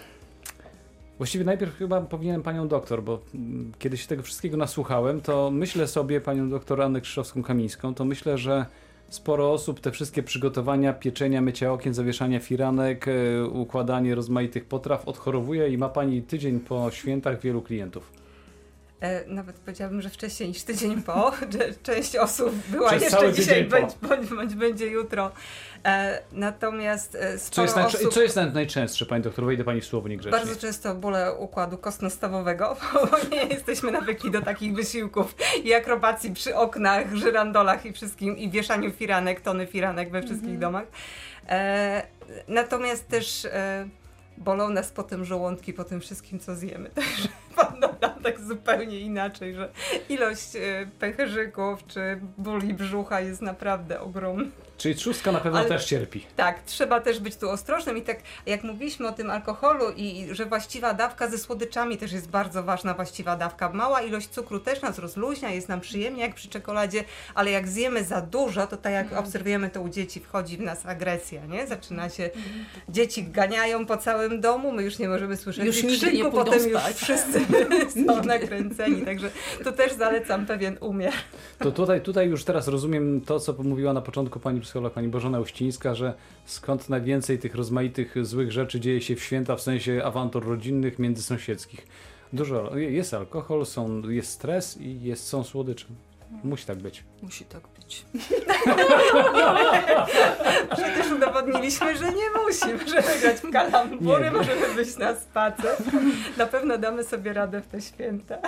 Właściwie 1.18 1.44
najpierw 1.44 1.76
chyba 1.76 2.00
powinienem 2.00 2.42
Panią 2.42 2.68
doktor, 2.68 3.02
bo 3.02 3.20
mm, 3.34 3.72
kiedy 3.78 3.96
się 3.96 4.08
tego 4.08 4.22
wszystkiego 4.22 4.56
nasłuchałem, 4.56 5.20
to 5.20 5.50
myślę 5.50 5.86
sobie, 5.86 6.20
Panią 6.20 6.50
doktor 6.50 6.82
Annę 6.82 7.00
Krzyżowską-Kamińską, 7.00 7.94
to 7.94 8.04
myślę, 8.04 8.38
że 8.38 8.66
sporo 9.08 9.52
osób 9.52 9.80
te 9.80 9.90
wszystkie 9.90 10.22
przygotowania, 10.22 10.92
pieczenia, 10.92 11.40
mycia 11.40 11.72
okien, 11.72 11.94
zawieszania 11.94 12.40
firanek, 12.40 13.08
e, 13.08 13.46
układanie 13.46 14.14
rozmaitych 14.14 14.64
potraw 14.64 15.08
odchorowuje 15.08 15.68
i 15.68 15.78
ma 15.78 15.88
Pani 15.88 16.22
tydzień 16.22 16.60
po 16.60 16.90
świętach 16.90 17.40
wielu 17.40 17.62
klientów. 17.62 18.23
E, 19.00 19.24
nawet 19.26 19.56
powiedziałabym, 19.56 20.02
że 20.02 20.10
wcześniej 20.10 20.48
niż 20.48 20.62
tydzień 20.62 21.02
po, 21.02 21.32
że 21.52 21.74
część 21.82 22.16
osób 22.16 22.54
była 22.54 22.90
Przez 22.90 23.02
jeszcze 23.02 23.32
dzisiaj, 23.32 23.64
po. 23.64 23.80
bądź, 23.80 23.94
bądź, 24.02 24.28
bądź 24.28 24.54
będzie 24.54 24.86
jutro. 24.86 25.30
E, 25.84 26.22
natomiast 26.32 27.14
e, 27.14 27.38
Co 27.38 27.62
jest, 27.62 27.76
osób... 27.76 28.12
co 28.12 28.22
jest 28.22 28.36
naj- 28.36 28.54
najczęstsze, 28.54 29.06
Pani 29.06 29.22
doktor? 29.22 29.44
Wejdę 29.44 29.64
Pani 29.64 29.80
w 29.80 29.84
słowo 29.84 30.08
niegrzecznie. 30.08 30.38
Bardzo 30.38 30.60
często 30.60 30.94
bóle 30.94 31.34
układu 31.34 31.78
kostno-stawowego, 31.78 32.76
bo 33.10 33.36
nie 33.36 33.42
jesteśmy 33.42 33.90
nawykli 33.90 34.30
do 34.30 34.42
takich 34.42 34.74
wysiłków 34.74 35.34
i 35.64 35.74
akrobacji 35.74 36.30
przy 36.30 36.56
oknach, 36.56 37.16
żyrandolach 37.16 37.86
i 37.86 37.92
wszystkim, 37.92 38.38
i 38.38 38.50
wieszaniu 38.50 38.92
firanek, 38.92 39.40
tony 39.40 39.66
firanek 39.66 40.10
we 40.10 40.22
wszystkich 40.22 40.58
domach. 40.58 40.84
E, 41.48 42.02
natomiast 42.48 43.08
też 43.08 43.46
bolą 44.38 44.68
nas 44.68 44.90
potem 44.90 45.24
żołądki 45.24 45.72
po 45.72 45.84
tym 45.84 46.00
wszystkim, 46.00 46.38
co 46.40 46.56
zjemy. 46.56 46.90
Także 46.94 47.28
wygląda 47.56 48.08
tak 48.22 48.40
zupełnie 48.40 49.00
inaczej, 49.00 49.54
że 49.54 49.68
ilość 50.08 50.56
e, 50.56 50.60
pęcherzyków 50.98 51.86
czy 51.86 52.20
bóli 52.38 52.74
brzucha 52.74 53.20
jest 53.20 53.42
naprawdę 53.42 54.00
ogromna. 54.00 54.44
Czyli 54.76 54.94
trzustka 54.94 55.32
na 55.32 55.40
pewno 55.40 55.58
Ale- 55.58 55.68
też 55.68 55.84
cierpi. 55.84 56.26
Tak, 56.36 56.62
trzeba 56.62 57.00
też 57.00 57.20
być 57.20 57.36
tu 57.36 57.50
ostrożnym 57.50 57.96
i 57.96 58.02
tak 58.02 58.16
jak 58.46 58.64
mówiliśmy 58.64 59.08
o 59.08 59.12
tym 59.12 59.30
alkoholu 59.30 59.90
i 59.96 60.04
i 60.14 60.34
że 60.34 60.46
właściwa 60.46 60.94
dawka 60.94 61.28
ze 61.28 61.38
słodyczami 61.38 61.96
też 61.98 62.12
jest 62.12 62.28
bardzo 62.30 62.62
ważna 62.62 62.94
właściwa 62.94 63.36
dawka. 63.36 63.68
Mała 63.72 64.00
ilość 64.02 64.28
cukru 64.28 64.60
też 64.60 64.82
nas 64.82 64.98
rozluźnia, 64.98 65.50
jest 65.50 65.68
nam 65.68 65.80
przyjemnie 65.80 66.22
jak 66.22 66.34
przy 66.34 66.48
czekoladzie, 66.48 67.04
ale 67.34 67.50
jak 67.50 67.68
zjemy 67.68 68.04
za 68.04 68.20
dużo, 68.20 68.66
to 68.66 68.76
tak 68.76 68.92
jak 68.92 69.12
obserwujemy 69.12 69.70
to 69.70 69.80
u 69.82 69.88
dzieci, 69.88 70.20
wchodzi 70.20 70.56
w 70.56 70.60
nas 70.60 70.86
agresja, 70.86 71.46
nie? 71.46 71.66
Zaczyna 71.66 72.08
się, 72.08 72.30
dzieci 72.88 73.24
ganiają 73.24 73.86
po 73.86 73.96
całym 73.96 74.40
domu, 74.40 74.72
my 74.72 74.82
już 74.82 74.98
nie 74.98 75.08
możemy 75.08 75.36
słyszeć 75.36 75.64
Już 75.66 75.82
nie 75.82 75.90
krzyku, 75.90 76.30
pójdą 76.30 76.30
potem 76.44 76.68
już 76.68 76.80
spać. 76.80 76.96
wszyscy 76.96 77.40
są 78.06 78.24
nakręceni, 78.24 79.02
także 79.02 79.30
tu 79.64 79.72
też 79.72 79.92
zalecam 79.92 80.46
pewien 80.46 80.76
umiar. 80.80 81.12
To 81.58 81.72
tutaj, 81.72 82.00
tutaj 82.00 82.28
już 82.28 82.44
teraz 82.44 82.68
rozumiem 82.68 83.20
to, 83.20 83.40
co 83.40 83.52
mówiła 83.62 83.92
na 83.92 84.00
początku 84.00 84.40
pani 84.40 84.60
psycholog, 84.60 84.92
pani 84.92 85.08
Bożena 85.08 85.40
Uścińska, 85.40 85.94
że 85.94 86.14
skąd 86.46 86.88
najwięcej 86.88 87.38
tych 87.38 87.54
rozmaitych 87.54 88.26
złych 88.26 88.52
rzeczy 88.52 88.80
dzieje 88.80 89.00
się 89.00 89.16
w 89.16 89.22
święta, 89.22 89.56
w 89.56 89.60
sensie 89.60 90.02
awantur 90.04 90.46
rodzinnych, 90.46 90.98
międzysąsiedzkich. 90.98 91.86
Dużo, 92.32 92.76
jest 92.76 93.14
alkohol, 93.14 93.66
są, 93.66 94.08
jest 94.08 94.30
stres 94.30 94.76
i 94.80 95.02
jest, 95.02 95.26
są 95.26 95.44
słodycze. 95.44 95.86
Musi 96.44 96.66
tak 96.66 96.78
być. 96.78 97.04
Musi 97.22 97.44
tak 97.44 97.62
być. 97.68 98.04
Przecież 100.76 101.12
udowodniliśmy, 101.12 101.96
że 101.96 102.04
nie 102.04 102.30
musimy, 102.44 102.72
możemy 102.84 103.20
grać 103.20 103.36
w 103.36 103.50
kalambury, 103.50 104.24
Nie. 104.24 104.30
możemy 104.30 104.68
wyjść 104.68 104.96
na 104.96 105.14
spacer. 105.14 105.76
Na 106.36 106.46
pewno 106.46 106.78
damy 106.78 107.04
sobie 107.04 107.32
radę 107.32 107.60
w 107.60 107.66
te 107.66 107.80
święta. 107.80 108.38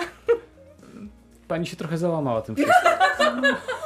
Pani 1.47 1.67
się 1.67 1.75
trochę 1.75 1.97
załamała 1.97 2.41
tym 2.41 2.55
wszystkim. 2.55 2.91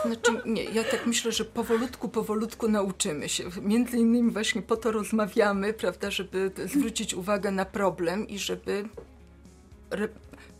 Znaczy, 0.05 0.41
nie, 0.45 0.63
ja 0.63 0.83
tak 0.83 1.05
myślę, 1.05 1.31
że 1.31 1.45
powolutku, 1.45 2.09
powolutku 2.09 2.67
nauczymy 2.67 3.29
się. 3.29 3.43
Między 3.61 3.97
innymi 3.97 4.31
właśnie 4.31 4.61
po 4.61 4.77
to 4.77 4.91
rozmawiamy, 4.91 5.73
prawda, 5.73 6.11
żeby 6.11 6.51
zwrócić 6.65 7.13
uwagę 7.13 7.51
na 7.51 7.65
problem 7.65 8.27
i 8.27 8.39
żeby 8.39 8.83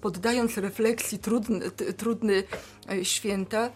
poddając 0.02 0.58
refleksji 0.58 1.20
trudny, 1.20 1.72
trudny 1.98 2.44
e, 2.90 3.06
święta, 3.06 3.72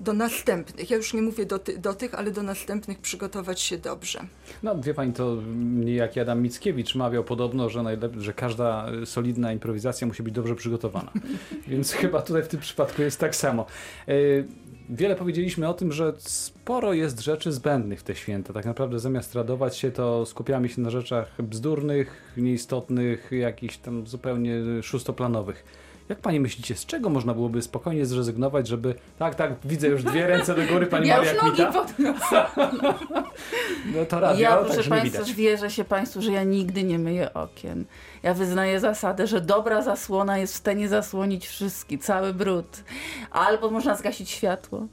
do 0.00 0.12
następnych, 0.12 0.90
ja 0.90 0.96
już 0.96 1.14
nie 1.14 1.22
mówię 1.22 1.46
do, 1.46 1.58
ty, 1.58 1.78
do 1.78 1.94
tych, 1.94 2.14
ale 2.14 2.30
do 2.30 2.42
następnych 2.42 2.98
przygotować 2.98 3.60
się 3.60 3.78
dobrze. 3.78 4.20
No, 4.62 4.80
wie 4.80 4.94
pani, 4.94 5.12
to 5.12 5.36
niejaki 5.64 6.20
Adam 6.20 6.42
Mickiewicz 6.42 6.94
mawiał 6.94 7.24
podobno, 7.24 7.68
że, 7.68 7.80
najlep- 7.80 8.20
że 8.20 8.32
każda 8.32 8.86
solidna 9.04 9.52
improwizacja 9.52 10.06
musi 10.06 10.22
być 10.22 10.34
dobrze 10.34 10.54
przygotowana. 10.54 11.12
Więc 11.68 11.92
chyba 11.92 12.22
tutaj 12.22 12.42
w 12.42 12.48
tym 12.48 12.60
przypadku 12.60 13.02
jest 13.02 13.20
tak 13.20 13.36
samo. 13.36 13.66
Y, 14.08 14.44
Wiele 14.92 15.16
powiedzieliśmy 15.16 15.68
o 15.68 15.74
tym, 15.74 15.92
że 15.92 16.12
sporo 16.18 16.92
jest 16.92 17.20
rzeczy 17.20 17.52
zbędnych 17.52 18.00
w 18.00 18.02
te 18.02 18.14
święta. 18.14 18.52
Tak 18.52 18.64
naprawdę 18.64 18.98
zamiast 18.98 19.34
radować 19.34 19.76
się, 19.76 19.90
to 19.90 20.26
skupiamy 20.26 20.68
się 20.68 20.80
na 20.80 20.90
rzeczach 20.90 21.42
bzdurnych, 21.42 22.34
nieistotnych, 22.36 23.30
jakichś 23.32 23.76
tam 23.76 24.06
zupełnie 24.06 24.54
szóstoplanowych. 24.82 25.64
Jak 26.10 26.18
pani 26.18 26.40
myślicie, 26.40 26.76
z 26.76 26.86
czego 26.86 27.10
można 27.10 27.34
byłoby 27.34 27.62
spokojnie 27.62 28.06
zrezygnować, 28.06 28.68
żeby... 28.68 28.94
Tak, 29.18 29.34
tak, 29.34 29.52
widzę 29.64 29.88
już 29.88 30.02
dwie 30.02 30.26
ręce 30.26 30.54
do 30.54 30.62
góry, 30.72 30.86
pani 30.86 31.08
ja 31.08 31.16
Maria 31.16 31.32
już 31.32 31.42
nogi 31.42 31.62
podniosę. 31.72 32.46
No 33.94 34.04
to 34.04 34.20
radio, 34.20 34.40
Ja, 34.40 34.56
proszę 34.56 34.74
także 34.74 34.90
nie 34.90 35.00
Państwa, 35.00 35.24
wierzę 35.34 35.70
się 35.70 35.84
Państwu, 35.84 36.22
że 36.22 36.32
ja 36.32 36.42
nigdy 36.42 36.82
nie 36.82 36.98
myję 36.98 37.34
okien. 37.34 37.84
Ja 38.22 38.34
wyznaję 38.34 38.80
zasadę, 38.80 39.26
że 39.26 39.40
dobra 39.40 39.82
zasłona 39.82 40.38
jest 40.38 40.54
w 40.54 40.56
stanie 40.56 40.88
zasłonić 40.88 41.46
wszystki, 41.48 41.98
cały 41.98 42.34
brud. 42.34 42.84
Albo 43.30 43.70
można 43.70 43.94
zgasić 43.96 44.30
światło. 44.30 44.86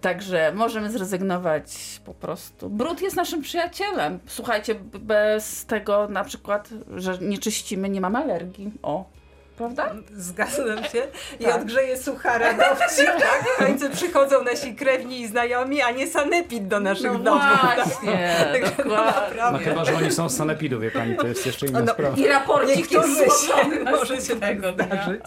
Także 0.00 0.52
możemy 0.54 0.90
zrezygnować 0.90 2.00
po 2.04 2.14
prostu. 2.14 2.70
Brud 2.70 3.02
jest 3.02 3.16
naszym 3.16 3.42
przyjacielem. 3.42 4.18
Słuchajcie, 4.26 4.74
bez 5.00 5.66
tego 5.66 6.08
na 6.08 6.24
przykład, 6.24 6.68
że 6.96 7.18
nie 7.20 7.38
czyścimy, 7.38 7.88
nie 7.88 8.00
mamy 8.00 8.18
alergii. 8.18 8.70
O, 8.82 9.19
prawda? 9.60 9.94
Zgadzam 10.16 10.84
się. 10.84 11.02
I 11.40 11.44
Tak. 11.44 11.56
odgrzeje 11.60 11.96
suchara 11.96 12.54
dowcip, 12.54 13.06
tak? 13.28 13.44
W 13.56 13.58
końcu 13.58 13.90
przychodzą 13.90 14.44
nasi 14.44 14.74
krewni 14.74 15.20
i 15.20 15.26
znajomi, 15.26 15.82
a 15.82 15.90
nie 15.90 16.06
sanepid 16.06 16.68
do 16.68 16.80
naszych 16.80 17.12
No 17.12 17.18
domów. 17.18 17.42
tak? 17.62 17.84
właśnie, 17.88 18.34
Także 18.52 18.72
dokładnie. 18.76 19.42
No 19.52 19.58
chyba, 19.58 19.84
że 19.84 19.96
oni 19.96 20.10
są 20.10 20.28
z 20.28 20.36
sanepidu, 20.36 20.80
wie 20.80 20.90
pani, 20.90 21.16
to 21.16 21.26
jest 21.26 21.46
jeszcze 21.46 21.66
inna 21.66 21.80
No, 21.80 21.92
sprawa. 21.92 22.16
I 22.16 22.26
raporcik 22.26 22.92
jest 22.92 23.08
złożony 23.16 23.84
może 23.96 24.20
się 24.20 24.36
tego 24.36 24.72
tak 24.72 24.86
zdarzyć. 24.86 25.20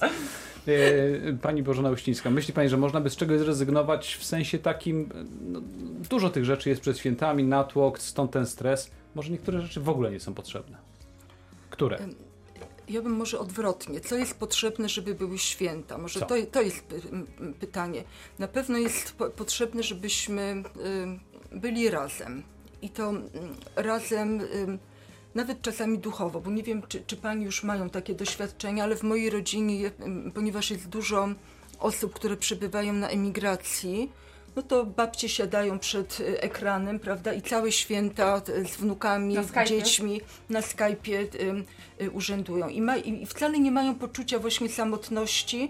E, 0.68 1.34
Pani 1.42 1.64
Bożena 1.64 1.90
Uścińska, 1.90 2.30
myśli 2.30 2.54
Pani, 2.54 2.70
że 2.70 2.78
można 2.78 3.02
by 3.02 3.10
z 3.10 3.16
czegoś 3.16 3.40
zrezygnować 3.40 4.16
w 4.16 4.24
sensie 4.26 4.60
takim, 4.60 5.10
no, 5.42 5.60
dużo 6.10 6.30
tych 6.30 6.46
rzeczy 6.46 6.70
jest 6.70 6.82
przed 6.82 6.98
świętami, 6.98 7.44
natłok, 7.44 8.00
stąd 8.00 8.32
ten 8.32 8.46
stres. 8.46 8.92
Może 9.16 9.30
niektóre 9.32 9.62
rzeczy 9.62 9.80
w 9.82 9.90
ogóle 9.90 10.12
nie 10.12 10.20
są 10.20 10.34
potrzebne. 10.34 10.78
Które? 11.70 11.98
Ja 12.90 13.02
bym 13.02 13.12
może 13.12 13.40
odwrotnie. 13.40 14.00
Co 14.00 14.16
jest 14.18 14.34
potrzebne, 14.40 14.90
żeby 14.90 15.16
były 15.16 15.38
święta? 15.38 15.98
Może 15.98 16.20
to, 16.20 16.36
to 16.52 16.62
jest 16.62 16.88
py- 16.88 17.54
pytanie. 17.60 18.04
Na 18.40 18.48
pewno 18.48 18.78
jest 18.78 19.12
po, 19.12 19.30
potrzebne, 19.30 19.84
żebyśmy 19.84 20.64
y, 21.54 21.58
byli 21.60 21.90
razem. 21.90 22.44
I 22.82 22.90
to 22.90 23.10
mm, 23.10 23.30
razem, 23.76 24.42
y, 24.42 24.78
nawet 25.36 25.62
czasami 25.62 26.00
duchowo, 26.00 26.42
bo 26.42 26.52
nie 26.52 26.64
wiem, 26.64 26.82
czy, 26.88 27.04
czy 27.08 27.18
Pani 27.18 27.46
już 27.46 27.64
mają 27.64 27.90
takie 27.90 28.16
doświadczenia, 28.16 28.84
ale 28.84 28.96
w 28.96 29.04
mojej 29.04 29.30
rodzinie, 29.30 29.88
y, 30.28 30.32
ponieważ 30.34 30.72
jest 30.72 30.90
dużo 30.90 31.28
osób, 31.80 32.14
które 32.14 32.38
przebywają 32.38 32.94
na 32.94 33.08
emigracji, 33.10 34.12
no 34.56 34.62
to 34.62 34.86
babcie 34.86 35.30
siadają 35.30 35.80
przed 35.80 36.20
y, 36.20 36.42
ekranem, 36.42 37.00
prawda, 37.00 37.34
i 37.34 37.42
całe 37.42 37.72
święta 37.72 38.42
y, 38.50 38.66
z 38.66 38.76
wnukami, 38.76 39.38
Skype'ie? 39.38 39.68
dziećmi 39.68 40.22
na 40.50 40.62
Skype'ie 40.62 41.16
y, 41.16 42.04
y, 42.06 42.12
urzędują. 42.12 42.68
I, 42.68 42.82
ma, 42.82 42.98
I 42.98 43.26
wcale 43.26 43.60
nie 43.60 43.72
mają 43.72 43.96
poczucia 43.96 44.40
właśnie 44.40 44.70
samotności. 44.70 45.70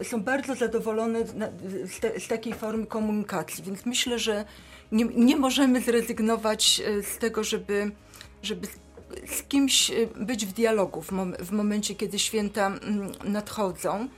Y, 0.00 0.04
Są 0.04 0.22
bardzo 0.22 0.54
zadowolone 0.54 1.24
na, 1.34 1.48
z, 1.84 2.00
te, 2.00 2.20
z 2.20 2.28
takiej 2.28 2.52
formy 2.54 2.86
komunikacji. 2.86 3.64
Więc 3.64 3.86
myślę, 3.86 4.18
że 4.18 4.44
nie, 4.92 5.04
nie 5.04 5.36
możemy 5.36 5.80
zrezygnować 5.80 6.82
y, 6.88 7.02
z 7.02 7.18
tego, 7.18 7.44
żeby, 7.44 7.90
żeby 8.42 8.66
z 9.26 9.42
kimś 9.42 9.90
być 10.16 10.46
w 10.46 10.52
dialogu 10.52 11.02
w, 11.02 11.12
mom, 11.12 11.34
w 11.38 11.50
momencie, 11.50 11.94
kiedy 11.94 12.18
święta 12.18 12.66
mm, 12.66 13.12
nadchodzą. 13.24 14.08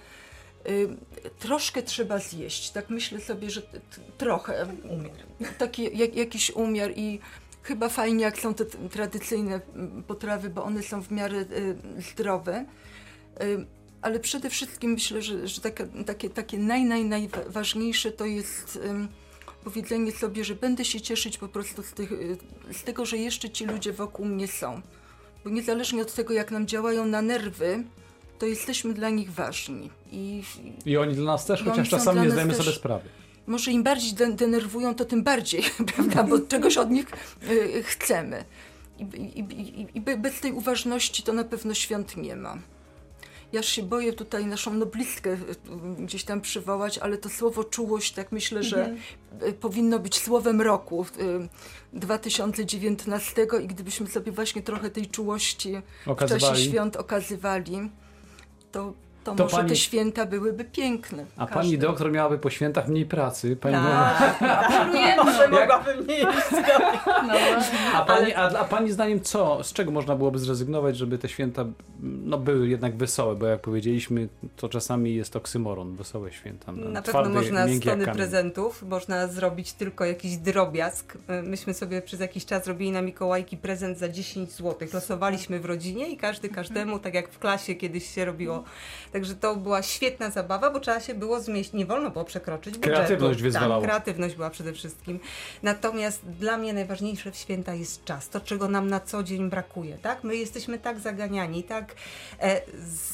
Y, 0.68 0.88
Troszkę 1.38 1.82
trzeba 1.82 2.18
zjeść. 2.18 2.70
Tak 2.70 2.90
myślę 2.90 3.20
sobie, 3.20 3.50
że 3.50 3.62
trochę. 4.18 4.66
Umiar. 4.90 5.16
Taki 5.58 5.98
jak, 5.98 6.16
jakiś 6.16 6.50
umiar 6.50 6.92
i 6.96 7.20
chyba 7.62 7.88
fajnie, 7.88 8.24
jak 8.24 8.38
są 8.38 8.54
te 8.54 8.64
tradycyjne 8.64 9.60
mm, 9.74 10.02
potrawy, 10.02 10.50
bo 10.50 10.64
one 10.64 10.82
są 10.82 11.02
w 11.02 11.10
miarę 11.10 11.38
y, 11.38 11.76
zdrowe. 12.12 12.64
Y, 13.42 13.66
ale 14.02 14.20
przede 14.20 14.50
wszystkim 14.50 14.90
myślę, 14.90 15.22
że, 15.22 15.48
że 15.48 15.60
takie, 16.06 16.30
takie 16.30 16.58
naj, 16.58 16.84
naj, 16.84 17.04
najważniejsze 17.04 18.12
to 18.12 18.24
jest 18.24 18.78
powiedzenie 19.64 20.12
sobie, 20.12 20.44
że 20.44 20.54
będę 20.54 20.84
się 20.84 21.00
cieszyć 21.00 21.38
po 21.38 21.48
prostu 21.48 21.82
z, 21.82 21.92
tych, 21.92 22.10
z 22.72 22.82
tego, 22.82 23.06
że 23.06 23.16
jeszcze 23.16 23.50
ci 23.50 23.66
ludzie 23.66 23.92
wokół 23.92 24.26
mnie 24.26 24.48
są. 24.48 24.80
Bo 25.44 25.50
niezależnie 25.50 26.02
od 26.02 26.14
tego, 26.14 26.34
jak 26.34 26.50
nam 26.50 26.66
działają 26.66 27.06
na 27.06 27.22
nerwy, 27.22 27.84
to 28.38 28.46
jesteśmy 28.46 28.94
dla 28.94 29.10
nich 29.10 29.32
ważni. 29.32 29.90
I, 30.12 30.42
I 30.86 30.96
oni 30.96 31.14
dla 31.14 31.24
nas 31.32 31.46
też, 31.46 31.62
chociaż 31.62 31.88
czasami 31.88 32.20
nie 32.20 32.30
zdajemy 32.30 32.54
też- 32.54 32.64
sobie 32.64 32.76
sprawy. 32.76 33.08
może 33.46 33.70
im 33.70 33.82
bardziej 33.82 34.12
de- 34.14 34.32
denerwują, 34.32 34.94
to 34.94 35.04
tym 35.04 35.22
bardziej, 35.22 35.62
prawda? 35.94 36.22
Bo 36.22 36.38
czegoś 36.38 36.76
od 36.76 36.90
nich 36.90 37.06
y, 37.50 37.82
chcemy. 37.82 38.44
I, 38.98 39.02
i, 39.02 39.40
i, 39.80 39.86
I 39.94 40.00
be- 40.00 40.16
bez 40.16 40.40
tej 40.40 40.52
uważności 40.52 41.22
to 41.22 41.32
na 41.32 41.44
pewno 41.44 41.74
świąt 41.74 42.16
nie 42.16 42.36
ma. 42.36 42.58
Ja 43.52 43.62
się 43.62 43.82
boję 43.82 44.12
tutaj 44.12 44.46
naszą 44.46 44.74
noblistkę 44.74 45.30
y, 45.32 45.38
gdzieś 45.98 46.24
tam 46.24 46.40
przywołać, 46.40 46.98
ale 46.98 47.18
to 47.18 47.28
słowo 47.28 47.64
czułość, 47.64 48.12
tak 48.12 48.32
myślę, 48.32 48.62
że 48.62 48.94
y, 49.48 49.52
powinno 49.52 49.98
być 49.98 50.18
słowem 50.18 50.60
roku 50.60 51.06
y, 51.20 51.48
2019 51.92 53.46
i 53.62 53.66
gdybyśmy 53.66 54.06
sobie 54.06 54.32
właśnie 54.32 54.62
trochę 54.62 54.90
tej 54.90 55.06
czułości 55.06 55.68
w 55.70 55.72
czasie 55.72 56.10
Okazywali. 56.12 56.64
świąt 56.64 56.96
okazywali, 56.96 57.90
to, 58.76 58.94
to, 59.26 59.34
To 59.34 59.44
może 59.44 59.56
pani- 59.56 59.68
te 59.68 59.76
święta 59.76 60.26
byłyby 60.26 60.64
piękne. 60.64 61.24
A 61.36 61.40
Każde. 61.46 61.54
pani 61.54 61.78
doktor 61.78 62.12
miałaby 62.12 62.38
po 62.38 62.50
świętach 62.50 62.88
mniej 62.88 63.06
pracy. 63.06 63.56
Pani 63.56 63.74
Tak, 63.74 64.94
Nie, 64.94 65.16
może 65.24 65.48
no, 65.50 65.60
mogłabym 65.60 66.06
nie 66.06 66.14
jeść. 66.14 66.28
no. 67.28 67.34
A 67.94 68.04
pani, 68.04 68.34
a, 68.34 68.42
a 68.58 68.64
pani 68.64 68.92
zdaniem 68.92 69.20
co? 69.20 69.64
Z 69.64 69.72
czego 69.72 69.90
można 69.90 70.16
byłoby 70.16 70.38
zrezygnować, 70.38 70.96
żeby 70.96 71.18
te 71.18 71.28
święta 71.28 71.64
no, 72.02 72.38
były 72.38 72.68
jednak 72.68 72.96
wesołe? 72.96 73.34
Bo 73.36 73.46
jak 73.46 73.60
powiedzieliśmy, 73.60 74.28
to 74.56 74.68
czasami 74.68 75.14
jest 75.14 75.36
oksymoron, 75.36 75.96
wesołe 75.96 76.32
święta. 76.32 76.72
no, 76.72 76.88
Na 76.90 77.02
pewno 77.02 77.28
można 77.28 77.60
kamień. 77.60 77.80
prezentów, 78.14 78.82
można 78.82 79.26
zrobić 79.26 79.72
tylko 79.72 80.04
jakiś 80.04 80.36
drobiazg. 80.36 81.14
Y, 81.16 81.42
Myśmy 81.42 81.74
sobie 81.74 82.02
przez 82.02 82.20
jakiś 82.20 82.46
czas 82.46 82.66
robili 82.66 82.90
na 82.92 83.02
Mikołajki 83.02 83.56
prezent 83.56 83.98
za 83.98 84.08
10 84.08 84.52
zł. 84.52 84.88
Losowaliśmy 84.94 85.60
w 85.60 85.64
rodzinie 85.64 86.08
i 86.08 86.16
każdy 86.16 86.48
każdemu, 86.48 86.98
tak 86.98 87.14
jak 87.14 87.28
w 87.28 87.38
klasie 87.38 87.74
kiedyś 87.74 88.14
się 88.14 88.24
robiło. 88.24 88.64
Także 89.16 89.34
to 89.34 89.56
była 89.56 89.82
świetna 89.82 90.30
zabawa, 90.30 90.70
bo 90.70 90.80
trzeba 90.80 91.00
się 91.00 91.14
było 91.14 91.40
zmieścić. 91.40 91.74
Nie 91.74 91.86
wolno 91.86 92.10
było 92.10 92.24
przekroczyć 92.24 92.74
budżetu. 92.74 92.96
Kreatywność 92.96 93.42
wyzwalało. 93.42 93.80
Tak, 93.80 93.90
kreatywność 93.90 94.34
była 94.34 94.50
przede 94.50 94.72
wszystkim. 94.72 95.20
Natomiast 95.62 96.22
dla 96.24 96.56
mnie 96.58 96.72
najważniejsze 96.72 97.32
w 97.32 97.36
święta 97.36 97.74
jest 97.74 98.04
czas, 98.04 98.28
to 98.28 98.40
czego 98.40 98.68
nam 98.68 98.88
na 98.90 99.00
co 99.00 99.22
dzień 99.22 99.50
brakuje. 99.50 99.98
Tak? 99.98 100.24
My 100.24 100.36
jesteśmy 100.36 100.78
tak 100.78 101.00
zaganiani, 101.00 101.62
tak 101.62 101.94
e, 102.40 102.60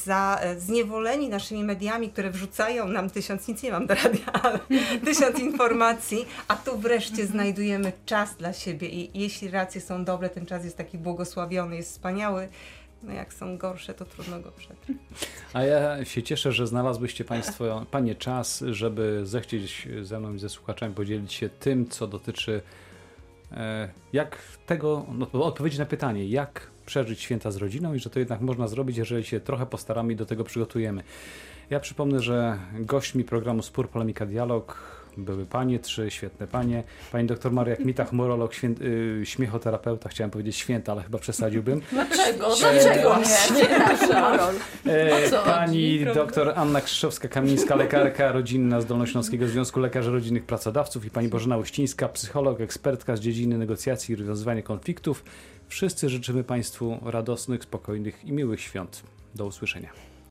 za, 0.05 0.39
e, 0.43 0.61
zniewoleni 0.61 1.29
naszymi 1.29 1.65
mediami, 1.65 2.11
które 2.11 2.31
wrzucają 2.31 2.89
nam 2.89 3.11
tysiąc, 3.11 3.49
nic 3.49 3.63
nie 3.63 3.71
mam 3.71 3.87
do 3.87 3.95
radia, 3.95 4.33
ale 4.43 4.59
tysiąc 5.05 5.39
informacji, 5.39 6.27
a 6.49 6.57
tu 6.57 6.79
wreszcie 6.79 7.27
znajdujemy 7.27 7.93
czas 8.07 8.37
dla 8.37 8.53
siebie 8.53 8.89
i 8.89 9.21
jeśli 9.21 9.51
racje 9.51 9.81
są 9.81 10.05
dobre, 10.05 10.29
ten 10.29 10.47
czas 10.47 10.65
jest 10.65 10.77
taki 10.77 10.99
błogosławiony, 10.99 11.77
jest 11.77 11.91
wspaniały. 11.91 12.49
No 13.03 13.13
jak 13.13 13.35
są 13.35 13.59
gorsze, 13.59 13.95
to 13.95 14.05
trudno 14.05 14.41
go 14.41 14.53
przetrwać. 14.53 14.97
A 15.53 15.63
ja 15.63 16.05
się 16.05 16.23
cieszę, 16.23 16.53
że 16.53 16.67
znalazłyście 16.67 17.25
Państwo, 17.25 17.87
Panie, 17.91 18.15
czas, 18.15 18.65
żeby 18.71 19.21
zechcieć 19.27 19.89
ze 20.03 20.21
mną 20.21 20.35
i 20.35 20.39
ze 20.39 20.49
słuchaczami 20.49 20.95
podzielić 20.95 21.33
się 21.33 21.49
tym, 21.49 21.89
co 21.89 22.07
dotyczy 22.07 22.63
e, 23.53 23.89
jak 24.13 24.39
tego, 24.67 25.07
no, 25.13 25.45
odpowiedzi 25.45 25.79
na 25.79 25.87
pytanie, 25.87 26.27
jak 26.27 26.71
przeżyć 26.87 27.21
święta 27.21 27.51
z 27.51 27.57
rodziną 27.57 27.95
i 27.95 27.99
że 27.99 28.11
to 28.11 28.19
jednak 28.19 28.41
można 28.41 28.69
zrobić, 28.69 28.97
jeżeli 28.97 29.25
się 29.25 29.41
trochę 29.41 29.67
postaramy 29.67 30.13
i 30.13 30.17
do 30.17 30.27
tego 30.27 30.45
przygotujemy. 30.45 31.03
Ja 31.71 31.81
przypomnę, 31.81 32.21
że 32.21 32.59
gośćmi 32.75 33.25
programu 33.25 33.63
Spór, 33.63 33.89
Polemika, 33.89 34.27
Dialog 34.27 34.79
były 35.17 35.47
panie, 35.47 35.79
trzy 35.79 36.11
świetne 36.11 36.47
panie. 36.47 36.83
Pani 37.13 37.27
doktor 37.27 37.53
Maria 37.53 37.77
Kmita, 37.77 38.05
humorolog, 38.05 38.55
świę, 38.55 38.69
y, 39.21 39.27
śmiechoterapeuta, 39.27 40.09
chciałem 40.09 40.31
powiedzieć 40.31 40.57
święta, 40.57 40.93
ale 40.93 41.03
chyba 41.03 41.19
przesadziłbym. 41.19 41.81
Dlaczego? 41.93 42.49
Dlaczego 42.61 43.17
nie? 43.19 44.93
E, 44.93 45.31
Pani 45.45 46.05
doktor 46.15 46.53
Anna 46.57 46.81
Krzyszowska-Kamińska, 46.81 47.77
lekarka 47.77 48.33
rodzinna 48.33 48.81
z 48.81 48.87
Dolnośląskiego 48.87 49.49
Związku 49.49 49.81
Lekarzy 49.81 50.11
Rodzinnych 50.11 50.45
Pracodawców 50.45 51.05
i 51.05 51.11
pani 51.11 51.29
Bożena 51.29 51.57
Uścińska, 51.57 52.09
psycholog, 52.09 52.61
ekspertka 52.61 53.17
z 53.17 53.21
dziedziny 53.21 53.59
negocjacji 53.59 54.13
i 54.13 54.17
rozwiązywania 54.17 54.63
konfliktów. 54.63 55.25
Wszyscy 55.69 56.09
życzymy 56.09 56.45
Państwu 56.45 56.99
radosnych, 57.05 57.63
spokojnych 57.63 58.25
i 58.25 58.33
miłych 58.33 58.61
świąt. 58.61 59.03
Do 59.35 59.47
usłyszenia. 59.47 60.12